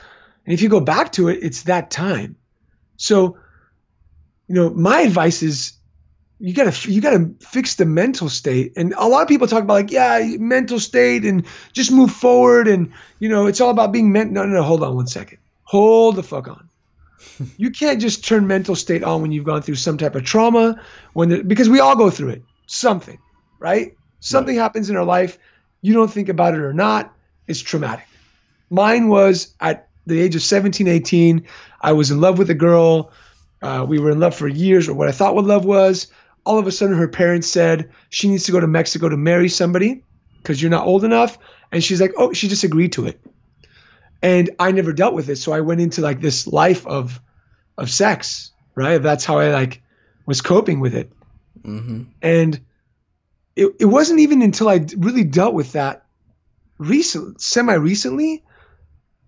And 0.47 0.55
if 0.55 0.63
you 0.63 0.69
go 0.69 0.81
back 0.81 1.13
to 1.13 1.29
it 1.29 1.39
it's 1.43 1.63
that 1.65 1.91
time. 1.91 2.37
So 2.97 3.37
you 4.49 4.55
know 4.55 4.71
my 4.71 5.01
advice 5.01 5.43
is 5.43 5.73
you 6.39 6.55
gotta 6.55 6.91
you 6.91 7.01
gotta 7.01 7.31
fix 7.41 7.75
the 7.75 7.85
mental 7.85 8.29
state. 8.29 8.73
And 8.77 8.95
a 8.97 9.09
lot 9.09 9.23
of 9.23 9.29
people 9.29 9.47
talk 9.47 9.63
about 9.63 9.75
like 9.75 9.91
yeah 9.91 10.37
mental 10.39 10.81
state 10.81 11.25
and 11.25 11.47
just 11.73 11.93
move 11.93 12.11
forward 12.11 12.69
and 12.69 12.93
you 13.19 13.29
know 13.29 13.47
it's 13.47 13.61
all 13.61 13.71
about 13.71 13.93
being 13.93 14.13
meant 14.13 14.33
no 14.33 14.45
no 14.45 14.55
no 14.55 14.63
hold 14.63 14.83
on 14.83 14.95
one 14.95 15.07
second. 15.07 15.39
Hold 15.65 16.17
the 16.17 16.23
fuck 16.23 16.49
on 16.49 16.66
you 17.57 17.71
can't 17.71 18.01
just 18.01 18.25
turn 18.25 18.47
mental 18.47 18.75
state 18.75 19.03
on 19.03 19.23
when 19.23 19.33
you've 19.33 19.45
gone 19.45 19.63
through 19.63 19.77
some 19.77 19.99
type 19.99 20.15
of 20.15 20.25
trauma 20.25 20.81
when 21.13 21.29
the, 21.29 21.43
because 21.43 21.69
we 21.69 21.81
all 21.81 21.97
go 21.97 22.11
through 22.11 22.31
it. 22.31 22.43
Something 22.67 23.19
right? 23.59 23.97
Something 24.21 24.57
happens 24.57 24.91
in 24.91 24.97
our 24.97 25.05
life. 25.05 25.39
You 25.83 25.95
don't 25.95 26.11
think 26.11 26.29
about 26.29 26.55
it 26.55 26.61
or 26.61 26.73
not. 26.73 27.15
It's 27.47 27.61
traumatic. 27.61 28.07
Mine 28.71 29.09
was 29.09 29.55
at 29.61 29.89
the 30.07 30.21
age 30.21 30.37
of 30.37 30.43
17 30.43 30.87
18 30.87 31.45
i 31.81 31.93
was 31.93 32.13
in 32.13 32.21
love 32.21 32.39
with 32.39 32.49
a 32.49 32.55
girl. 32.55 33.11
Uh, 33.61 33.85
we 33.89 33.99
were 33.99 34.11
in 34.11 34.21
love 34.21 34.37
for 34.37 34.47
years 34.47 34.89
or 34.89 34.95
what 34.95 35.09
i 35.09 35.13
thought 35.13 35.35
what 35.35 35.45
love 35.45 35.65
was. 35.65 36.07
All 36.45 36.59
of 36.59 36.67
a 36.69 36.73
sudden 36.73 36.97
her 36.97 37.09
parents 37.09 37.49
said 37.49 37.91
she 38.11 38.29
needs 38.29 38.45
to 38.45 38.53
go 38.53 38.61
to 38.61 38.69
mexico 38.69 39.09
to 39.09 39.17
marry 39.17 39.49
somebody 39.49 40.05
because 40.39 40.63
you're 40.63 40.71
not 40.71 40.87
old 40.87 41.05
enough. 41.05 41.39
And 41.73 41.83
she's 41.83 42.01
like 42.01 42.13
oh 42.17 42.33
she 42.33 42.47
just 42.47 42.63
agreed 42.63 42.93
to 42.93 43.07
it 43.07 43.21
and 44.23 44.51
i 44.59 44.71
never 44.71 44.93
dealt 44.93 45.15
with 45.15 45.29
it 45.29 45.37
so 45.37 45.53
i 45.53 45.61
went 45.61 45.81
into 45.81 46.01
like 46.01 46.21
this 46.21 46.47
life 46.47 46.87
of 46.87 47.21
of 47.79 47.91
sex 47.91 48.53
right 48.75 48.99
that's 49.03 49.25
how 49.25 49.39
i 49.39 49.51
like 49.51 49.83
was 50.27 50.41
coping 50.41 50.81
with 50.81 50.95
it 50.95 51.11
Mm-hmm. 51.65 52.03
and 52.23 52.61
it, 53.57 53.75
it 53.81 53.87
wasn't 53.87 54.21
even 54.21 54.43
until 54.43 54.69
I 54.69 54.87
really 54.97 55.25
dealt 55.25 55.55
with 55.55 55.73
that 55.73 56.05
recent, 56.79 57.41
semi 57.41 57.75
recently, 57.75 58.45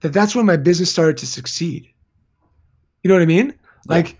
that 0.00 0.12
that's 0.12 0.36
when 0.36 0.46
my 0.46 0.56
business 0.56 0.90
started 0.90 1.16
to 1.18 1.26
succeed. 1.26 1.88
You 3.02 3.08
know 3.08 3.14
what 3.14 3.22
I 3.22 3.26
mean? 3.26 3.54
Like, 3.86 4.18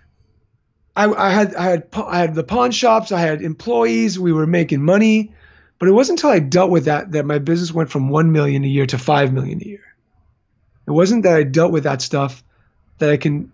I, 0.95 1.05
I 1.05 1.29
had 1.29 1.55
I 1.55 1.63
had 1.65 1.87
I 1.95 2.19
had 2.19 2.35
the 2.35 2.43
pawn 2.43 2.71
shops, 2.71 3.11
I 3.11 3.19
had 3.21 3.41
employees, 3.41 4.19
we 4.19 4.33
were 4.33 4.47
making 4.47 4.83
money, 4.83 5.31
but 5.77 5.87
it 5.87 5.91
wasn't 5.91 6.19
until 6.19 6.31
I 6.31 6.39
dealt 6.39 6.71
with 6.71 6.85
that 6.85 7.11
that 7.11 7.25
my 7.25 7.37
business 7.37 7.71
went 7.71 7.89
from 7.89 8.09
one 8.09 8.31
million 8.31 8.63
a 8.63 8.67
year 8.67 8.87
to 8.87 8.97
five 8.97 9.31
million 9.31 9.61
a 9.61 9.65
year. 9.65 9.88
It 10.89 10.93
wasn't 10.93 11.21
that 11.21 11.35
I 11.35 11.43
dealt 11.43 11.71
with 11.71 11.83
that 11.83 12.01
stuff 12.01 12.43
that 12.97 13.11
I 13.11 13.17
can 13.17 13.51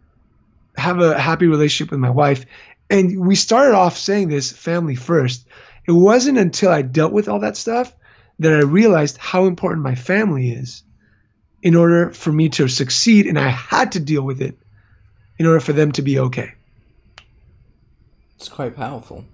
have 0.77 1.01
a 1.01 1.19
happy 1.19 1.47
relationship 1.47 1.91
with 1.91 1.99
my 1.99 2.09
wife. 2.09 2.45
And 2.89 3.27
we 3.27 3.35
started 3.35 3.75
off 3.75 3.97
saying 3.97 4.29
this 4.29 4.53
family 4.53 4.95
first. 4.95 5.45
It 5.85 5.91
wasn't 5.91 6.37
until 6.37 6.71
I 6.71 6.81
dealt 6.81 7.11
with 7.11 7.27
all 7.27 7.39
that 7.39 7.57
stuff 7.57 7.93
that 8.39 8.53
I 8.53 8.59
realized 8.59 9.17
how 9.17 9.47
important 9.47 9.83
my 9.83 9.95
family 9.95 10.51
is 10.51 10.83
in 11.61 11.75
order 11.75 12.11
for 12.11 12.31
me 12.31 12.47
to 12.49 12.69
succeed. 12.69 13.27
And 13.27 13.37
I 13.37 13.49
had 13.49 13.91
to 13.91 13.99
deal 13.99 14.21
with 14.21 14.41
it 14.41 14.57
in 15.37 15.45
order 15.45 15.59
for 15.59 15.73
them 15.73 15.91
to 15.91 16.01
be 16.01 16.17
okay. 16.19 16.53
It's 18.37 18.47
quite 18.47 18.77
powerful. 18.77 19.25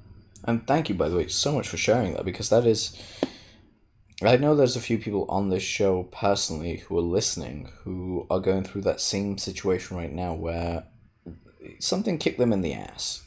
And 0.44 0.66
thank 0.66 0.90
you, 0.90 0.96
by 0.96 1.08
the 1.08 1.18
way, 1.18 1.28
so 1.28 1.52
much 1.52 1.68
for 1.68 1.78
sharing 1.78 2.14
that 2.14 2.26
because 2.26 2.50
that 2.50 2.66
is. 2.66 3.00
I 4.30 4.38
know 4.38 4.56
there's 4.56 4.76
a 4.76 4.82
few 4.82 5.00
people 5.00 5.26
on 5.30 5.50
this 5.50 5.64
show 5.64 6.04
personally 6.04 6.78
who 6.78 6.98
are 6.98 7.02
listening 7.02 7.72
who 7.84 8.28
are 8.30 8.40
going 8.40 8.64
through 8.64 8.82
that 8.82 9.02
same 9.02 9.38
situation 9.38 9.98
right 9.98 10.12
now 10.12 10.34
where 10.34 10.84
something 11.80 12.18
kicked 12.18 12.38
them 12.38 12.54
in 12.54 12.62
the 12.62 12.74
ass. 12.74 13.24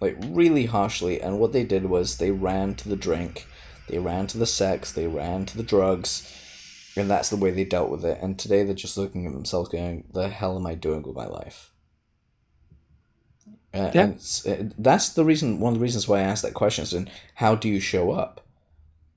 Like, 0.00 0.16
really 0.28 0.66
harshly, 0.66 1.20
and 1.20 1.40
what 1.40 1.52
they 1.52 1.64
did 1.64 1.86
was 1.86 2.18
they 2.18 2.30
ran 2.30 2.74
to 2.76 2.88
the 2.88 2.94
drink, 2.96 3.46
they 3.88 3.98
ran 3.98 4.26
to 4.28 4.38
the 4.38 4.46
sex, 4.46 4.92
they 4.92 5.08
ran 5.08 5.44
to 5.46 5.56
the 5.56 5.64
drugs, 5.64 6.32
and 6.96 7.10
that's 7.10 7.30
the 7.30 7.36
way 7.36 7.50
they 7.50 7.64
dealt 7.64 7.90
with 7.90 8.04
it. 8.04 8.18
And 8.22 8.38
today 8.38 8.62
they're 8.62 8.74
just 8.74 8.96
looking 8.96 9.26
at 9.26 9.32
themselves 9.32 9.70
going, 9.70 10.04
the 10.12 10.28
hell 10.28 10.56
am 10.56 10.66
I 10.66 10.74
doing 10.74 11.02
with 11.02 11.16
my 11.16 11.26
life? 11.26 11.72
Uh, 13.74 13.90
yeah. 13.94 14.02
And 14.02 14.42
uh, 14.46 14.72
that's 14.78 15.10
the 15.10 15.24
reason. 15.24 15.58
One 15.58 15.72
of 15.72 15.78
the 15.78 15.82
reasons 15.82 16.06
why 16.06 16.18
I 16.18 16.22
asked 16.22 16.42
that 16.42 16.54
question 16.54 16.84
is, 16.84 16.92
and 16.92 17.10
how 17.34 17.54
do 17.54 17.68
you 17.68 17.80
show 17.80 18.12
up? 18.12 18.46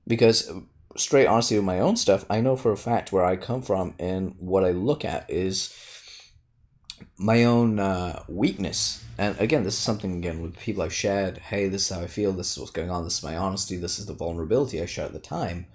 Because 0.06 0.50
straight 0.96 1.26
honesty 1.26 1.56
with 1.56 1.64
my 1.64 1.80
own 1.80 1.96
stuff, 1.96 2.24
I 2.28 2.40
know 2.40 2.56
for 2.56 2.72
a 2.72 2.76
fact 2.76 3.12
where 3.12 3.24
I 3.24 3.36
come 3.36 3.62
from 3.62 3.94
and 3.98 4.34
what 4.38 4.64
I 4.64 4.70
look 4.70 5.04
at 5.04 5.30
is 5.30 5.74
my 7.16 7.44
own 7.44 7.78
uh, 7.78 8.22
weakness. 8.28 9.04
And 9.18 9.38
again, 9.38 9.64
this 9.64 9.74
is 9.74 9.80
something 9.80 10.16
again 10.16 10.42
with 10.42 10.58
people 10.58 10.82
I've 10.82 10.94
shared. 10.94 11.38
Hey, 11.38 11.68
this 11.68 11.90
is 11.90 11.96
how 11.96 12.02
I 12.02 12.06
feel. 12.06 12.32
This 12.32 12.52
is 12.52 12.58
what's 12.58 12.70
going 12.70 12.90
on. 12.90 13.04
This 13.04 13.18
is 13.18 13.24
my 13.24 13.36
honesty. 13.36 13.76
This 13.76 13.98
is 13.98 14.06
the 14.06 14.14
vulnerability 14.14 14.80
I 14.80 14.86
shared 14.86 15.08
at 15.08 15.12
the 15.12 15.18
time. 15.18 15.66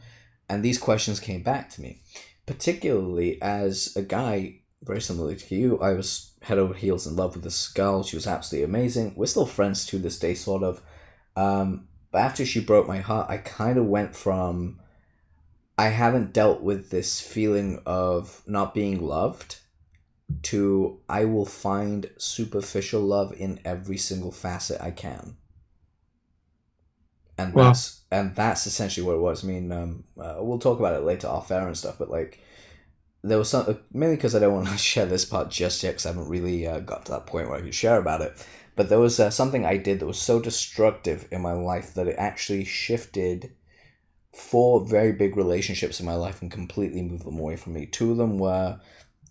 And 0.50 0.64
these 0.64 0.78
questions 0.78 1.20
came 1.20 1.44
back 1.44 1.70
to 1.72 1.82
me, 1.82 2.02
particularly 2.46 3.42
as 3.42 3.96
a 3.96 4.02
guy 4.02 4.62
very 4.84 5.02
similar 5.02 5.36
to 5.36 5.56
you. 5.56 5.80
I 5.80 5.94
was 5.94 6.34
head 6.44 6.58
over 6.58 6.74
heels 6.74 7.08
in 7.08 7.16
love 7.16 7.36
with 7.36 7.44
this 7.44 7.68
girl. 7.68 8.04
She 8.04 8.16
was 8.16 8.28
absolutely 8.28 8.66
amazing. 8.66 9.14
We're 9.16 9.26
still 9.26 9.46
friends 9.46 9.86
to 9.88 9.98
this 9.98 10.20
day, 10.20 10.34
sort 10.34 10.64
of. 10.64 10.82
Um, 11.36 11.88
but 12.12 12.20
after 12.20 12.46
she 12.46 12.60
broke 12.60 12.88
my 12.88 13.00
heart, 13.00 13.30
I 13.30 13.38
kind 13.38 13.78
of 13.78 13.86
went 13.86 14.16
from 14.16 14.80
I 15.78 15.90
haven't 15.90 16.34
dealt 16.34 16.62
with 16.62 16.90
this 16.90 17.22
feeling 17.22 17.82
of 17.86 18.42
not 18.48 18.74
being 18.74 19.06
loved 19.06 19.58
to 20.44 21.00
I 21.08 21.26
will 21.26 21.46
find 21.46 22.10
superficial 22.18 23.02
love 23.02 23.34
in 23.34 23.60
every 23.64 23.98
single 23.98 24.32
facet 24.32 24.82
I 24.82 24.92
can. 24.92 25.38
And 27.38 27.54
wow. 27.54 27.66
that's 27.66 28.02
and 28.12 28.36
that's 28.36 28.66
essentially 28.66 29.06
what 29.06 29.16
it 29.16 29.22
was. 29.22 29.44
I 29.44 29.48
mean, 29.48 29.72
um, 29.72 30.04
uh, 30.20 30.38
we'll 30.40 30.60
talk 30.60 30.80
about 30.80 30.96
it 30.96 31.04
later 31.04 31.28
off 31.28 31.52
air 31.52 31.68
and 31.68 31.78
stuff, 31.78 31.98
but 32.00 32.10
like 32.10 32.40
there 33.24 33.38
was 33.38 33.50
some 33.50 33.80
mainly 33.94 34.16
because 34.16 34.36
I 34.36 34.40
don't 34.40 34.56
want 34.56 34.68
to 34.70 34.78
share 34.78 35.06
this 35.06 35.26
part 35.26 35.50
just 35.50 35.84
yet 35.84 35.92
because 35.92 36.06
I 36.08 36.10
haven't 36.10 36.30
really 36.30 36.66
uh, 36.66 36.80
got 36.80 37.06
to 37.06 37.12
that 37.12 37.28
point 37.28 37.50
where 37.50 37.60
I 37.60 37.62
can 37.62 37.72
share 37.72 38.00
about 38.00 38.22
it. 38.22 38.46
But 38.76 38.90
there 38.90 39.00
was 39.00 39.20
uh, 39.20 39.30
something 39.30 39.66
I 39.66 39.78
did 39.78 40.00
that 40.00 40.06
was 40.06 40.20
so 40.20 40.40
destructive 40.40 41.28
in 41.32 41.42
my 41.42 41.54
life 41.54 41.94
that 41.96 42.08
it 42.08 42.16
actually 42.18 42.64
shifted 42.64 43.52
four 44.34 44.86
very 44.86 45.12
big 45.12 45.36
relationships 45.36 46.00
in 46.00 46.06
my 46.06 46.16
life 46.16 46.42
and 46.42 46.52
completely 46.52 47.02
moved 47.02 47.26
them 47.26 47.40
away 47.40 47.56
from 47.56 47.74
me. 47.74 47.86
Two 47.86 48.12
of 48.12 48.18
them 48.18 48.38
were, 48.38 48.80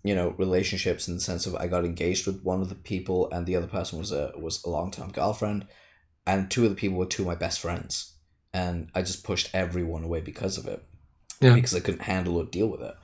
you 0.03 0.15
know, 0.15 0.35
relationships 0.37 1.07
in 1.07 1.15
the 1.15 1.21
sense 1.21 1.45
of 1.45 1.55
I 1.55 1.67
got 1.67 1.85
engaged 1.85 2.27
with 2.27 2.43
one 2.43 2.61
of 2.61 2.69
the 2.69 2.75
people 2.75 3.29
and 3.31 3.45
the 3.45 3.55
other 3.55 3.67
person 3.67 3.99
was 3.99 4.11
a 4.11 4.33
was 4.37 4.63
a 4.63 4.69
long 4.69 4.91
time 4.91 5.11
girlfriend, 5.11 5.67
and 6.25 6.49
two 6.49 6.63
of 6.63 6.69
the 6.69 6.75
people 6.75 6.97
were 6.97 7.05
two 7.05 7.23
of 7.23 7.27
my 7.27 7.35
best 7.35 7.59
friends, 7.59 8.13
and 8.53 8.89
I 8.93 9.01
just 9.01 9.23
pushed 9.23 9.49
everyone 9.53 10.03
away 10.03 10.21
because 10.21 10.57
of 10.57 10.67
it, 10.67 10.83
yeah. 11.39 11.53
because 11.53 11.75
I 11.75 11.79
couldn't 11.79 12.01
handle 12.01 12.37
or 12.37 12.45
deal 12.45 12.67
with 12.67 12.81
it 12.81 12.95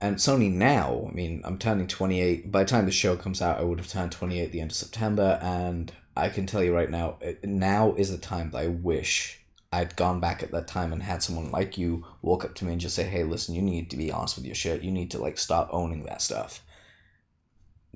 and 0.00 0.14
it's 0.14 0.28
only 0.28 0.48
now. 0.48 1.06
I 1.08 1.12
mean, 1.12 1.42
I'm 1.44 1.58
turning 1.58 1.86
28. 1.86 2.50
By 2.50 2.64
the 2.64 2.70
time 2.70 2.86
the 2.86 2.92
show 2.92 3.16
comes 3.16 3.42
out, 3.42 3.58
I 3.58 3.62
would 3.62 3.78
have 3.78 3.88
turned 3.88 4.12
28 4.12 4.44
at 4.44 4.52
the 4.52 4.60
end 4.60 4.70
of 4.70 4.76
September, 4.76 5.38
and 5.42 5.92
I 6.16 6.28
can 6.28 6.46
tell 6.46 6.64
you 6.64 6.74
right 6.74 6.90
now, 6.90 7.18
it, 7.20 7.44
now 7.44 7.94
is 7.94 8.10
the 8.10 8.18
time 8.18 8.50
that 8.50 8.58
I 8.58 8.66
wish 8.68 9.39
I'd 9.72 9.96
gone 9.96 10.20
back 10.20 10.42
at 10.42 10.50
that 10.50 10.66
time 10.66 10.92
and 10.92 11.02
had 11.02 11.22
someone 11.22 11.50
like 11.50 11.78
you 11.78 12.04
walk 12.22 12.44
up 12.44 12.54
to 12.56 12.64
me 12.64 12.72
and 12.72 12.80
just 12.80 12.96
say, 12.96 13.04
"Hey, 13.04 13.22
listen, 13.24 13.54
you 13.54 13.62
need 13.62 13.90
to 13.90 13.96
be 13.96 14.10
honest 14.10 14.36
with 14.36 14.46
your 14.46 14.54
shit. 14.54 14.82
You 14.82 14.90
need 14.90 15.10
to 15.12 15.18
like 15.18 15.38
stop 15.38 15.68
owning 15.72 16.04
that 16.04 16.22
stuff." 16.22 16.64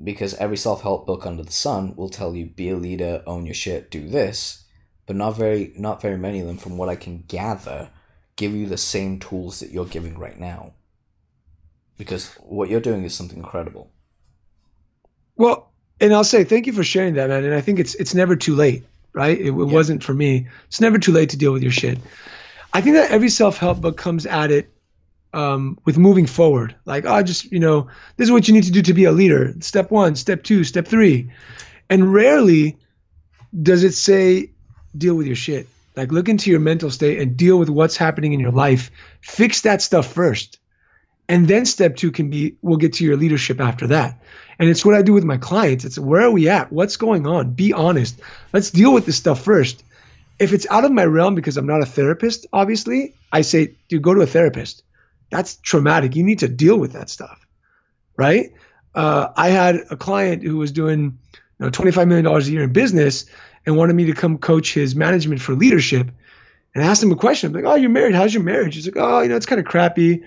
Because 0.02 0.34
every 0.34 0.56
self 0.56 0.82
help 0.82 1.06
book 1.06 1.26
under 1.26 1.42
the 1.42 1.52
sun 1.52 1.94
will 1.96 2.08
tell 2.08 2.34
you 2.34 2.46
be 2.46 2.70
a 2.70 2.76
leader, 2.76 3.22
own 3.26 3.44
your 3.44 3.54
shit, 3.54 3.90
do 3.90 4.08
this, 4.08 4.64
but 5.06 5.16
not 5.16 5.36
very 5.36 5.72
not 5.76 6.00
very 6.00 6.16
many 6.16 6.40
of 6.40 6.46
them, 6.46 6.58
from 6.58 6.76
what 6.76 6.88
I 6.88 6.96
can 6.96 7.24
gather, 7.28 7.90
give 8.36 8.52
you 8.54 8.66
the 8.66 8.76
same 8.76 9.18
tools 9.18 9.60
that 9.60 9.70
you're 9.70 9.84
giving 9.84 10.18
right 10.18 10.38
now 10.38 10.74
because 11.96 12.28
what 12.40 12.68
you're 12.68 12.80
doing 12.80 13.04
is 13.04 13.14
something 13.14 13.38
incredible. 13.38 13.90
Well, 15.36 15.70
and 16.00 16.12
I'll 16.12 16.24
say 16.24 16.44
thank 16.44 16.66
you 16.66 16.72
for 16.72 16.84
sharing 16.84 17.14
that, 17.14 17.28
man. 17.28 17.44
And 17.44 17.54
I 17.54 17.60
think 17.60 17.78
it's 17.78 17.94
it's 17.96 18.14
never 18.14 18.36
too 18.36 18.54
late, 18.54 18.84
right? 19.14 19.38
It, 19.38 19.46
it 19.46 19.56
yeah. 19.56 19.72
wasn't 19.72 20.02
for 20.02 20.12
me. 20.12 20.48
It's 20.66 20.80
never 20.80 20.98
too 20.98 21.12
late 21.12 21.30
to 21.30 21.36
deal 21.36 21.52
with 21.52 21.62
your 21.62 21.72
shit. 21.72 21.98
I 22.72 22.80
think 22.80 22.96
that 22.96 23.10
every 23.10 23.30
self 23.30 23.56
help 23.56 23.80
book 23.80 23.96
comes 23.96 24.26
at 24.26 24.50
it 24.50 24.70
um, 25.32 25.78
with 25.84 25.96
moving 25.96 26.26
forward. 26.26 26.74
Like, 26.84 27.04
oh, 27.06 27.22
just 27.22 27.50
you 27.50 27.60
know, 27.60 27.88
this 28.16 28.26
is 28.26 28.32
what 28.32 28.48
you 28.48 28.54
need 28.54 28.64
to 28.64 28.72
do 28.72 28.82
to 28.82 28.94
be 28.94 29.04
a 29.04 29.12
leader. 29.12 29.54
Step 29.60 29.90
one, 29.90 30.16
step 30.16 30.42
two, 30.42 30.64
step 30.64 30.86
three, 30.86 31.30
and 31.88 32.12
rarely 32.12 32.76
does 33.62 33.84
it 33.84 33.92
say 33.92 34.50
deal 34.96 35.14
with 35.14 35.26
your 35.26 35.36
shit. 35.36 35.68
Like, 35.96 36.10
look 36.10 36.28
into 36.28 36.50
your 36.50 36.58
mental 36.58 36.90
state 36.90 37.20
and 37.20 37.36
deal 37.36 37.56
with 37.56 37.70
what's 37.70 37.96
happening 37.96 38.32
in 38.32 38.40
your 38.40 38.50
life. 38.50 38.90
Fix 39.20 39.60
that 39.60 39.80
stuff 39.80 40.12
first 40.12 40.58
and 41.28 41.48
then 41.48 41.64
step 41.64 41.96
two 41.96 42.12
can 42.12 42.30
be, 42.30 42.56
we'll 42.62 42.76
get 42.76 42.94
to 42.94 43.04
your 43.04 43.16
leadership 43.16 43.60
after 43.60 43.86
that. 43.88 44.20
And 44.58 44.68
it's 44.68 44.84
what 44.84 44.94
I 44.94 45.02
do 45.02 45.12
with 45.12 45.24
my 45.24 45.38
clients. 45.38 45.84
It's 45.84 45.98
where 45.98 46.22
are 46.22 46.30
we 46.30 46.48
at? 46.48 46.72
What's 46.72 46.96
going 46.96 47.26
on? 47.26 47.52
Be 47.52 47.72
honest. 47.72 48.20
Let's 48.52 48.70
deal 48.70 48.92
with 48.92 49.06
this 49.06 49.16
stuff 49.16 49.42
first. 49.42 49.82
If 50.38 50.52
it's 50.52 50.66
out 50.70 50.84
of 50.84 50.92
my 50.92 51.04
realm 51.04 51.34
because 51.34 51.56
I'm 51.56 51.66
not 51.66 51.82
a 51.82 51.86
therapist, 51.86 52.46
obviously, 52.52 53.14
I 53.32 53.40
say, 53.40 53.74
dude, 53.88 54.02
go 54.02 54.14
to 54.14 54.20
a 54.20 54.26
therapist. 54.26 54.82
That's 55.30 55.56
traumatic. 55.56 56.14
You 56.14 56.22
need 56.22 56.40
to 56.40 56.48
deal 56.48 56.76
with 56.78 56.92
that 56.92 57.08
stuff. 57.08 57.46
Right? 58.16 58.52
Uh, 58.94 59.28
I 59.36 59.48
had 59.48 59.86
a 59.90 59.96
client 59.96 60.42
who 60.42 60.58
was 60.58 60.70
doing 60.70 61.18
you 61.58 61.66
know, 61.66 61.70
$25 61.70 62.06
million 62.06 62.26
a 62.26 62.40
year 62.40 62.62
in 62.62 62.72
business 62.72 63.26
and 63.66 63.76
wanted 63.76 63.96
me 63.96 64.04
to 64.06 64.12
come 64.12 64.38
coach 64.38 64.74
his 64.74 64.94
management 64.94 65.40
for 65.40 65.54
leadership. 65.54 66.10
And 66.74 66.84
I 66.84 66.88
asked 66.88 67.02
him 67.02 67.12
a 67.12 67.16
question. 67.16 67.48
I'm 67.48 67.62
like, 67.62 67.72
oh, 67.72 67.76
you're 67.76 67.90
married. 67.90 68.14
How's 68.14 68.34
your 68.34 68.42
marriage? 68.42 68.74
He's 68.74 68.86
like, 68.86 68.96
oh, 68.96 69.20
you 69.20 69.28
know, 69.28 69.36
it's 69.36 69.46
kind 69.46 69.60
of 69.60 69.66
crappy 69.66 70.22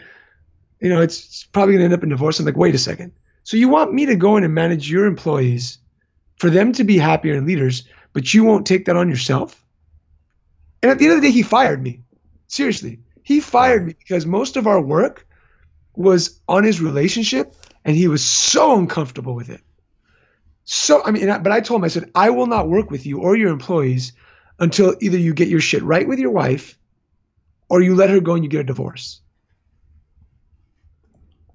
you 0.80 0.90
know, 0.90 1.02
it's, 1.02 1.26
it's 1.26 1.44
probably 1.44 1.74
going 1.74 1.80
to 1.80 1.86
end 1.86 1.94
up 1.94 2.04
in 2.04 2.10
divorce. 2.10 2.40
I'm 2.40 2.46
like, 2.46 2.58
wait 2.58 2.76
a 2.76 2.80
second. 2.80 3.14
So 3.44 3.58
you 3.58 3.70
want 3.70 3.94
me 3.94 4.06
to 4.08 4.16
go 4.16 4.38
in 4.38 4.44
and 4.44 4.54
manage 4.54 4.90
your 4.90 5.06
employees 5.06 5.80
for 6.38 6.50
them 6.50 6.72
to 6.74 6.84
be 6.84 6.98
happier 6.98 7.34
and 7.36 7.48
leaders, 7.48 7.84
but 8.14 8.34
you 8.34 8.44
won't 8.44 8.68
take 8.68 8.86
that 8.86 8.96
on 8.96 9.10
yourself? 9.10 9.64
And 10.82 10.92
at 10.92 11.00
the 11.00 11.06
end 11.06 11.16
of 11.16 11.22
the 11.22 11.28
day, 11.28 11.34
he 11.34 11.44
fired 11.44 11.82
me. 11.82 12.02
Seriously. 12.48 13.00
He 13.24 13.40
fired 13.40 13.88
me 13.88 13.96
because 13.98 14.26
most 14.26 14.56
of 14.56 14.68
our 14.68 14.82
work 14.82 15.28
was 15.96 16.40
on 16.48 16.64
his 16.64 16.80
relationship 16.80 17.56
and 17.84 17.96
he 17.96 18.08
was 18.08 18.26
so 18.26 18.78
uncomfortable 18.78 19.34
with 19.34 19.50
it. 19.50 19.62
So, 20.66 21.04
I 21.04 21.12
mean, 21.12 21.28
but 21.42 21.52
I 21.52 21.62
told 21.62 21.82
him, 21.82 21.86
I 21.86 21.90
said, 21.90 22.12
I 22.14 22.30
will 22.30 22.48
not 22.48 22.70
work 22.70 22.92
with 22.92 23.06
you 23.06 23.20
or 23.22 23.36
your 23.36 23.52
employees 23.52 24.12
until 24.60 24.96
either 25.00 25.18
you 25.18 25.34
get 25.34 25.48
your 25.48 25.62
shit 25.62 25.82
right 25.84 26.08
with 26.08 26.20
your 26.20 26.32
wife 26.32 26.78
or 27.70 27.82
you 27.82 27.96
let 27.96 28.10
her 28.10 28.20
go 28.20 28.36
and 28.36 28.44
you 28.44 28.50
get 28.50 28.62
a 28.62 28.66
divorce. 28.66 29.22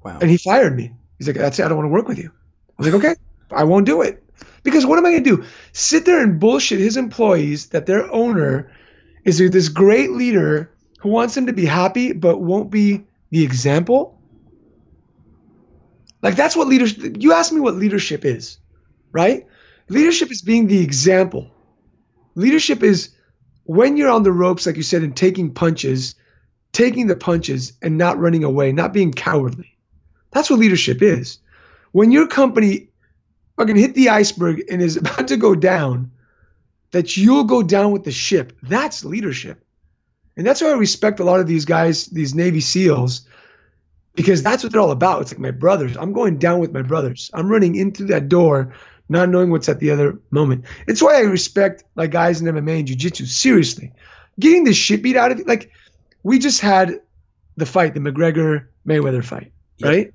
Wow. 0.05 0.19
And 0.21 0.31
he 0.31 0.37
fired 0.37 0.77
me. 0.77 0.93
He's 1.19 1.27
like, 1.27 1.37
that's 1.37 1.59
it. 1.59 1.65
I 1.65 1.69
don't 1.69 1.79
want 1.79 1.87
to 1.87 1.93
work 1.93 2.09
with 2.09 2.19
you. 2.19 2.31
I 2.79 2.83
was 2.83 2.93
like, 2.93 3.05
okay, 3.05 3.15
I 3.51 3.65
won't 3.65 3.87
do 3.87 4.03
it. 4.03 4.23
Because 4.63 4.87
what 4.87 4.99
am 4.99 5.07
I 5.07 5.11
going 5.11 5.25
to 5.25 5.37
do? 5.37 5.45
Sit 5.73 6.05
there 6.05 6.23
and 6.23 6.39
bullshit 6.39 6.79
his 6.79 6.97
employees 6.97 7.69
that 7.69 7.87
their 7.87 8.11
owner 8.13 8.73
is 9.25 9.39
this 9.39 9.69
great 9.69 10.11
leader 10.11 10.71
who 10.99 11.09
wants 11.09 11.35
them 11.35 11.47
to 11.47 11.53
be 11.53 11.67
happy 11.67 12.13
but 12.13 12.39
won't 12.39 12.71
be 12.71 13.05
the 13.31 13.43
example? 13.43 14.19
Like, 16.23 16.37
that's 16.37 16.55
what 16.55 16.69
leadership, 16.69 17.17
you 17.19 17.33
asked 17.33 17.53
me 17.53 17.61
what 17.61 17.75
leadership 17.75 18.25
is, 18.25 18.59
right? 19.11 19.47
Leadership 19.89 20.31
is 20.31 20.43
being 20.43 20.69
the 20.69 20.83
example. 20.83 21.51
Leadership 22.37 22.83
is 22.83 23.11
when 23.65 23.97
you're 23.97 24.11
on 24.11 24.23
the 24.23 24.33
ropes, 24.33 24.67
like 24.67 24.77
you 24.77 24.85
said, 24.85 25.03
and 25.03 25.17
taking 25.17 25.53
punches, 25.53 26.15
taking 26.71 27.09
the 27.09 27.17
punches 27.17 27.73
and 27.83 27.99
not 27.99 28.19
running 28.19 28.45
away, 28.45 28.73
not 28.73 28.93
being 28.93 29.13
cowardly. 29.13 29.72
That's 30.33 30.51
what 30.51 30.59
leadership 30.59 31.03
is. 31.03 31.39
When 31.93 32.11
your 32.11 32.27
company 32.27 32.89
fucking 33.57 33.77
hit 33.77 33.95
the 33.95 34.09
iceberg 34.09 34.65
and 34.71 34.83
is 34.83 34.97
about 34.99 35.29
to 35.29 35.37
go 35.37 35.55
down, 35.55 36.11
that 36.93 37.17
you'll 37.17 37.45
go 37.45 37.63
down 37.63 37.91
with 37.91 38.05
the 38.05 38.13
ship. 38.13 38.53
That's 38.63 39.05
leadership. 39.05 39.65
And 40.37 40.47
that's 40.47 40.63
why 40.63 40.69
I 40.69 40.75
respect 40.75 41.21
a 41.21 41.25
lot 41.25 41.41
of 41.41 41.47
these 41.47 41.65
guys, 41.65 42.07
these 42.07 42.35
Navy 42.35 42.61
SEALs, 42.61 43.27
because 44.15 44.43
that's 44.43 44.63
what 44.63 44.73
they're 44.73 44.81
all 44.81 44.91
about. 44.91 45.23
It's 45.23 45.33
like 45.33 45.41
my 45.41 45.51
brothers. 45.51 45.97
I'm 45.97 46.13
going 46.13 46.39
down 46.39 46.59
with 46.59 46.73
my 46.73 46.83
brothers. 46.83 47.31
I'm 47.35 47.51
running 47.51 47.75
into 47.75 48.05
that 48.07 48.29
door, 48.29 48.75
not 49.09 49.29
knowing 49.29 49.51
what's 49.51 49.69
at 49.69 49.81
the 49.81 49.91
other 49.91 50.19
moment. 50.31 50.65
It's 50.87 51.03
why 51.03 51.17
I 51.17 51.21
respect 51.21 51.85
like 51.97 52.11
guys 52.11 52.41
in 52.41 52.47
MMA 52.47 52.79
and 52.79 52.87
jiu-jitsu. 52.87 53.27
Seriously. 53.27 53.93
Getting 54.41 54.65
the 54.65 54.73
shit 54.73 55.03
beat 55.03 55.17
out 55.17 55.33
of 55.33 55.39
you. 55.39 55.45
Like, 55.45 55.71
we 56.23 56.39
just 56.39 56.61
had 56.61 57.01
the 57.57 57.67
fight, 57.67 57.95
the 57.95 58.01
McGregor 58.01 58.67
Mayweather 58.87 59.25
fight, 59.25 59.53
right? 59.83 60.13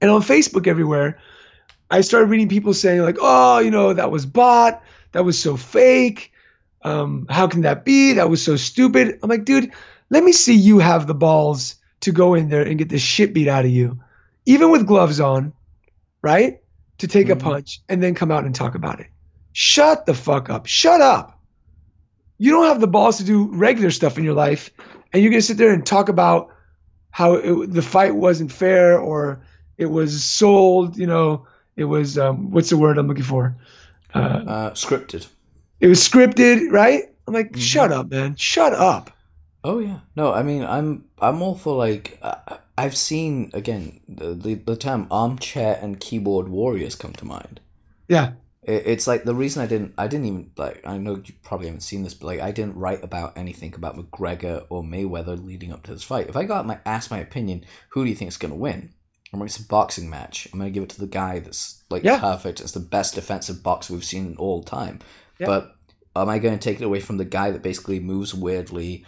And 0.00 0.10
on 0.10 0.22
Facebook 0.22 0.66
everywhere, 0.66 1.18
I 1.90 2.00
started 2.00 2.26
reading 2.26 2.48
people 2.48 2.72
saying 2.74 3.02
like, 3.02 3.18
"Oh, 3.20 3.58
you 3.58 3.70
know, 3.70 3.92
that 3.92 4.10
was 4.10 4.26
bought. 4.26 4.82
That 5.12 5.24
was 5.24 5.38
so 5.38 5.56
fake. 5.56 6.32
Um, 6.82 7.26
how 7.28 7.46
can 7.46 7.62
that 7.62 7.84
be? 7.84 8.14
That 8.14 8.30
was 8.30 8.42
so 8.42 8.56
stupid. 8.56 9.18
I'm 9.22 9.28
like, 9.28 9.44
dude, 9.44 9.72
let 10.08 10.24
me 10.24 10.32
see 10.32 10.54
you 10.54 10.78
have 10.78 11.06
the 11.06 11.14
balls 11.14 11.76
to 12.00 12.12
go 12.12 12.34
in 12.34 12.48
there 12.48 12.62
and 12.62 12.78
get 12.78 12.88
the 12.88 12.98
shit 12.98 13.34
beat 13.34 13.48
out 13.48 13.64
of 13.66 13.70
you, 13.70 14.00
even 14.46 14.70
with 14.70 14.86
gloves 14.86 15.20
on, 15.20 15.52
right? 16.22 16.60
To 16.98 17.08
take 17.08 17.26
Mhm. 17.26 17.32
a 17.32 17.36
punch 17.36 17.82
and 17.88 18.02
then 18.02 18.14
come 18.14 18.30
out 18.30 18.44
and 18.44 18.54
talk 18.54 18.74
about 18.74 19.00
it. 19.00 19.08
Shut 19.52 20.06
the 20.06 20.14
fuck 20.14 20.48
up. 20.48 20.66
Shut 20.66 21.00
up. 21.00 21.38
You 22.38 22.52
don't 22.52 22.66
have 22.68 22.80
the 22.80 22.86
balls 22.86 23.18
to 23.18 23.24
do 23.24 23.50
regular 23.52 23.90
stuff 23.90 24.16
in 24.16 24.24
your 24.24 24.34
life, 24.34 24.70
and 25.12 25.22
you're 25.22 25.30
gonna 25.30 25.42
sit 25.42 25.58
there 25.58 25.72
and 25.74 25.84
talk 25.84 26.08
about 26.08 26.48
how 27.10 27.34
it, 27.34 27.72
the 27.72 27.82
fight 27.82 28.14
wasn't 28.14 28.52
fair 28.52 28.98
or 28.98 29.42
it 29.80 29.86
was 29.90 30.22
sold. 30.22 30.96
You 30.96 31.06
know, 31.06 31.46
it 31.76 31.84
was 31.84 32.16
um, 32.18 32.50
what's 32.52 32.70
the 32.70 32.76
word 32.76 32.98
I'm 32.98 33.08
looking 33.08 33.24
for? 33.24 33.56
Uh, 34.14 34.18
Uh, 34.46 34.70
scripted. 34.74 35.26
it 35.80 35.88
was 35.88 36.00
scripted, 36.00 36.70
right? 36.70 37.04
I'm 37.26 37.34
like, 37.34 37.52
Mhm. 37.52 37.60
shut 37.60 37.90
up, 37.92 38.10
man. 38.10 38.36
Shut 38.36 38.72
up. 38.74 39.10
Oh 39.62 39.78
yeah, 39.78 40.00
no, 40.16 40.32
I 40.32 40.42
mean, 40.42 40.62
I'm 40.64 41.04
I'm 41.20 41.42
all 41.42 41.54
for 41.54 41.76
like 41.76 42.18
uh, 42.22 42.56
I've 42.78 42.96
seen 42.96 43.50
again 43.52 44.00
the, 44.08 44.32
the 44.34 44.54
the 44.54 44.76
term 44.76 45.06
armchair 45.10 45.78
and 45.82 46.00
keyboard 46.00 46.48
warriors 46.48 46.94
come 46.94 47.12
to 47.14 47.24
mind. 47.26 47.60
Yeah. 48.08 48.32
It, 48.62 48.82
it's 48.86 49.06
like 49.06 49.24
the 49.24 49.34
reason 49.34 49.62
I 49.62 49.66
didn't 49.66 49.92
I 49.98 50.06
didn't 50.08 50.26
even 50.26 50.50
like 50.56 50.80
I 50.86 50.96
know 50.98 51.16
you 51.24 51.34
probably 51.42 51.66
haven't 51.66 51.82
seen 51.82 52.02
this, 52.04 52.14
but 52.14 52.26
like 52.26 52.40
I 52.40 52.52
didn't 52.52 52.76
write 52.76 53.04
about 53.04 53.36
anything 53.36 53.74
about 53.74 53.96
McGregor 53.98 54.64
or 54.70 54.82
Mayweather 54.82 55.36
leading 55.36 55.72
up 55.72 55.82
to 55.84 55.92
this 55.92 56.02
fight. 56.04 56.28
If 56.30 56.36
I 56.36 56.44
got 56.44 56.66
my 56.66 56.78
asked 56.86 57.10
my 57.10 57.18
opinion, 57.20 57.64
who 57.90 58.02
do 58.04 58.08
you 58.10 58.16
think 58.16 58.30
is 58.30 58.38
gonna 58.38 58.54
win? 58.56 58.94
I'm 59.32 59.38
gonna 59.38 59.46
it's 59.46 59.58
a 59.58 59.66
boxing 59.66 60.10
match. 60.10 60.48
I'm 60.52 60.58
gonna 60.58 60.70
give 60.70 60.82
it 60.82 60.88
to 60.90 61.00
the 61.00 61.06
guy 61.06 61.38
that's 61.38 61.82
like 61.90 62.02
Yeah. 62.04 62.18
perfect. 62.18 62.60
It's 62.60 62.72
the 62.72 62.80
best 62.80 63.14
defensive 63.14 63.62
boxer 63.62 63.92
we've 63.92 64.04
seen 64.04 64.26
in 64.26 64.36
all 64.36 64.62
time. 64.62 65.00
Yeah. 65.38 65.46
But 65.46 65.76
am 66.16 66.28
I 66.28 66.38
going 66.38 66.58
to 66.58 66.62
take 66.62 66.80
it 66.80 66.84
away 66.84 67.00
from 67.00 67.16
the 67.18 67.24
guy 67.24 67.50
that 67.50 67.62
basically 67.62 68.00
moves 68.00 68.34
weirdly, 68.34 69.04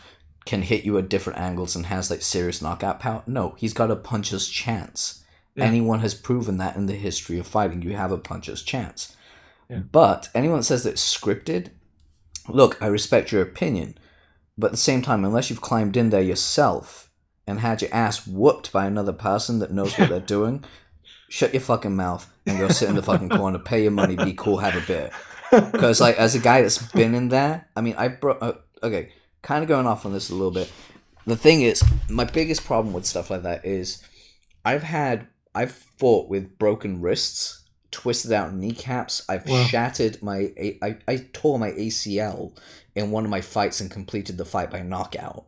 can 0.46 0.62
hit 0.62 0.84
you 0.84 0.96
at 0.98 1.08
different 1.08 1.38
angles, 1.38 1.74
and 1.76 1.86
has 1.86 2.10
like 2.10 2.22
serious 2.22 2.62
knockout 2.62 3.00
power? 3.00 3.22
No, 3.26 3.54
he's 3.58 3.74
got 3.74 3.90
a 3.90 3.96
puncher's 3.96 4.48
chance. 4.48 5.22
Yeah. 5.54 5.64
Anyone 5.64 6.00
has 6.00 6.14
proven 6.14 6.56
that 6.58 6.76
in 6.76 6.86
the 6.86 6.94
history 6.94 7.38
of 7.38 7.46
fighting, 7.46 7.82
you 7.82 7.96
have 7.96 8.12
a 8.12 8.18
puncher's 8.18 8.62
chance. 8.62 9.16
But 9.90 10.28
anyone 10.34 10.58
that 10.58 10.64
says 10.64 10.84
that 10.84 10.90
it's 10.90 11.18
scripted, 11.18 11.70
look, 12.48 12.80
I 12.82 12.86
respect 12.88 13.32
your 13.32 13.40
opinion, 13.42 13.96
but 14.58 14.66
at 14.66 14.72
the 14.72 14.76
same 14.76 15.00
time, 15.00 15.24
unless 15.24 15.48
you've 15.48 15.62
climbed 15.62 15.96
in 15.96 16.10
there 16.10 16.20
yourself 16.20 17.10
and 17.46 17.60
had 17.60 17.82
your 17.82 17.92
ass 17.94 18.26
whooped 18.26 18.72
by 18.72 18.86
another 18.86 19.12
person 19.12 19.58
that 19.60 19.72
knows 19.72 19.98
what 19.98 20.08
they're 20.08 20.20
doing, 20.20 20.64
shut 21.28 21.52
your 21.52 21.60
fucking 21.60 21.96
mouth 21.96 22.30
and 22.46 22.58
go 22.58 22.68
sit 22.68 22.88
in 22.88 22.94
the 22.96 23.02
fucking 23.02 23.28
corner, 23.30 23.58
pay 23.58 23.82
your 23.82 23.90
money, 23.92 24.16
be 24.16 24.34
cool, 24.34 24.58
have 24.58 24.76
a 24.76 24.86
beer. 24.86 25.10
Because 25.50 26.00
like 26.00 26.16
as 26.16 26.34
a 26.34 26.38
guy 26.38 26.62
that's 26.62 26.78
been 26.92 27.14
in 27.14 27.28
there, 27.28 27.68
I 27.76 27.82
mean, 27.82 27.94
I 27.98 28.08
bro- 28.08 28.38
uh, 28.38 28.54
okay, 28.82 29.12
kind 29.42 29.62
of 29.62 29.68
going 29.68 29.86
off 29.86 30.06
on 30.06 30.14
this 30.14 30.30
a 30.30 30.34
little 30.34 30.50
bit. 30.50 30.72
The 31.26 31.36
thing 31.36 31.60
is, 31.60 31.84
my 32.08 32.24
biggest 32.24 32.64
problem 32.64 32.94
with 32.94 33.04
stuff 33.04 33.28
like 33.30 33.42
that 33.42 33.66
is, 33.66 34.02
I've 34.64 34.82
had 34.82 35.26
I've 35.54 35.72
fought 35.72 36.30
with 36.30 36.58
broken 36.58 37.02
wrists, 37.02 37.64
twisted 37.90 38.32
out 38.32 38.54
kneecaps. 38.54 39.26
I've 39.28 39.46
Wow. 39.46 39.64
shattered 39.64 40.22
my 40.22 40.52
I, 40.82 40.96
I 41.06 41.26
tore 41.34 41.58
my 41.58 41.72
ACL 41.72 42.56
in 42.94 43.10
one 43.10 43.24
of 43.24 43.30
my 43.30 43.42
fights 43.42 43.78
and 43.82 43.90
completed 43.90 44.38
the 44.38 44.46
fight 44.46 44.70
by 44.70 44.80
knockout. 44.80 45.44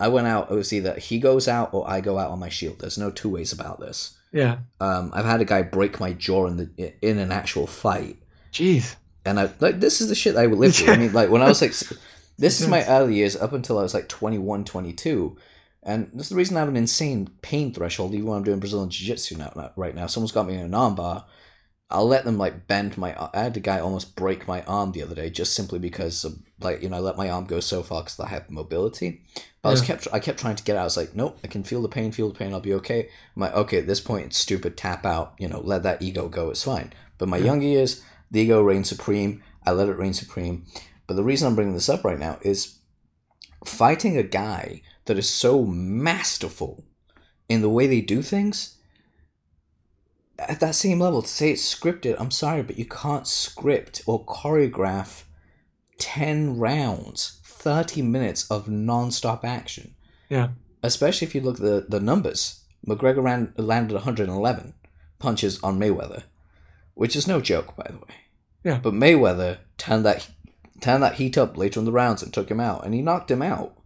I 0.00 0.08
went 0.08 0.26
out. 0.26 0.50
It 0.50 0.54
was 0.54 0.72
either 0.72 0.94
he 0.94 1.18
goes 1.18 1.48
out 1.48 1.72
or 1.72 1.88
I 1.88 2.00
go 2.00 2.18
out 2.18 2.30
on 2.30 2.38
my 2.38 2.48
shield. 2.48 2.80
There's 2.80 2.98
no 2.98 3.10
two 3.10 3.28
ways 3.28 3.52
about 3.52 3.80
this. 3.80 4.16
Yeah. 4.32 4.58
Um, 4.80 5.10
I've 5.14 5.24
had 5.24 5.40
a 5.40 5.44
guy 5.44 5.62
break 5.62 6.00
my 6.00 6.12
jaw 6.12 6.46
in 6.46 6.56
the 6.56 6.92
in 7.00 7.18
an 7.18 7.30
actual 7.30 7.68
fight 7.68 8.16
Jeez. 8.52 8.96
and 9.24 9.38
I 9.38 9.50
like 9.60 9.78
this 9.78 10.00
is 10.00 10.08
the 10.08 10.14
shit 10.16 10.36
I 10.36 10.46
lived 10.46 10.58
live 10.58 10.74
through. 10.74 10.92
I 10.92 10.96
mean, 10.96 11.12
like 11.12 11.30
when 11.30 11.42
I 11.42 11.48
was 11.48 11.62
like, 11.62 11.72
this 12.38 12.60
is 12.60 12.66
my 12.66 12.84
early 12.86 13.14
years 13.14 13.36
up 13.36 13.52
until 13.52 13.78
I 13.78 13.82
was 13.82 13.94
like 13.94 14.08
21, 14.08 14.64
22. 14.64 15.36
and 15.84 16.10
this 16.12 16.26
is 16.26 16.30
the 16.30 16.36
reason 16.36 16.56
I 16.56 16.60
have 16.60 16.68
an 16.68 16.76
insane 16.76 17.28
pain 17.42 17.72
threshold. 17.72 18.12
Even 18.14 18.26
when 18.26 18.38
I'm 18.38 18.44
doing 18.44 18.58
Brazilian 18.58 18.90
Jiu 18.90 19.06
Jitsu 19.06 19.36
now, 19.36 19.52
now, 19.54 19.70
right 19.76 19.94
now, 19.94 20.08
someone's 20.08 20.32
got 20.32 20.48
me 20.48 20.54
in 20.54 20.60
an 20.60 20.72
armbar. 20.72 21.24
I'll 21.94 22.08
let 22.08 22.24
them 22.24 22.36
like 22.36 22.66
bend 22.66 22.98
my. 22.98 23.14
I 23.32 23.42
had 23.44 23.56
a 23.56 23.60
guy 23.60 23.78
almost 23.78 24.16
break 24.16 24.48
my 24.48 24.62
arm 24.62 24.92
the 24.92 25.02
other 25.02 25.14
day 25.14 25.30
just 25.30 25.54
simply 25.54 25.78
because 25.78 26.24
of 26.24 26.38
like 26.60 26.82
you 26.82 26.88
know 26.88 26.96
I 26.96 27.00
let 27.00 27.16
my 27.16 27.30
arm 27.30 27.44
go 27.46 27.60
so 27.60 27.82
far 27.82 28.02
because 28.02 28.18
I 28.18 28.28
have 28.28 28.50
mobility. 28.50 29.22
But 29.62 29.68
I 29.68 29.72
was 29.72 29.80
kept 29.80 30.08
I 30.12 30.18
kept 30.18 30.40
trying 30.40 30.56
to 30.56 30.64
get 30.64 30.76
out. 30.76 30.80
I 30.82 30.84
was 30.84 30.96
like, 30.96 31.14
nope, 31.14 31.38
I 31.44 31.46
can 31.46 31.62
feel 31.62 31.80
the 31.82 31.88
pain, 31.88 32.10
feel 32.10 32.28
the 32.28 32.38
pain. 32.38 32.52
I'll 32.52 32.60
be 32.60 32.74
okay. 32.74 33.08
I'm 33.36 33.40
like, 33.42 33.54
okay, 33.54 33.78
at 33.78 33.86
this 33.86 34.00
point, 34.00 34.26
it's 34.26 34.36
stupid. 34.38 34.76
Tap 34.76 35.06
out. 35.06 35.34
You 35.38 35.48
know, 35.48 35.60
let 35.60 35.84
that 35.84 36.02
ego 36.02 36.28
go. 36.28 36.50
It's 36.50 36.64
fine. 36.64 36.92
But 37.16 37.28
my 37.28 37.36
Yeah. 37.38 37.44
younger 37.46 37.66
years, 37.66 38.02
the 38.30 38.40
ego 38.40 38.60
reigns 38.60 38.88
supreme. 38.88 39.42
I 39.64 39.70
let 39.70 39.88
it 39.88 39.96
reign 39.96 40.14
supreme. 40.14 40.66
But 41.06 41.14
the 41.14 41.24
reason 41.24 41.46
I'm 41.46 41.54
bringing 41.54 41.74
this 41.74 41.88
up 41.88 42.04
right 42.04 42.18
now 42.18 42.38
is 42.42 42.78
fighting 43.64 44.16
a 44.16 44.22
guy 44.22 44.82
that 45.06 45.16
is 45.18 45.28
so 45.28 45.64
masterful 45.64 46.84
in 47.48 47.62
the 47.62 47.70
way 47.70 47.86
they 47.86 48.00
do 48.00 48.20
things 48.20 48.76
at 50.38 50.60
that 50.60 50.74
same 50.74 50.98
level 51.00 51.22
to 51.22 51.28
say 51.28 51.50
it's 51.52 51.74
scripted 51.74 52.16
i'm 52.18 52.30
sorry 52.30 52.62
but 52.62 52.78
you 52.78 52.84
can't 52.84 53.26
script 53.26 54.02
or 54.06 54.24
choreograph 54.26 55.22
10 55.98 56.58
rounds 56.58 57.40
30 57.44 58.02
minutes 58.02 58.50
of 58.50 58.68
non-stop 58.68 59.44
action 59.44 59.94
Yeah. 60.28 60.48
especially 60.82 61.26
if 61.26 61.34
you 61.34 61.40
look 61.40 61.56
at 61.56 61.62
the, 61.62 61.86
the 61.88 62.00
numbers 62.00 62.64
mcgregor 62.86 63.22
ran, 63.22 63.52
landed 63.56 63.94
111 63.94 64.74
punches 65.18 65.62
on 65.62 65.78
mayweather 65.78 66.24
which 66.94 67.14
is 67.16 67.26
no 67.28 67.40
joke 67.40 67.76
by 67.76 67.86
the 67.90 67.98
way 67.98 68.14
Yeah. 68.64 68.80
but 68.82 68.92
mayweather 68.92 69.58
turned 69.78 70.04
that 70.04 70.28
turned 70.80 71.02
that 71.04 71.14
heat 71.14 71.38
up 71.38 71.56
later 71.56 71.78
in 71.80 71.86
the 71.86 71.92
rounds 71.92 72.22
and 72.22 72.32
took 72.32 72.50
him 72.50 72.60
out 72.60 72.84
and 72.84 72.92
he 72.92 73.00
knocked 73.02 73.30
him 73.30 73.40
out 73.42 73.76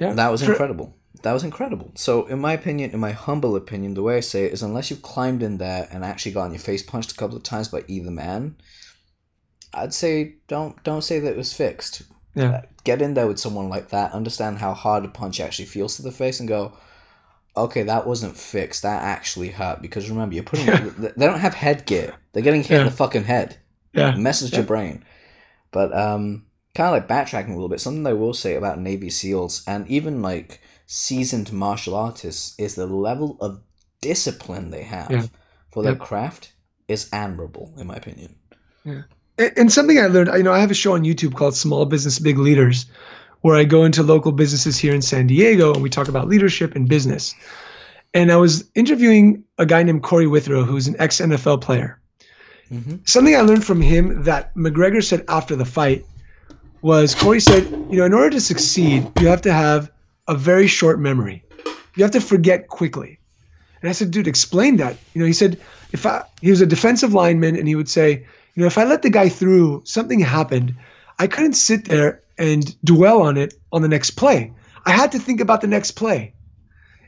Yeah. 0.00 0.12
that 0.14 0.30
was 0.30 0.42
incredible. 0.42 0.96
That 1.22 1.32
was 1.32 1.44
incredible. 1.44 1.92
So, 1.94 2.26
in 2.26 2.38
my 2.38 2.52
opinion, 2.54 2.90
in 2.92 3.00
my 3.00 3.12
humble 3.12 3.54
opinion, 3.56 3.94
the 3.94 4.02
way 4.02 4.16
I 4.16 4.20
say 4.20 4.44
it 4.46 4.52
is 4.52 4.62
unless 4.62 4.90
you've 4.90 5.02
climbed 5.02 5.42
in 5.42 5.58
there 5.58 5.86
and 5.90 6.04
actually 6.04 6.32
gotten 6.32 6.52
your 6.52 6.60
face 6.60 6.82
punched 6.82 7.12
a 7.12 7.16
couple 7.16 7.36
of 7.36 7.42
times 7.42 7.68
by 7.68 7.84
either 7.88 8.10
man, 8.10 8.56
I'd 9.74 9.94
say 9.94 10.36
don't 10.48 10.82
don't 10.82 11.02
say 11.02 11.18
that 11.20 11.30
it 11.32 11.36
was 11.36 11.52
fixed. 11.52 12.02
Yeah. 12.34 12.62
Get 12.84 13.02
in 13.02 13.14
there 13.14 13.26
with 13.26 13.38
someone 13.38 13.68
like 13.68 13.90
that, 13.90 14.12
understand 14.12 14.58
how 14.58 14.72
hard 14.72 15.04
a 15.04 15.08
punch 15.08 15.40
actually 15.40 15.66
feels 15.66 15.96
to 15.96 16.02
the 16.02 16.12
face, 16.12 16.40
and 16.40 16.48
go, 16.48 16.72
okay, 17.56 17.82
that 17.82 18.06
wasn't 18.06 18.36
fixed. 18.36 18.82
That 18.82 19.02
actually 19.02 19.50
hurt. 19.50 19.82
Because 19.82 20.08
remember, 20.08 20.34
you're 20.34 20.44
putting 20.44 20.66
they 20.98 21.26
don't 21.26 21.40
have 21.40 21.54
headgear. 21.54 22.14
They're 22.32 22.42
getting 22.42 22.62
hit 22.62 22.80
in 22.80 22.86
the 22.86 22.92
fucking 22.92 23.24
head. 23.24 23.58
Yeah. 23.92 24.14
It 24.14 24.18
messes 24.18 24.52
Yeah. 24.52 24.58
your 24.58 24.66
brain. 24.66 25.04
But 25.72 25.92
um, 25.96 26.46
kind 26.74 26.88
of 26.88 26.92
like 26.94 27.08
backtracking 27.08 27.48
a 27.48 27.54
little 27.54 27.68
bit, 27.68 27.80
something 27.80 28.06
I 28.06 28.12
will 28.12 28.34
say 28.34 28.54
about 28.54 28.78
Navy 28.80 29.10
SEALs 29.10 29.62
and 29.66 29.86
even 29.88 30.22
like 30.22 30.60
seasoned 30.92 31.52
martial 31.52 31.94
artists 31.94 32.52
is 32.58 32.74
the 32.74 32.84
level 32.84 33.36
of 33.40 33.60
discipline 34.00 34.70
they 34.70 34.82
have 34.82 35.08
Yeah. 35.08 35.26
for 35.72 35.84
their 35.84 35.92
Yep. 35.92 36.00
craft 36.00 36.52
is 36.88 37.08
admirable, 37.12 37.72
in 37.78 37.86
my 37.86 37.94
opinion. 37.94 38.34
And, 38.84 39.04
and 39.56 39.72
something 39.72 40.00
I 40.00 40.08
learned, 40.08 40.30
you 40.36 40.42
know, 40.42 40.52
I 40.52 40.58
have 40.58 40.72
a 40.72 40.74
show 40.74 40.94
on 40.94 41.04
YouTube 41.04 41.36
called 41.36 41.54
Small 41.54 41.84
Business 41.86 42.18
Big 42.18 42.38
Leaders, 42.38 42.86
where 43.42 43.54
I 43.54 43.62
go 43.62 43.84
into 43.84 44.02
local 44.02 44.32
businesses 44.32 44.78
here 44.78 44.92
in 44.92 45.00
San 45.00 45.28
Diego 45.28 45.72
and 45.72 45.80
we 45.80 45.90
talk 45.90 46.08
about 46.08 46.26
leadership 46.26 46.74
and 46.74 46.88
business. 46.88 47.36
And 48.12 48.32
I 48.32 48.36
was 48.36 48.68
interviewing 48.74 49.44
a 49.58 49.66
guy 49.66 49.84
named 49.84 50.02
Corey 50.02 50.26
Withrow, 50.26 50.64
who's 50.64 50.88
an 50.88 50.96
ex 50.98 51.20
NFL 51.20 51.60
player. 51.60 52.00
Mm-hmm. 52.72 52.96
Something 53.04 53.36
I 53.36 53.42
learned 53.42 53.64
from 53.64 53.80
him 53.80 54.24
that 54.24 54.52
McGregor 54.56 55.04
said 55.04 55.24
after 55.28 55.54
the 55.54 55.64
fight 55.64 56.04
was 56.82 57.14
Corey 57.14 57.38
said, 57.38 57.62
you 57.90 57.98
know, 57.98 58.04
in 58.06 58.12
order 58.12 58.30
to 58.30 58.40
succeed, 58.40 59.06
you 59.20 59.28
have 59.28 59.42
to 59.42 59.52
have 59.52 59.88
a 60.30 60.34
very 60.34 60.68
short 60.68 61.00
memory. 61.00 61.42
You 61.96 62.04
have 62.04 62.12
to 62.12 62.20
forget 62.20 62.68
quickly. 62.68 63.18
And 63.82 63.90
I 63.90 63.92
said, 63.92 64.12
dude, 64.12 64.28
explain 64.28 64.76
that. 64.76 64.96
You 65.12 65.20
know, 65.20 65.26
he 65.26 65.32
said, 65.32 65.60
if 65.90 66.06
I, 66.06 66.22
he 66.40 66.50
was 66.50 66.60
a 66.60 66.66
defensive 66.66 67.12
lineman 67.12 67.56
and 67.56 67.66
he 67.66 67.74
would 67.74 67.88
say, 67.88 68.24
you 68.54 68.60
know, 68.62 68.66
if 68.66 68.78
I 68.78 68.84
let 68.84 69.02
the 69.02 69.10
guy 69.10 69.28
through, 69.28 69.82
something 69.84 70.20
happened. 70.20 70.76
I 71.18 71.26
couldn't 71.26 71.54
sit 71.54 71.86
there 71.86 72.22
and 72.38 72.80
dwell 72.84 73.22
on 73.22 73.36
it 73.36 73.54
on 73.72 73.82
the 73.82 73.88
next 73.88 74.12
play. 74.12 74.52
I 74.86 74.92
had 74.92 75.12
to 75.12 75.18
think 75.18 75.40
about 75.40 75.62
the 75.62 75.66
next 75.66 75.92
play. 75.92 76.32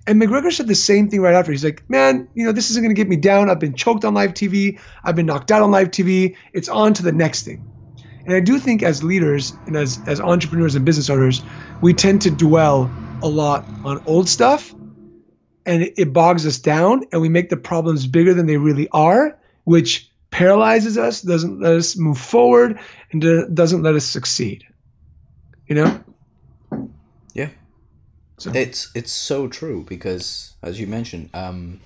And 0.09 0.21
McGregor 0.21 0.53
said 0.53 0.67
the 0.67 0.75
same 0.75 1.09
thing 1.09 1.21
right 1.21 1.35
after. 1.35 1.53
He's 1.53 1.65
like, 1.65 1.89
man, 1.89 2.29
you 2.35 2.45
know, 2.45 2.51
this 2.51 2.71
isn't 2.71 2.83
going 2.83 2.95
to 2.95 3.01
get 3.01 3.09
me 3.09 3.17
down. 3.17 3.51
I've 3.51 3.61
been 3.61 3.75
choked 3.75 4.05
on 4.05 4.15
live 4.15 4.35
TV. 4.35 4.81
I've 5.05 5.15
been 5.15 5.27
knocked 5.27 5.53
out 5.53 5.63
on 5.63 5.71
live 5.71 5.93
TV. 5.93 6.37
It's 6.53 6.69
on 6.69 6.93
to 6.95 7.05
the 7.05 7.13
next 7.13 7.45
thing. 7.45 7.65
And 8.25 8.35
I 8.35 8.41
do 8.41 8.59
think 8.59 8.83
as 8.83 9.03
leaders 9.03 9.53
and 9.67 9.77
as, 9.77 10.01
as 10.07 10.21
entrepreneurs 10.21 10.75
and 10.75 10.85
business 10.85 11.09
owners, 11.09 11.43
we 11.81 11.95
tend 11.95 12.23
to 12.23 12.31
dwell 12.31 12.91
a 13.23 13.29
lot 13.29 13.65
on 13.85 14.03
old 14.07 14.29
stuff 14.29 14.75
and 15.67 15.83
it, 15.83 15.95
it 15.97 16.13
bogs 16.13 16.47
us 16.47 16.59
down 16.59 17.05
and 17.13 17.21
we 17.21 17.29
make 17.29 17.49
the 17.49 17.57
problems 17.57 18.07
bigger 18.07 18.35
than 18.35 18.47
they 18.47 18.57
really 18.57 18.89
are, 18.93 19.39
which 19.65 20.11
paralyzes 20.31 20.99
us, 20.99 21.23
doesn't 21.23 21.61
let 21.61 21.75
us 21.75 21.97
move 21.97 22.19
forward, 22.19 22.79
and 23.11 23.21
do- 23.21 23.49
doesn't 23.49 23.83
let 23.83 23.95
us 23.95 24.05
succeed. 24.05 24.65
You 25.67 25.77
know? 25.77 26.05
Yeah. 27.35 27.51
So, 28.39 28.51
It's 28.53 28.91
it's 28.95 29.13
so 29.13 29.47
true 29.47 29.85
because, 29.89 30.55
as 30.63 30.81
you 30.81 30.87
mentioned, 30.87 31.31
um, 31.33 31.81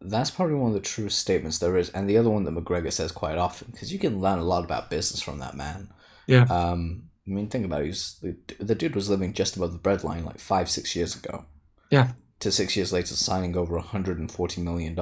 that's 0.00 0.30
probably 0.30 0.56
one 0.56 0.70
of 0.70 0.74
the 0.74 0.80
truest 0.80 1.18
statements 1.18 1.58
there 1.58 1.76
is, 1.76 1.90
and 1.90 2.08
the 2.08 2.18
other 2.18 2.30
one 2.30 2.44
that 2.44 2.54
McGregor 2.54 2.92
says 2.92 3.12
quite 3.12 3.38
often, 3.38 3.68
because 3.70 3.92
you 3.92 3.98
can 3.98 4.20
learn 4.20 4.38
a 4.38 4.44
lot 4.44 4.64
about 4.64 4.90
business 4.90 5.22
from 5.22 5.38
that 5.38 5.56
man. 5.56 5.88
Yeah. 6.26 6.44
Um, 6.44 7.05
I 7.26 7.30
mean, 7.30 7.48
think 7.48 7.64
about 7.64 7.82
it. 7.82 7.86
He's, 7.86 8.18
the, 8.22 8.36
the 8.60 8.74
dude 8.74 8.94
was 8.94 9.10
living 9.10 9.32
just 9.32 9.56
above 9.56 9.72
the 9.72 9.78
breadline 9.78 10.24
like 10.24 10.38
five, 10.38 10.70
six 10.70 10.94
years 10.94 11.16
ago. 11.16 11.44
Yeah. 11.90 12.12
To 12.40 12.52
six 12.52 12.76
years 12.76 12.92
later, 12.92 13.14
signing 13.14 13.56
over 13.56 13.80
$140 13.80 14.58
million 14.58 14.92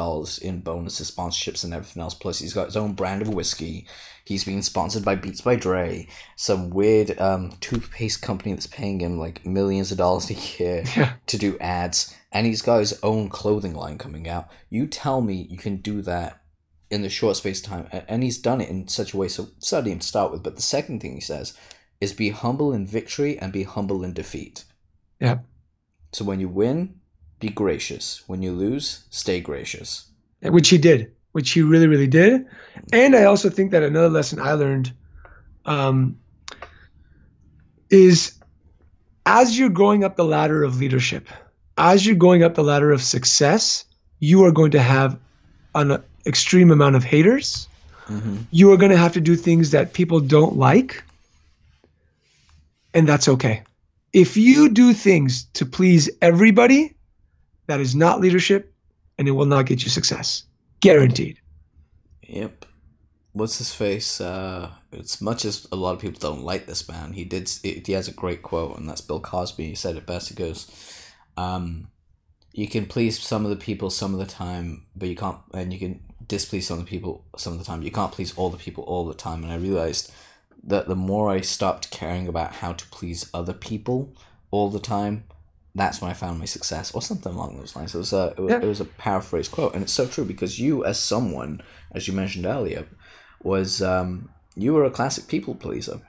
in 0.42 0.60
bonuses, 0.60 1.10
sponsorships, 1.10 1.64
and 1.64 1.74
everything 1.74 2.00
else. 2.00 2.14
Plus, 2.14 2.38
he's 2.38 2.54
got 2.54 2.66
his 2.66 2.76
own 2.76 2.92
brand 2.92 3.22
of 3.22 3.28
whiskey. 3.28 3.88
He's 4.24 4.44
being 4.44 4.62
sponsored 4.62 5.04
by 5.04 5.16
Beats 5.16 5.40
by 5.40 5.56
Dre, 5.56 6.06
some 6.36 6.70
weird 6.70 7.18
um, 7.20 7.50
toothpaste 7.60 8.22
company 8.22 8.52
that's 8.52 8.68
paying 8.68 9.00
him 9.00 9.18
like 9.18 9.44
millions 9.44 9.90
of 9.90 9.98
dollars 9.98 10.30
a 10.30 10.34
year 10.34 10.84
Yeah. 10.96 11.14
to 11.26 11.36
do 11.36 11.58
ads. 11.58 12.14
And 12.30 12.46
he's 12.46 12.62
got 12.62 12.78
his 12.78 12.98
own 13.02 13.28
clothing 13.28 13.74
line 13.74 13.98
coming 13.98 14.28
out. 14.28 14.48
You 14.70 14.86
tell 14.86 15.20
me 15.20 15.46
you 15.50 15.58
can 15.58 15.78
do 15.78 16.02
that 16.02 16.40
in 16.88 17.02
the 17.02 17.10
short 17.10 17.36
space 17.36 17.60
of 17.60 17.66
time. 17.66 17.88
And 18.08 18.22
he's 18.22 18.38
done 18.38 18.60
it 18.60 18.68
in 18.68 18.86
such 18.86 19.12
a 19.12 19.16
way. 19.16 19.26
So, 19.26 19.48
study 19.58 19.90
him 19.90 19.98
to 19.98 20.06
start 20.06 20.30
with. 20.30 20.44
But 20.44 20.54
the 20.54 20.62
second 20.62 21.00
thing 21.00 21.14
he 21.14 21.20
says 21.20 21.58
is 22.04 22.12
be 22.12 22.28
humble 22.28 22.70
in 22.72 22.86
victory 22.86 23.38
and 23.38 23.50
be 23.50 23.62
humble 23.62 24.04
in 24.04 24.12
defeat. 24.12 24.64
Yeah. 25.20 25.38
So 26.12 26.22
when 26.24 26.38
you 26.38 26.48
win, 26.48 27.00
be 27.40 27.48
gracious. 27.48 28.22
When 28.26 28.42
you 28.42 28.52
lose, 28.52 29.06
stay 29.08 29.40
gracious. 29.40 30.10
which 30.42 30.68
he 30.68 30.76
did, 30.76 31.10
which 31.32 31.52
he 31.52 31.62
really, 31.62 31.86
really 31.86 32.06
did. 32.06 32.46
And 32.92 33.16
I 33.16 33.24
also 33.24 33.48
think 33.48 33.70
that 33.70 33.82
another 33.82 34.10
lesson 34.10 34.38
I 34.38 34.52
learned 34.52 34.92
um, 35.64 36.18
is 37.88 38.38
as 39.24 39.58
you're 39.58 39.70
going 39.70 40.04
up 40.04 40.16
the 40.16 40.24
ladder 40.24 40.62
of 40.62 40.78
leadership, 40.78 41.26
as 41.78 42.06
you're 42.06 42.16
going 42.16 42.42
up 42.42 42.54
the 42.54 42.62
ladder 42.62 42.92
of 42.92 43.02
success, 43.02 43.86
you 44.20 44.44
are 44.44 44.52
going 44.52 44.72
to 44.72 44.82
have 44.82 45.18
an 45.74 46.02
extreme 46.26 46.70
amount 46.70 46.96
of 46.96 47.02
haters. 47.02 47.66
Mm-hmm. 48.08 48.36
You 48.50 48.70
are 48.72 48.76
going 48.76 48.92
to 48.92 48.98
have 48.98 49.14
to 49.14 49.20
do 49.22 49.34
things 49.36 49.70
that 49.70 49.94
people 49.94 50.20
don't 50.20 50.58
like. 50.58 51.02
And 52.94 53.08
that's 53.08 53.28
okay. 53.28 53.62
If 54.12 54.36
you 54.36 54.68
do 54.70 54.92
things 54.92 55.44
to 55.54 55.66
please 55.66 56.08
everybody, 56.22 56.94
that 57.66 57.80
is 57.80 57.94
not 57.94 58.20
leadership 58.20 58.72
and 59.18 59.26
it 59.26 59.32
will 59.32 59.46
not 59.46 59.66
get 59.66 59.82
you 59.82 59.90
success. 59.90 60.44
Guaranteed. 60.80 61.40
Yep. 62.22 62.66
What's 63.32 63.58
his 63.58 63.74
face? 63.74 64.20
Uh, 64.20 64.70
as 64.92 65.20
much 65.20 65.44
as 65.44 65.66
a 65.72 65.76
lot 65.76 65.92
of 65.92 65.98
people 65.98 66.20
don't 66.20 66.44
like 66.44 66.66
this 66.66 66.88
man, 66.88 67.14
he 67.14 67.24
did. 67.24 67.50
He 67.62 67.92
has 67.92 68.06
a 68.06 68.12
great 68.12 68.42
quote, 68.42 68.78
and 68.78 68.88
that's 68.88 69.00
Bill 69.00 69.18
Cosby. 69.18 69.66
He 69.66 69.74
said 69.74 69.96
it 69.96 70.06
best. 70.06 70.28
He 70.28 70.36
goes, 70.36 70.70
um, 71.36 71.88
"You 72.52 72.68
can 72.68 72.86
please 72.86 73.18
some 73.18 73.44
of 73.44 73.50
the 73.50 73.56
people 73.56 73.90
some 73.90 74.12
of 74.12 74.20
the 74.20 74.32
time, 74.32 74.86
but 74.94 75.08
you 75.08 75.16
can't, 75.16 75.38
and 75.52 75.72
you 75.72 75.80
can 75.80 76.00
displease 76.28 76.68
some 76.68 76.78
of 76.78 76.84
the 76.84 76.90
people 76.90 77.24
some 77.36 77.54
of 77.54 77.58
the 77.58 77.64
time. 77.64 77.82
You 77.82 77.90
can't 77.90 78.12
please 78.12 78.32
all 78.36 78.50
the 78.50 78.56
people 78.56 78.84
all 78.84 79.04
the 79.04 79.14
time." 79.14 79.42
And 79.42 79.52
I 79.52 79.56
realized 79.56 80.12
that 80.66 80.88
the 80.88 80.96
more 80.96 81.30
I 81.30 81.40
stopped 81.40 81.90
caring 81.90 82.26
about 82.26 82.54
how 82.56 82.72
to 82.72 82.86
please 82.88 83.28
other 83.34 83.52
people 83.52 84.12
all 84.50 84.70
the 84.70 84.78
time, 84.80 85.24
that's 85.74 86.00
when 86.00 86.10
I 86.10 86.14
found 86.14 86.38
my 86.38 86.44
success, 86.44 86.94
or 86.94 87.02
something 87.02 87.32
along 87.34 87.58
those 87.58 87.74
lines. 87.76 87.94
It 87.94 87.98
was 87.98 88.12
a 88.12 88.34
it 88.36 88.40
was, 88.40 88.50
Yeah. 88.50 88.60
it 88.62 88.66
was 88.66 88.80
a 88.80 88.84
paraphrase 88.84 89.48
quote, 89.48 89.74
and 89.74 89.82
it's 89.82 89.92
so 89.92 90.06
true 90.06 90.24
because 90.24 90.58
you, 90.58 90.84
as 90.84 90.98
someone, 90.98 91.60
as 91.92 92.06
you 92.08 92.14
mentioned 92.14 92.46
earlier, 92.46 92.86
was 93.42 93.82
um, 93.82 94.30
you 94.56 94.72
were 94.72 94.84
a 94.84 94.90
classic 94.90 95.26
people 95.26 95.54
pleaser. 95.54 96.00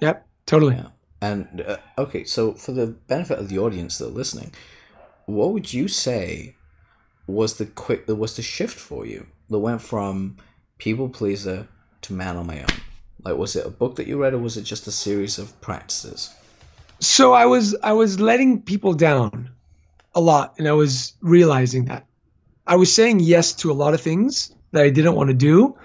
Yep, 0.00 0.26
totally. 0.46 0.76
Yeah. 0.76 0.88
And 1.22 1.62
uh, 1.62 1.76
okay, 1.98 2.24
so 2.24 2.52
for 2.54 2.72
the 2.72 2.86
benefit 2.86 3.38
of 3.38 3.48
the 3.48 3.58
audience 3.58 3.98
that 3.98 4.06
are 4.06 4.10
listening, 4.10 4.52
what 5.26 5.52
would 5.52 5.72
you 5.72 5.88
say 5.88 6.54
was 7.26 7.56
the 7.58 7.66
quick 7.66 8.06
was 8.08 8.36
the 8.36 8.42
shift 8.42 8.78
for 8.78 9.04
you 9.06 9.26
that 9.48 9.58
went 9.58 9.82
from 9.82 10.36
people 10.78 11.08
pleaser 11.08 11.68
to 12.02 12.12
man 12.12 12.36
on 12.36 12.46
my 12.46 12.60
own? 12.60 12.68
Like, 13.24 13.36
was 13.36 13.56
it 13.56 13.66
a 13.66 13.70
book 13.70 13.96
that 13.96 14.06
you 14.06 14.20
read, 14.20 14.34
or 14.34 14.38
was 14.38 14.56
it 14.56 14.62
just 14.62 14.86
a 14.86 14.92
series 14.92 15.38
of 15.38 15.58
practices? 15.60 16.34
So 17.00 17.32
I 17.32 17.46
was 17.46 17.74
I 17.82 17.92
was 17.92 18.20
letting 18.20 18.62
people 18.62 18.92
down 18.92 19.50
a 20.14 20.20
lot 20.20 20.54
and 20.58 20.68
I 20.68 20.72
was 20.72 21.14
realizing 21.20 21.86
that. 21.86 22.06
I 22.66 22.76
was 22.76 22.94
saying 22.94 23.20
yes 23.20 23.52
to 23.54 23.70
a 23.70 23.74
lot 23.74 23.94
of 23.94 24.00
things 24.00 24.54
that 24.72 24.82
I 24.82 24.90
didn't 24.90 25.14
want 25.14 25.28
to 25.28 25.34
do, 25.34 25.76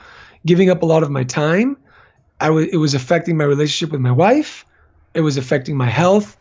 giving 0.45 0.69
up 0.69 0.83
a 0.83 0.85
lot 0.85 1.03
of 1.03 1.09
my 1.09 1.23
time. 1.23 1.77
I 2.41 2.49
was 2.49 2.67
it 2.67 2.77
was 2.77 2.93
affecting 2.93 3.37
my 3.37 3.45
relationship 3.45 3.91
with 3.91 4.01
my 4.01 4.11
wife. 4.11 4.65
It 5.13 5.21
was 5.21 5.37
affecting 5.37 5.77
my 5.77 5.89
health. 5.89 6.37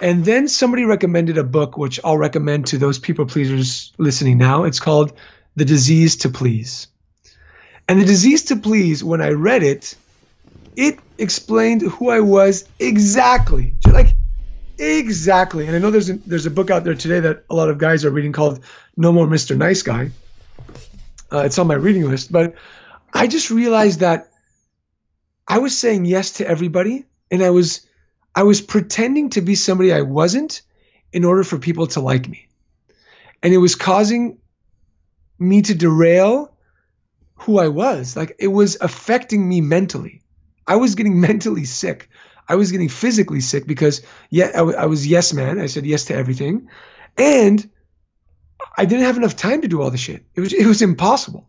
And 0.00 0.24
then 0.24 0.48
somebody 0.48 0.84
recommended 0.84 1.36
a 1.36 1.44
book 1.44 1.76
which 1.76 2.00
I'll 2.02 2.18
recommend 2.18 2.66
to 2.68 2.78
those 2.78 2.98
people 2.98 3.26
pleasers 3.26 3.92
listening 3.98 4.38
now. 4.38 4.64
It's 4.64 4.80
called 4.80 5.12
The 5.54 5.66
Disease 5.66 6.16
to 6.16 6.30
Please. 6.30 6.88
And 7.88 8.00
The 8.00 8.06
Disease 8.06 8.44
to 8.44 8.56
Please, 8.56 9.04
when 9.04 9.20
I 9.20 9.30
read 9.30 9.62
it, 9.62 9.94
it 10.76 10.98
explained 11.18 11.82
who 11.82 12.10
I 12.10 12.20
was 12.20 12.68
exactly, 12.78 13.74
like 13.90 14.14
exactly. 14.78 15.66
And 15.66 15.76
I 15.76 15.78
know 15.78 15.90
there's 15.90 16.10
a, 16.10 16.14
there's 16.14 16.46
a 16.46 16.50
book 16.50 16.70
out 16.70 16.84
there 16.84 16.94
today 16.94 17.20
that 17.20 17.44
a 17.50 17.54
lot 17.54 17.68
of 17.68 17.78
guys 17.78 18.04
are 18.04 18.10
reading 18.10 18.32
called 18.32 18.64
No 18.96 19.12
More 19.12 19.26
Mr. 19.26 19.56
Nice 19.56 19.82
Guy. 19.82 20.10
Uh, 21.30 21.38
it's 21.40 21.58
on 21.58 21.66
my 21.66 21.74
reading 21.74 22.08
list, 22.08 22.30
but 22.30 22.54
I 23.14 23.26
just 23.26 23.50
realized 23.50 24.00
that 24.00 24.30
I 25.48 25.58
was 25.58 25.76
saying 25.76 26.04
yes 26.04 26.32
to 26.32 26.48
everybody, 26.48 27.04
and 27.30 27.42
I 27.42 27.50
was 27.50 27.86
I 28.34 28.42
was 28.42 28.60
pretending 28.60 29.30
to 29.30 29.40
be 29.40 29.54
somebody 29.54 29.92
I 29.92 30.02
wasn't 30.02 30.62
in 31.12 31.24
order 31.24 31.44
for 31.44 31.58
people 31.58 31.86
to 31.88 32.00
like 32.00 32.28
me, 32.28 32.48
and 33.42 33.52
it 33.52 33.58
was 33.58 33.74
causing 33.74 34.38
me 35.38 35.62
to 35.62 35.74
derail 35.74 36.54
who 37.34 37.58
I 37.58 37.68
was. 37.68 38.16
Like 38.16 38.36
it 38.38 38.48
was 38.48 38.76
affecting 38.80 39.48
me 39.48 39.60
mentally. 39.60 40.22
I 40.66 40.76
was 40.76 40.94
getting 40.94 41.20
mentally 41.28 41.64
sick. 41.64 42.08
I 42.48 42.56
was 42.56 42.72
getting 42.72 42.88
physically 42.88 43.40
sick 43.40 43.66
because 43.66 44.02
yeah, 44.30 44.50
I, 44.54 44.58
w- 44.58 44.76
I 44.76 44.86
was 44.86 45.06
yes 45.06 45.32
man. 45.32 45.60
I 45.60 45.66
said 45.66 45.86
yes 45.86 46.04
to 46.06 46.14
everything, 46.14 46.68
and 47.16 47.68
I 48.76 48.84
didn't 48.84 49.04
have 49.04 49.16
enough 49.16 49.36
time 49.36 49.62
to 49.62 49.68
do 49.68 49.80
all 49.80 49.90
the 49.90 49.98
shit. 49.98 50.24
It 50.34 50.40
was 50.40 50.52
it 50.52 50.66
was 50.66 50.82
impossible. 50.82 51.48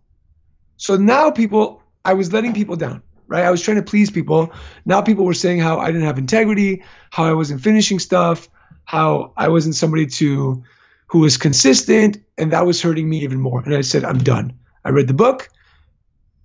So 0.78 0.96
now 0.98 1.32
people, 1.32 1.82
I 2.06 2.14
was 2.14 2.34
letting 2.34 2.54
people 2.54 2.76
down. 2.76 3.02
Right? 3.28 3.46
I 3.46 3.52
was 3.52 3.62
trying 3.62 3.78
to 3.78 3.84
please 3.84 4.12
people. 4.12 4.54
Now 4.86 5.02
people 5.02 5.26
were 5.26 5.34
saying 5.34 5.60
how 5.60 5.80
I 5.80 5.88
didn't 5.88 6.06
have 6.06 6.18
integrity, 6.18 6.84
how 7.10 7.24
I 7.24 7.34
wasn't 7.34 7.62
finishing 7.62 7.98
stuff, 8.00 8.50
how 8.86 9.34
I 9.38 9.48
wasn't 9.48 9.76
somebody 9.76 10.06
to 10.08 10.64
who 11.08 11.20
was 11.20 11.38
consistent, 11.38 12.18
and 12.38 12.52
that 12.52 12.66
was 12.66 12.82
hurting 12.82 13.10
me 13.10 13.20
even 13.22 13.40
more. 13.40 13.62
And 13.62 13.74
I 13.76 13.82
said, 13.82 14.04
I'm 14.04 14.18
done. 14.18 14.54
I 14.84 14.90
read 14.90 15.08
the 15.08 15.14
book 15.14 15.50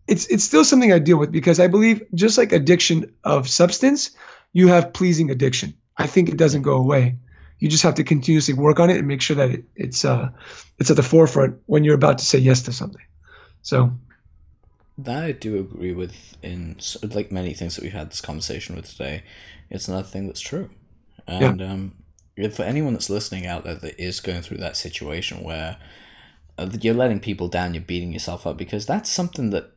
it's 0.09 0.27
it's 0.27 0.45
still 0.45 0.65
something 0.65 0.93
I 0.93 0.99
deal 0.99 1.19
with 1.19 1.31
because 1.31 1.61
I 1.61 1.69
believe 1.69 2.03
just 2.15 2.39
like 2.39 2.53
addiction 2.53 3.13
of 3.25 3.49
substance, 3.49 4.11
you 4.53 4.69
have 4.69 4.93
pleasing 4.93 5.31
addiction. 5.31 5.75
I 5.99 6.07
think 6.07 6.29
it 6.29 6.37
doesn't 6.37 6.63
go 6.63 6.77
away. 6.77 7.17
You 7.59 7.69
just 7.69 7.83
have 7.83 7.95
to 7.97 8.05
continuously 8.05 8.55
work 8.55 8.81
on 8.81 8.89
it 8.89 8.97
and 8.97 9.07
make 9.07 9.21
sure 9.21 9.37
that 9.37 9.51
it, 9.51 9.65
it's 9.77 10.05
uh 10.05 10.31
it's 10.79 10.91
at 10.91 10.97
the 10.97 11.03
forefront 11.03 11.59
when 11.67 11.85
you're 11.85 11.95
about 11.95 12.19
to 12.19 12.25
say 12.25 12.39
yes 12.39 12.63
to 12.63 12.73
something. 12.73 13.05
So 13.63 13.93
That 14.97 15.25
I 15.25 15.33
do 15.33 15.59
agree 15.59 15.93
with. 15.93 16.37
In 16.43 16.77
like 17.03 17.31
many 17.31 17.53
things 17.53 17.77
that 17.77 17.83
we've 17.83 17.93
had 17.93 18.11
this 18.11 18.21
conversation 18.21 18.77
with 18.77 18.91
today, 18.91 19.23
it's 19.71 19.89
another 19.89 20.07
thing 20.07 20.27
that's 20.27 20.41
true. 20.41 20.71
And 21.27 21.61
um, 21.61 21.95
if 22.37 22.57
for 22.57 22.63
anyone 22.63 22.95
that's 22.95 23.11
listening 23.11 23.47
out 23.47 23.65
there 23.65 23.75
that 23.75 24.01
is 24.03 24.21
going 24.21 24.43
through 24.43 24.59
that 24.59 24.77
situation 24.77 25.43
where 25.43 25.77
you're 26.81 26.95
letting 26.95 27.21
people 27.21 27.49
down, 27.49 27.75
you're 27.75 27.83
beating 27.83 28.13
yourself 28.13 28.47
up 28.47 28.57
because 28.57 28.87
that's 28.87 29.11
something 29.11 29.51
that 29.51 29.73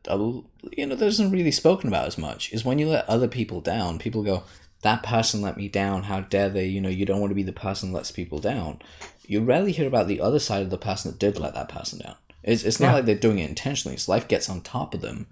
you 0.77 0.85
know 0.85 0.95
that 0.95 1.05
isn't 1.05 1.31
really 1.31 1.51
spoken 1.51 1.87
about 1.87 2.07
as 2.07 2.17
much. 2.17 2.51
Is 2.53 2.65
when 2.65 2.79
you 2.79 2.87
let 2.89 3.07
other 3.09 3.27
people 3.27 3.61
down, 3.61 3.99
people 3.99 4.23
go, 4.23 4.43
"That 4.81 5.03
person 5.03 5.41
let 5.41 5.57
me 5.57 5.67
down. 5.67 6.03
How 6.03 6.21
dare 6.21 6.49
they?" 6.49 6.67
You 6.67 6.81
know, 6.81 6.89
you 6.89 7.05
don't 7.05 7.19
want 7.19 7.31
to 7.31 7.35
be 7.35 7.43
the 7.43 7.53
person 7.53 7.91
that 7.91 7.97
lets 7.97 8.11
people 8.11 8.39
down. 8.39 8.79
You 9.27 9.41
rarely 9.41 9.71
hear 9.71 9.87
about 9.87 10.07
the 10.07 10.19
other 10.21 10.39
side 10.39 10.63
of 10.63 10.69
the 10.71 10.77
person 10.77 11.11
that 11.11 11.19
did 11.19 11.39
let 11.39 11.53
that 11.53 11.69
person 11.69 11.99
down. 11.99 12.15
It's, 12.43 12.63
it's 12.63 12.79
not 12.79 12.87
Yeah. 12.87 12.93
like 12.95 13.05
they're 13.05 13.15
doing 13.15 13.39
it 13.39 13.49
intentionally. 13.49 13.95
It's 13.95 14.09
life 14.09 14.27
gets 14.27 14.49
on 14.49 14.61
top 14.61 14.93
of 14.93 15.01
them, 15.01 15.27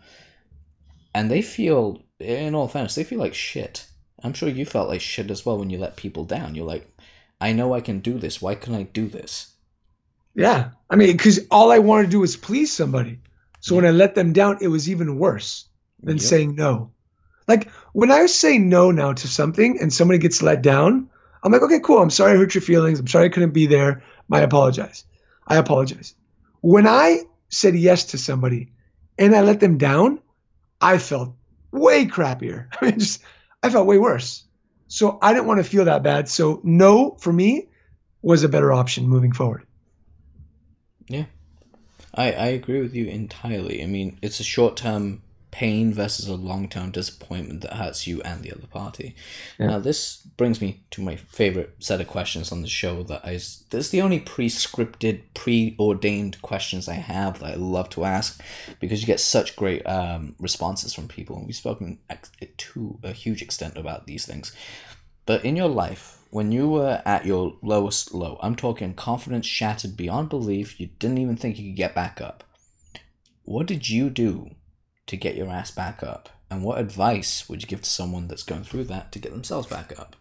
and 1.13 1.29
they 1.29 1.41
feel, 1.41 2.03
in 2.19 2.53
all 2.55 2.67
fairness, 2.67 2.95
they 2.95 3.03
feel 3.03 3.19
like 3.19 3.33
shit. 3.33 3.87
I'm 4.23 4.33
sure 4.33 4.49
you 4.49 4.65
felt 4.65 4.89
like 4.89 5.01
shit 5.01 5.31
as 5.31 5.45
well 5.45 5.57
when 5.57 5.69
you 5.69 5.77
let 5.79 5.95
people 5.95 6.25
down. 6.25 6.53
You're 6.53 6.65
like, 6.67 6.87
I 7.41 7.53
know 7.53 7.73
I 7.73 7.81
can 7.81 7.99
do 7.99 8.19
this. 8.19 8.41
Why 8.41 8.53
can't 8.55 8.77
I 8.77 8.83
do 8.83 9.07
this? 9.07 9.53
Yeah, 10.39 10.69
I 10.89 10.95
mean, 10.95 11.11
because 11.11 11.41
all 11.51 11.71
I 11.71 11.79
wanted 11.79 12.05
to 12.05 12.11
do 12.11 12.19
was 12.21 12.37
please 12.37 12.71
somebody. 12.71 13.19
So 13.59 13.75
when 13.75 13.85
I 13.85 13.91
let 13.91 14.15
them 14.15 14.31
down, 14.31 14.59
it 14.61 14.69
was 14.69 14.89
even 14.89 15.19
worse 15.19 15.67
than 16.05 16.17
Yep. 16.17 16.23
saying 16.29 16.55
no. 16.55 16.91
Like 17.47 17.69
when 17.93 18.09
I 18.09 18.25
say 18.27 18.57
no 18.57 18.91
now 18.91 19.11
to 19.13 19.27
something 19.27 19.79
and 19.81 19.91
somebody 19.93 20.17
gets 20.17 20.41
let 20.41 20.61
down, 20.61 21.09
I'm 21.43 21.51
like, 21.51 21.61
okay, 21.63 21.79
cool. 21.81 22.01
I'm 22.01 22.09
sorry 22.09 22.33
I 22.33 22.37
hurt 22.37 22.55
your 22.55 22.61
feelings. 22.61 22.99
I'm 22.99 23.07
sorry 23.07 23.25
I 23.25 23.29
couldn't 23.29 23.51
be 23.51 23.65
there. 23.65 24.03
I 24.31 24.41
apologize. 24.41 25.03
I 25.45 25.57
apologize. 25.57 26.15
When 26.61 26.87
I 26.87 27.23
said 27.49 27.75
yes 27.75 28.05
to 28.05 28.17
somebody 28.17 28.71
and 29.17 29.35
I 29.35 29.41
let 29.41 29.59
them 29.59 29.77
down, 29.77 30.19
I 30.79 30.99
felt 30.99 31.35
way 31.71 32.05
crappier. 32.05 32.67
I 32.81 32.85
mean, 32.85 32.99
just 32.99 33.21
I 33.61 33.69
felt 33.69 33.87
way 33.87 33.97
worse. 33.97 34.45
So 34.87 35.19
I 35.21 35.33
didn't 35.33 35.47
want 35.47 35.63
to 35.63 35.69
feel 35.69 35.85
that 35.85 36.03
bad. 36.03 36.29
So 36.29 36.61
no 36.63 37.17
for 37.19 37.33
me 37.33 37.67
was 38.21 38.43
a 38.43 38.49
better 38.49 38.71
option 38.71 39.07
moving 39.07 39.33
forward. 39.33 39.65
Yeah. 41.09 41.25
I, 42.13 42.31
I 42.31 42.45
agree 42.47 42.81
with 42.81 42.95
you 42.95 43.07
entirely. 43.07 43.83
I 43.83 43.85
mean, 43.85 44.17
it's 44.21 44.39
a 44.39 44.43
short 44.43 44.77
term 44.77 45.21
pain 45.51 45.91
versus 45.91 46.27
a 46.27 46.35
long 46.35 46.69
term 46.69 46.91
disappointment 46.91 47.61
that 47.61 47.73
hurts 47.73 48.05
you 48.05 48.21
and 48.21 48.43
the 48.43 48.51
other 48.51 48.67
party. 48.67 49.15
Yeah. 49.59 49.67
Now, 49.67 49.79
this 49.79 50.17
brings 50.37 50.61
me 50.61 50.81
to 50.91 51.01
my 51.01 51.15
favorite 51.15 51.75
set 51.79 51.99
of 51.99 52.07
questions 52.07 52.51
on 52.51 52.61
the 52.61 52.67
show. 52.67 53.03
That 53.03 53.25
I 53.25 53.33
this 53.33 53.73
is 53.73 53.89
the 53.89 54.01
only 54.01 54.19
pre-scripted, 54.19 55.21
preordained 55.33 56.41
questions 56.41 56.87
I 56.87 56.93
have 56.93 57.39
that 57.39 57.53
I 57.53 57.55
love 57.55 57.89
to 57.91 58.05
ask 58.05 58.41
because 58.79 59.01
you 59.01 59.07
get 59.07 59.19
such 59.19 59.55
great 59.55 59.85
um, 59.87 60.35
responses 60.39 60.93
from 60.93 61.07
people, 61.07 61.37
and 61.37 61.47
we've 61.47 61.55
spoken 61.55 61.99
to 62.57 62.99
a 63.03 63.11
huge 63.11 63.41
extent 63.41 63.77
about 63.77 64.05
these 64.05 64.25
things. 64.25 64.55
But 65.25 65.45
in 65.45 65.55
your 65.55 65.69
life, 65.69 66.18
when 66.29 66.51
you 66.51 66.69
were 66.69 67.01
at 67.05 67.25
your 67.25 67.55
lowest 67.61 68.13
low, 68.13 68.37
I'm 68.41 68.55
talking 68.55 68.93
confidence 68.93 69.45
shattered 69.45 69.97
beyond 69.97 70.29
belief, 70.29 70.79
you 70.79 70.87
didn't 70.99 71.17
even 71.17 71.35
think 71.35 71.57
you 71.57 71.71
could 71.71 71.77
get 71.77 71.95
back 71.95 72.21
up. 72.21 72.43
What 73.43 73.65
did 73.65 73.89
you 73.89 74.09
do 74.09 74.51
to 75.07 75.17
get 75.17 75.35
your 75.35 75.49
ass 75.49 75.71
back 75.71 76.03
up? 76.03 76.29
And 76.51 76.63
what 76.63 76.79
advice 76.79 77.49
would 77.49 77.61
you 77.61 77.67
give 77.67 77.81
to 77.81 77.89
someone 77.89 78.27
that's 78.27 78.43
going 78.43 78.63
through 78.63 78.85
that 78.85 79.11
to 79.11 79.19
get 79.19 79.31
themselves 79.31 79.67
back 79.67 79.97
up? 79.99 80.15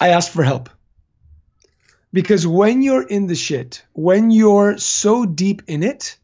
I 0.00 0.08
asked 0.08 0.30
for 0.30 0.42
help. 0.42 0.70
Because 2.12 2.46
when 2.46 2.82
you're 2.82 3.06
in 3.06 3.26
the 3.26 3.34
shit, 3.34 3.82
when 3.92 4.30
you're 4.30 4.78
so 4.78 5.26
deep 5.26 5.62
in 5.66 5.82
it, 5.82 6.16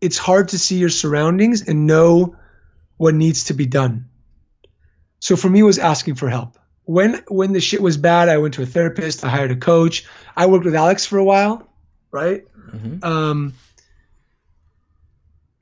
it's 0.00 0.18
hard 0.18 0.48
to 0.48 0.58
see 0.58 0.76
your 0.76 0.88
surroundings 0.88 1.66
and 1.68 1.86
know 1.86 2.36
what 2.96 3.14
needs 3.14 3.44
to 3.44 3.54
be 3.54 3.66
done. 3.66 4.08
So 5.20 5.36
for 5.36 5.48
me, 5.48 5.60
it 5.60 5.64
was 5.64 5.78
asking 5.78 6.16
for 6.16 6.28
help. 6.28 6.58
When 6.86 7.22
when 7.28 7.52
the 7.52 7.60
shit 7.60 7.80
was 7.80 7.96
bad, 7.96 8.28
I 8.28 8.36
went 8.38 8.54
to 8.54 8.62
a 8.62 8.66
therapist. 8.66 9.24
I 9.24 9.28
hired 9.28 9.50
a 9.50 9.56
coach. 9.56 10.04
I 10.36 10.46
worked 10.46 10.64
with 10.64 10.74
Alex 10.74 11.06
for 11.06 11.18
a 11.18 11.24
while, 11.24 11.66
right? 12.10 12.44
Mm-hmm. 12.70 13.02
Um, 13.04 13.54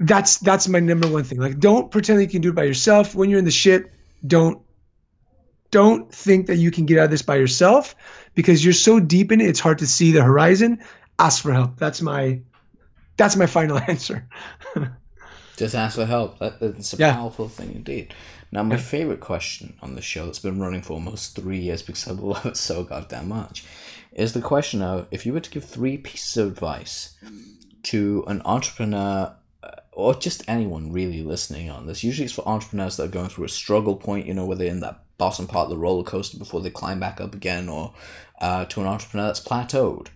that's 0.00 0.38
that's 0.38 0.68
my 0.68 0.80
number 0.80 1.06
one 1.08 1.24
thing. 1.24 1.38
Like, 1.38 1.58
don't 1.60 1.90
pretend 1.90 2.18
that 2.18 2.24
you 2.24 2.30
can 2.30 2.40
do 2.42 2.48
it 2.48 2.54
by 2.54 2.64
yourself. 2.64 3.14
When 3.14 3.30
you're 3.30 3.38
in 3.38 3.44
the 3.44 3.50
shit, 3.52 3.92
don't 4.26 4.60
don't 5.70 6.12
think 6.12 6.46
that 6.48 6.56
you 6.56 6.70
can 6.70 6.86
get 6.86 6.98
out 6.98 7.04
of 7.04 7.10
this 7.10 7.22
by 7.22 7.36
yourself 7.36 7.94
because 8.34 8.64
you're 8.64 8.74
so 8.74 8.98
deep 9.00 9.30
in 9.32 9.40
it. 9.40 9.46
It's 9.46 9.60
hard 9.60 9.78
to 9.78 9.86
see 9.86 10.10
the 10.10 10.22
horizon. 10.22 10.78
Ask 11.18 11.42
for 11.42 11.52
help. 11.52 11.76
That's 11.78 12.02
my 12.02 12.40
that's 13.16 13.36
my 13.36 13.46
final 13.46 13.78
answer. 13.88 14.26
Just 15.56 15.74
ask 15.74 15.96
for 15.96 16.06
help. 16.06 16.38
That, 16.40 16.58
that's 16.60 16.94
a 16.94 16.96
Yeah. 16.96 17.14
powerful 17.14 17.48
thing 17.48 17.72
indeed. 17.74 18.12
Now, 18.52 18.62
my 18.62 18.76
favorite 18.76 19.20
question 19.20 19.74
on 19.80 19.94
the 19.94 20.02
show 20.02 20.26
that's 20.26 20.38
been 20.38 20.60
running 20.60 20.82
for 20.82 20.92
almost 20.92 21.34
three 21.34 21.58
years 21.58 21.82
because 21.82 22.06
I 22.06 22.10
love 22.12 22.44
it 22.44 22.56
so 22.58 22.84
goddamn 22.84 23.28
much 23.28 23.64
is 24.12 24.34
the 24.34 24.42
question 24.42 24.82
of 24.82 25.06
if 25.10 25.24
you 25.24 25.32
were 25.32 25.40
to 25.40 25.50
give 25.50 25.64
three 25.64 25.96
pieces 25.96 26.36
of 26.36 26.48
advice 26.48 27.16
to 27.84 28.24
an 28.26 28.42
entrepreneur 28.44 29.34
uh, 29.62 29.70
or 29.92 30.14
just 30.14 30.44
anyone 30.46 30.92
really 30.92 31.22
listening 31.22 31.70
on 31.70 31.86
this. 31.86 32.04
Usually 32.04 32.26
it's 32.26 32.34
for 32.34 32.46
entrepreneurs 32.46 32.96
that 32.96 33.04
are 33.04 33.08
going 33.08 33.30
through 33.30 33.46
a 33.46 33.48
struggle 33.48 33.96
point, 33.96 34.26
you 34.26 34.34
know, 34.34 34.44
where 34.44 34.56
they're 34.56 34.68
in 34.68 34.80
that 34.80 35.02
bottom 35.16 35.46
part 35.46 35.64
of 35.64 35.70
the 35.70 35.78
roller 35.78 36.04
coaster 36.04 36.36
before 36.36 36.60
they 36.60 36.70
climb 36.70 37.00
back 37.00 37.20
up 37.20 37.34
again, 37.34 37.68
or 37.68 37.94
uh, 38.40 38.64
to 38.66 38.80
an 38.80 38.86
entrepreneur 38.86 39.26
that's 39.26 39.40
plateaued. 39.40 40.08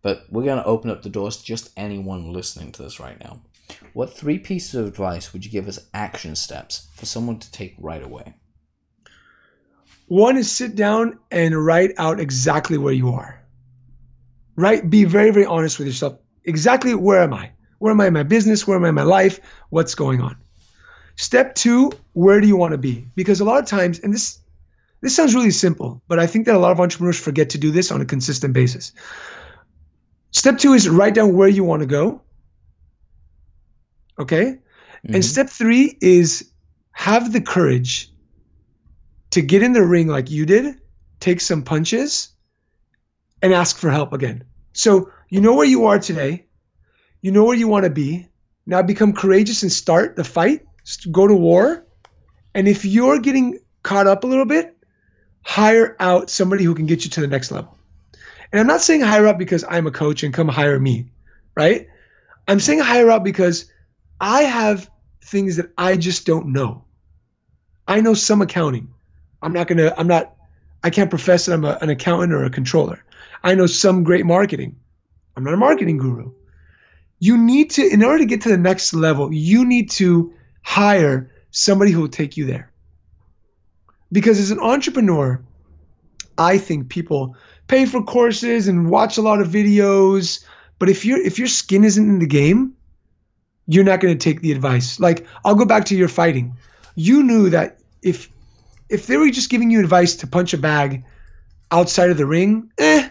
But 0.00 0.24
we're 0.30 0.44
going 0.44 0.58
to 0.58 0.64
open 0.64 0.90
up 0.90 1.02
the 1.02 1.08
doors 1.08 1.36
to 1.36 1.44
just 1.44 1.70
anyone 1.76 2.32
listening 2.32 2.72
to 2.72 2.82
this 2.82 2.98
right 2.98 3.20
now. 3.20 3.40
What 3.92 4.12
three 4.12 4.38
pieces 4.38 4.74
of 4.74 4.86
advice 4.86 5.32
would 5.32 5.44
you 5.44 5.50
give 5.50 5.68
as 5.68 5.88
action 5.92 6.36
steps 6.36 6.88
for 6.94 7.06
someone 7.06 7.38
to 7.38 7.50
take 7.52 7.74
right 7.78 8.02
away? 8.02 8.34
One 10.08 10.36
is 10.36 10.50
sit 10.50 10.74
down 10.74 11.18
and 11.30 11.64
write 11.64 11.92
out 11.98 12.20
exactly 12.20 12.78
where 12.78 12.92
you 12.92 13.10
are. 13.10 13.42
Right? 14.56 14.88
Be 14.88 15.04
very, 15.04 15.30
very 15.30 15.46
honest 15.46 15.78
with 15.78 15.88
yourself. 15.88 16.18
Exactly 16.44 16.94
where 16.94 17.22
am 17.22 17.32
I? 17.32 17.52
Where 17.78 17.92
am 17.92 18.00
I 18.00 18.08
in 18.08 18.12
my 18.12 18.22
business? 18.22 18.66
Where 18.66 18.76
am 18.76 18.84
I 18.84 18.90
in 18.90 18.94
my 18.94 19.02
life? 19.02 19.40
What's 19.70 19.94
going 19.94 20.20
on? 20.20 20.36
Step 21.16 21.54
two, 21.54 21.92
where 22.12 22.40
do 22.40 22.46
you 22.46 22.56
want 22.56 22.72
to 22.72 22.78
be? 22.78 23.06
Because 23.14 23.40
a 23.40 23.44
lot 23.44 23.62
of 23.62 23.66
times, 23.66 23.98
and 24.00 24.12
this 24.12 24.38
this 25.00 25.16
sounds 25.16 25.34
really 25.34 25.50
simple, 25.50 26.00
but 26.06 26.20
I 26.20 26.26
think 26.26 26.46
that 26.46 26.54
a 26.54 26.58
lot 26.58 26.70
of 26.70 26.80
entrepreneurs 26.80 27.18
forget 27.18 27.50
to 27.50 27.58
do 27.58 27.72
this 27.72 27.90
on 27.90 28.00
a 28.00 28.04
consistent 28.04 28.54
basis. 28.54 28.92
Step 30.30 30.58
two 30.58 30.74
is 30.74 30.88
write 30.88 31.14
down 31.14 31.34
where 31.34 31.48
you 31.48 31.64
want 31.64 31.80
to 31.80 31.86
go. 31.86 32.22
Okay? 34.18 34.58
And 35.04 35.16
Mhm. 35.16 35.24
step 35.24 35.48
three 35.48 35.96
is 36.00 36.50
have 36.92 37.32
the 37.32 37.40
courage 37.40 38.12
to 39.30 39.40
get 39.40 39.62
in 39.62 39.72
the 39.72 39.84
ring 39.84 40.08
like 40.08 40.30
you 40.30 40.46
did, 40.46 40.76
take 41.20 41.40
some 41.40 41.62
punches, 41.62 42.28
and 43.40 43.52
ask 43.52 43.76
for 43.76 43.90
help 43.90 44.12
again. 44.12 44.44
So 44.74 45.10
you 45.30 45.40
know 45.40 45.54
where 45.54 45.66
you 45.66 45.86
are 45.86 45.98
today, 45.98 46.46
you 47.22 47.32
know 47.32 47.44
where 47.44 47.56
you 47.56 47.68
want 47.68 47.84
to 47.84 47.90
be. 47.90 48.28
Now 48.66 48.82
become 48.82 49.12
courageous 49.12 49.62
and 49.62 49.72
start 49.72 50.16
the 50.16 50.24
fight, 50.24 50.64
go 51.10 51.26
to 51.26 51.34
war. 51.34 51.84
And 52.54 52.68
if 52.68 52.84
you're 52.84 53.18
getting 53.18 53.58
caught 53.82 54.06
up 54.06 54.22
a 54.22 54.26
little 54.26 54.44
bit, 54.44 54.76
hire 55.42 55.96
out 55.98 56.30
somebody 56.30 56.64
who 56.64 56.74
can 56.74 56.86
get 56.86 57.04
you 57.04 57.10
to 57.10 57.20
the 57.20 57.26
next 57.26 57.50
level. 57.50 57.76
And 58.52 58.60
I'm 58.60 58.66
not 58.66 58.82
saying 58.82 59.00
hire 59.00 59.26
up 59.26 59.38
because 59.38 59.64
I'm 59.68 59.86
a 59.86 59.90
coach 59.90 60.22
and 60.22 60.32
come 60.32 60.48
hire 60.48 60.78
me, 60.78 61.10
right? 61.56 61.88
I'm 62.46 62.60
saying 62.60 62.80
hire 62.80 63.10
up 63.10 63.24
because 63.24 63.71
I 64.22 64.42
have 64.44 64.88
things 65.20 65.56
that 65.56 65.70
I 65.76 65.96
just 65.96 66.24
don't 66.24 66.52
know. 66.52 66.84
I 67.88 68.00
know 68.00 68.14
some 68.14 68.40
accounting. 68.40 68.88
I'm 69.42 69.52
not 69.52 69.66
gonna. 69.66 69.92
I'm 69.98 70.06
not. 70.06 70.36
I 70.84 70.90
can't 70.90 71.10
profess 71.10 71.46
that 71.46 71.54
I'm 71.54 71.64
a, 71.64 71.76
an 71.82 71.90
accountant 71.90 72.32
or 72.32 72.44
a 72.44 72.50
controller. 72.50 73.04
I 73.42 73.56
know 73.56 73.66
some 73.66 74.04
great 74.04 74.24
marketing. 74.24 74.76
I'm 75.36 75.42
not 75.42 75.54
a 75.54 75.56
marketing 75.56 75.98
guru. 75.98 76.30
You 77.18 77.36
need 77.36 77.70
to, 77.70 77.86
in 77.86 78.04
order 78.04 78.18
to 78.18 78.24
get 78.24 78.40
to 78.42 78.48
the 78.48 78.58
next 78.58 78.94
level, 78.94 79.32
you 79.32 79.64
need 79.64 79.90
to 79.92 80.32
hire 80.62 81.30
somebody 81.50 81.90
who 81.90 82.00
will 82.00 82.08
take 82.08 82.36
you 82.36 82.46
there. 82.46 82.72
Because 84.12 84.38
as 84.38 84.50
an 84.50 84.60
entrepreneur, 84.60 85.42
I 86.38 86.58
think 86.58 86.88
people 86.88 87.36
pay 87.66 87.86
for 87.86 88.02
courses 88.02 88.68
and 88.68 88.90
watch 88.90 89.18
a 89.18 89.22
lot 89.22 89.40
of 89.40 89.48
videos, 89.48 90.44
but 90.78 90.88
if 90.88 91.04
your 91.04 91.18
if 91.18 91.38
your 91.38 91.48
skin 91.48 91.82
isn't 91.82 92.08
in 92.08 92.18
the 92.20 92.26
game, 92.26 92.74
you're 93.66 93.84
not 93.84 94.00
going 94.00 94.16
to 94.16 94.22
take 94.22 94.40
the 94.40 94.52
advice. 94.52 94.98
Like 95.00 95.26
I'll 95.44 95.54
go 95.54 95.64
back 95.64 95.86
to 95.86 95.96
your 95.96 96.08
fighting. 96.08 96.56
You 96.94 97.22
knew 97.22 97.50
that 97.50 97.78
if 98.02 98.30
if 98.88 99.06
they 99.06 99.16
were 99.16 99.30
just 99.30 99.50
giving 99.50 99.70
you 99.70 99.80
advice 99.80 100.16
to 100.16 100.26
punch 100.26 100.52
a 100.52 100.58
bag 100.58 101.04
outside 101.70 102.10
of 102.10 102.18
the 102.18 102.26
ring, 102.26 102.70
eh, 102.78 103.08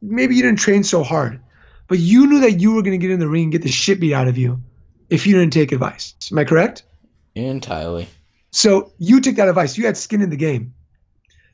maybe 0.00 0.34
you 0.34 0.42
didn't 0.42 0.58
train 0.58 0.84
so 0.84 1.02
hard. 1.02 1.40
But 1.88 1.98
you 1.98 2.26
knew 2.26 2.40
that 2.40 2.60
you 2.60 2.72
were 2.72 2.82
going 2.82 2.98
to 2.98 3.06
get 3.06 3.10
in 3.10 3.20
the 3.20 3.28
ring 3.28 3.44
and 3.44 3.52
get 3.52 3.62
the 3.62 3.70
shit 3.70 4.00
beat 4.00 4.14
out 4.14 4.28
of 4.28 4.38
you 4.38 4.62
if 5.10 5.26
you 5.26 5.34
didn't 5.34 5.52
take 5.52 5.72
advice. 5.72 6.14
Am 6.30 6.38
I 6.38 6.44
correct? 6.44 6.84
Entirely. 7.34 8.08
So 8.50 8.92
you 8.98 9.20
took 9.20 9.36
that 9.36 9.48
advice. 9.48 9.76
You 9.76 9.84
had 9.84 9.96
skin 9.96 10.22
in 10.22 10.30
the 10.30 10.36
game. 10.36 10.74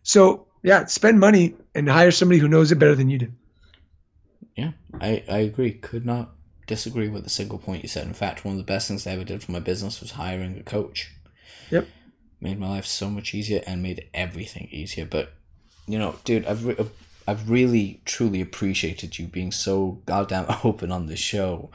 So 0.02 0.46
yeah, 0.62 0.86
spend 0.86 1.18
money 1.18 1.54
and 1.74 1.88
hire 1.88 2.10
somebody 2.10 2.38
who 2.38 2.48
knows 2.48 2.70
it 2.70 2.78
better 2.78 2.94
than 2.94 3.10
you 3.10 3.18
do. 3.18 3.32
Yeah, 4.56 4.72
I, 5.00 5.22
I 5.28 5.38
agree. 5.38 5.72
Could 5.72 6.04
not 6.04 6.34
disagree 6.68 7.08
with 7.08 7.26
a 7.26 7.30
single 7.30 7.58
point 7.58 7.82
you 7.82 7.88
said. 7.88 8.06
In 8.06 8.14
fact, 8.14 8.44
one 8.44 8.52
of 8.52 8.58
the 8.58 8.64
best 8.72 8.86
things 8.86 9.04
I 9.06 9.12
ever 9.12 9.24
did 9.24 9.42
for 9.42 9.50
my 9.50 9.58
business 9.58 10.00
was 10.00 10.12
hiring 10.12 10.56
a 10.56 10.62
coach. 10.62 11.10
Yep. 11.70 11.88
Made 12.40 12.60
my 12.60 12.68
life 12.68 12.86
so 12.86 13.10
much 13.10 13.34
easier 13.34 13.62
and 13.66 13.82
made 13.82 14.08
everything 14.14 14.68
easier. 14.70 15.04
But, 15.04 15.32
you 15.88 15.98
know, 15.98 16.14
dude, 16.24 16.46
I've, 16.46 16.64
re- 16.64 16.76
I've 17.26 17.50
really, 17.50 18.00
truly 18.04 18.40
appreciated 18.40 19.18
you 19.18 19.26
being 19.26 19.50
so 19.50 20.00
goddamn 20.06 20.46
open 20.64 20.92
on 20.92 21.06
this 21.06 21.18
show 21.18 21.70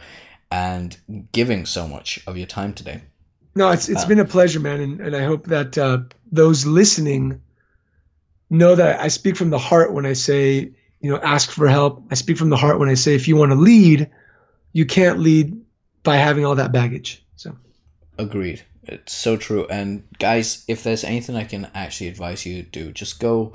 and 0.50 0.96
giving 1.34 1.66
so 1.66 1.88
much 1.88 2.20
of 2.26 2.38
your 2.38 2.48
time 2.48 2.74
today. 2.74 3.02
No, 3.56 3.70
it's 3.70 3.88
it's 3.90 4.04
Uh, 4.04 4.08
been 4.08 4.20
a 4.20 4.26
pleasure, 4.26 4.60
man, 4.60 4.80
and, 4.82 5.00
and 5.02 5.16
I 5.16 5.24
hope 5.26 5.46
that 5.48 5.78
uh, 5.78 6.00
those 6.32 6.66
listening 6.66 7.40
know 8.50 8.74
that 8.76 9.00
I 9.00 9.10
speak 9.10 9.36
from 9.36 9.50
the 9.50 9.60
heart 9.60 9.94
when 9.94 10.06
I 10.06 10.14
say, 10.14 10.72
you 11.02 11.12
know, 11.12 11.18
ask 11.18 11.52
for 11.52 11.68
help. 11.68 12.04
I 12.10 12.16
speak 12.16 12.38
from 12.38 12.50
the 12.50 12.58
heart 12.58 12.80
when 12.80 12.90
I 12.90 12.96
say, 12.96 13.14
if 13.14 13.28
you 13.28 13.36
want 13.36 13.52
to 13.52 13.58
lead, 13.58 14.10
you 14.74 14.86
can't 14.86 15.20
lead 15.20 15.60
by 16.04 16.18
having 16.18 16.46
all 16.46 16.56
that 16.56 16.72
baggage. 16.72 17.24
So 17.36 17.56
Agreed. 18.18 18.64
It's 18.84 19.14
so 19.14 19.38
true. 19.38 19.66
And 19.70 20.04
guys, 20.20 20.66
if 20.68 20.84
there's 20.84 21.04
anything 21.04 21.36
I 21.36 21.46
can 21.46 21.70
actually 21.74 22.10
advise 22.10 22.46
you 22.46 22.64
to 22.64 22.70
do, 22.70 22.92
just 22.92 23.20
go 23.20 23.54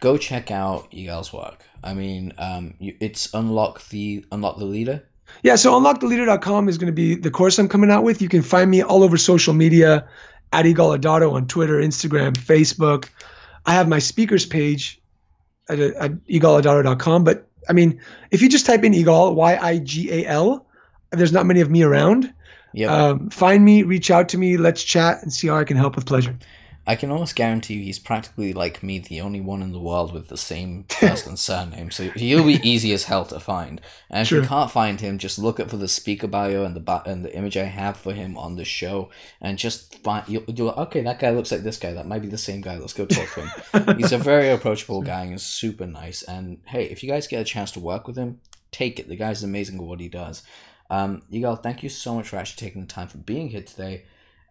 go 0.00 0.16
check 0.16 0.50
out 0.50 0.90
Yigal's 0.90 1.32
work. 1.32 1.64
I 1.84 1.94
mean, 1.94 2.32
um, 2.38 2.74
you, 2.78 2.96
it's 3.00 3.32
unlock 3.34 3.88
the 3.88 4.24
unlock 4.32 4.58
the 4.58 4.64
leader. 4.64 5.04
yeah, 5.42 5.56
so 5.56 5.72
unlocktheleader.com 5.78 6.68
is 6.68 6.78
going 6.78 6.86
to 6.86 6.92
be 6.92 7.14
the 7.14 7.30
course 7.30 7.58
I'm 7.58 7.68
coming 7.68 7.90
out 7.90 8.04
with. 8.04 8.22
You 8.22 8.28
can 8.28 8.42
find 8.42 8.70
me 8.70 8.82
all 8.82 9.02
over 9.02 9.16
social 9.16 9.52
media 9.52 10.08
at 10.52 10.64
Yigal 10.64 10.98
Adato 10.98 11.32
on 11.32 11.46
Twitter, 11.46 11.74
Instagram, 11.74 12.32
Facebook. 12.32 13.08
I 13.66 13.72
have 13.74 13.88
my 13.88 13.98
speakers 13.98 14.46
page 14.46 15.00
at, 15.68 15.78
at. 15.78 17.24
But 17.24 17.48
I 17.68 17.72
mean, 17.72 18.00
if 18.30 18.42
you 18.42 18.48
just 18.48 18.66
type 18.66 18.84
in 18.84 18.92
Yigal, 18.92 19.34
Y 19.34 19.58
I 19.60 19.78
G 19.78 20.10
A 20.12 20.26
L, 20.26 20.66
there's 21.10 21.32
not 21.32 21.46
many 21.46 21.60
of 21.60 21.70
me 21.70 21.82
around. 21.82 22.32
Yep. 22.74 22.90
Um, 22.90 23.30
find 23.30 23.64
me, 23.64 23.82
reach 23.82 24.10
out 24.10 24.30
to 24.30 24.38
me, 24.38 24.56
let's 24.56 24.82
chat 24.82 25.22
and 25.22 25.32
see 25.32 25.48
how 25.48 25.56
I 25.56 25.64
can 25.64 25.76
help 25.76 25.94
with 25.94 26.06
pleasure. 26.06 26.36
I 26.84 26.96
can 26.96 27.10
almost 27.12 27.36
guarantee 27.36 27.74
you 27.74 27.84
he's 27.84 28.00
practically 28.00 28.52
like 28.52 28.82
me, 28.82 28.98
the 28.98 29.20
only 29.20 29.40
one 29.40 29.62
in 29.62 29.70
the 29.72 29.78
world 29.78 30.12
with 30.12 30.26
the 30.28 30.36
same 30.36 30.84
first 30.88 31.26
and 31.28 31.38
surname. 31.48 31.90
So 31.92 32.10
he'll 32.10 32.44
be 32.44 32.58
easy 32.68 32.92
as 32.92 33.04
hell 33.04 33.24
to 33.26 33.38
find. 33.38 33.80
And 34.10 34.22
if 34.22 34.28
Sure. 34.28 34.42
you 34.42 34.48
can't 34.48 34.70
find 34.70 35.00
him, 35.00 35.18
just 35.18 35.38
look 35.38 35.60
up 35.60 35.70
for 35.70 35.76
the 35.76 35.86
speaker 35.86 36.26
bio 36.26 36.64
and 36.64 36.74
the 36.74 36.80
bi- 36.80 37.02
and 37.06 37.24
the 37.24 37.32
image 37.36 37.56
I 37.56 37.64
have 37.66 37.96
for 37.96 38.12
him 38.12 38.36
on 38.36 38.56
the 38.56 38.64
show, 38.64 39.10
and 39.40 39.58
just 39.58 40.02
find 40.02 40.28
you'll, 40.28 40.42
you'll 40.48 40.70
okay. 40.70 41.02
That 41.02 41.20
guy 41.20 41.30
looks 41.30 41.52
like 41.52 41.62
this 41.62 41.76
guy. 41.78 41.92
That 41.92 42.08
might 42.08 42.22
be 42.22 42.28
the 42.28 42.36
same 42.38 42.60
guy. 42.62 42.76
Let's 42.78 42.94
go 42.94 43.06
talk 43.06 43.28
to 43.34 43.42
him. 43.46 43.96
He's 43.98 44.12
a 44.12 44.18
very 44.18 44.48
approachable 44.50 45.02
guy 45.02 45.22
and 45.24 45.40
super 45.40 45.86
nice. 45.86 46.22
And 46.24 46.58
hey, 46.66 46.84
if 46.86 47.02
you 47.04 47.08
guys 47.08 47.28
get 47.28 47.40
a 47.40 47.44
chance 47.44 47.70
to 47.72 47.80
work 47.80 48.06
with 48.08 48.16
him, 48.16 48.40
take 48.72 48.98
it. 48.98 49.08
The 49.08 49.16
guy's 49.16 49.44
amazing 49.44 49.76
at 49.78 49.84
what 49.84 50.00
he 50.00 50.08
does. 50.08 50.42
Um, 50.90 51.22
Yigal, 51.32 51.62
thank 51.62 51.82
you 51.82 51.88
so 51.88 52.14
much 52.16 52.28
for 52.28 52.36
actually 52.36 52.66
taking 52.66 52.82
the 52.82 52.86
time 52.88 53.08
for 53.08 53.18
being 53.18 53.48
here 53.50 53.62
today. 53.62 54.02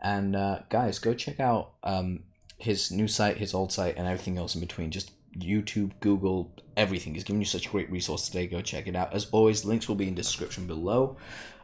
And 0.02 0.36
uh, 0.36 0.60
guys, 0.70 1.00
go 1.00 1.14
check 1.14 1.40
out 1.40 1.72
um, 1.84 2.24
his 2.58 2.92
new 2.92 3.08
site, 3.08 3.38
his 3.38 3.54
old 3.54 3.72
site, 3.72 3.98
and 3.98 4.08
everything 4.08 4.38
else 4.38 4.56
in 4.56 4.62
between. 4.62 4.92
Just 4.92 5.12
YouTube, 5.38 5.92
Google, 6.00 6.52
everything. 6.76 7.14
He's 7.14 7.24
given 7.24 7.42
you 7.42 7.46
such 7.46 7.68
a 7.68 7.70
great 7.70 7.92
resource 7.92 8.28
today. 8.28 8.48
Go 8.48 8.62
check 8.62 8.88
it 8.88 8.96
out. 8.96 9.14
As 9.14 9.28
always, 9.32 9.64
links 9.64 9.88
will 9.88 9.96
be 9.96 10.08
in 10.08 10.16
description 10.16 10.68
below. 10.68 11.18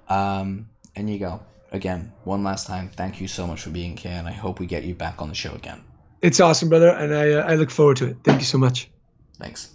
Um, 0.09 0.69
and 0.95 1.19
go 1.19 1.41
again, 1.71 2.11
one 2.23 2.43
last 2.43 2.67
time, 2.67 2.89
thank 2.89 3.21
you 3.21 3.27
so 3.27 3.45
much 3.47 3.61
for 3.61 3.69
being 3.69 3.97
here, 3.97 4.13
and 4.13 4.27
I 4.27 4.31
hope 4.31 4.59
we 4.59 4.65
get 4.65 4.83
you 4.83 4.95
back 4.95 5.21
on 5.21 5.29
the 5.29 5.35
show 5.35 5.53
again. 5.53 5.83
It's 6.21 6.39
awesome, 6.39 6.69
brother, 6.69 6.89
and 6.89 7.13
I 7.13 7.31
uh, 7.31 7.51
I 7.51 7.55
look 7.55 7.69
forward 7.69 7.97
to 7.97 8.07
it. 8.07 8.17
Thank 8.23 8.39
you 8.39 8.45
so 8.45 8.57
much. 8.57 8.89
Thanks. 9.37 9.73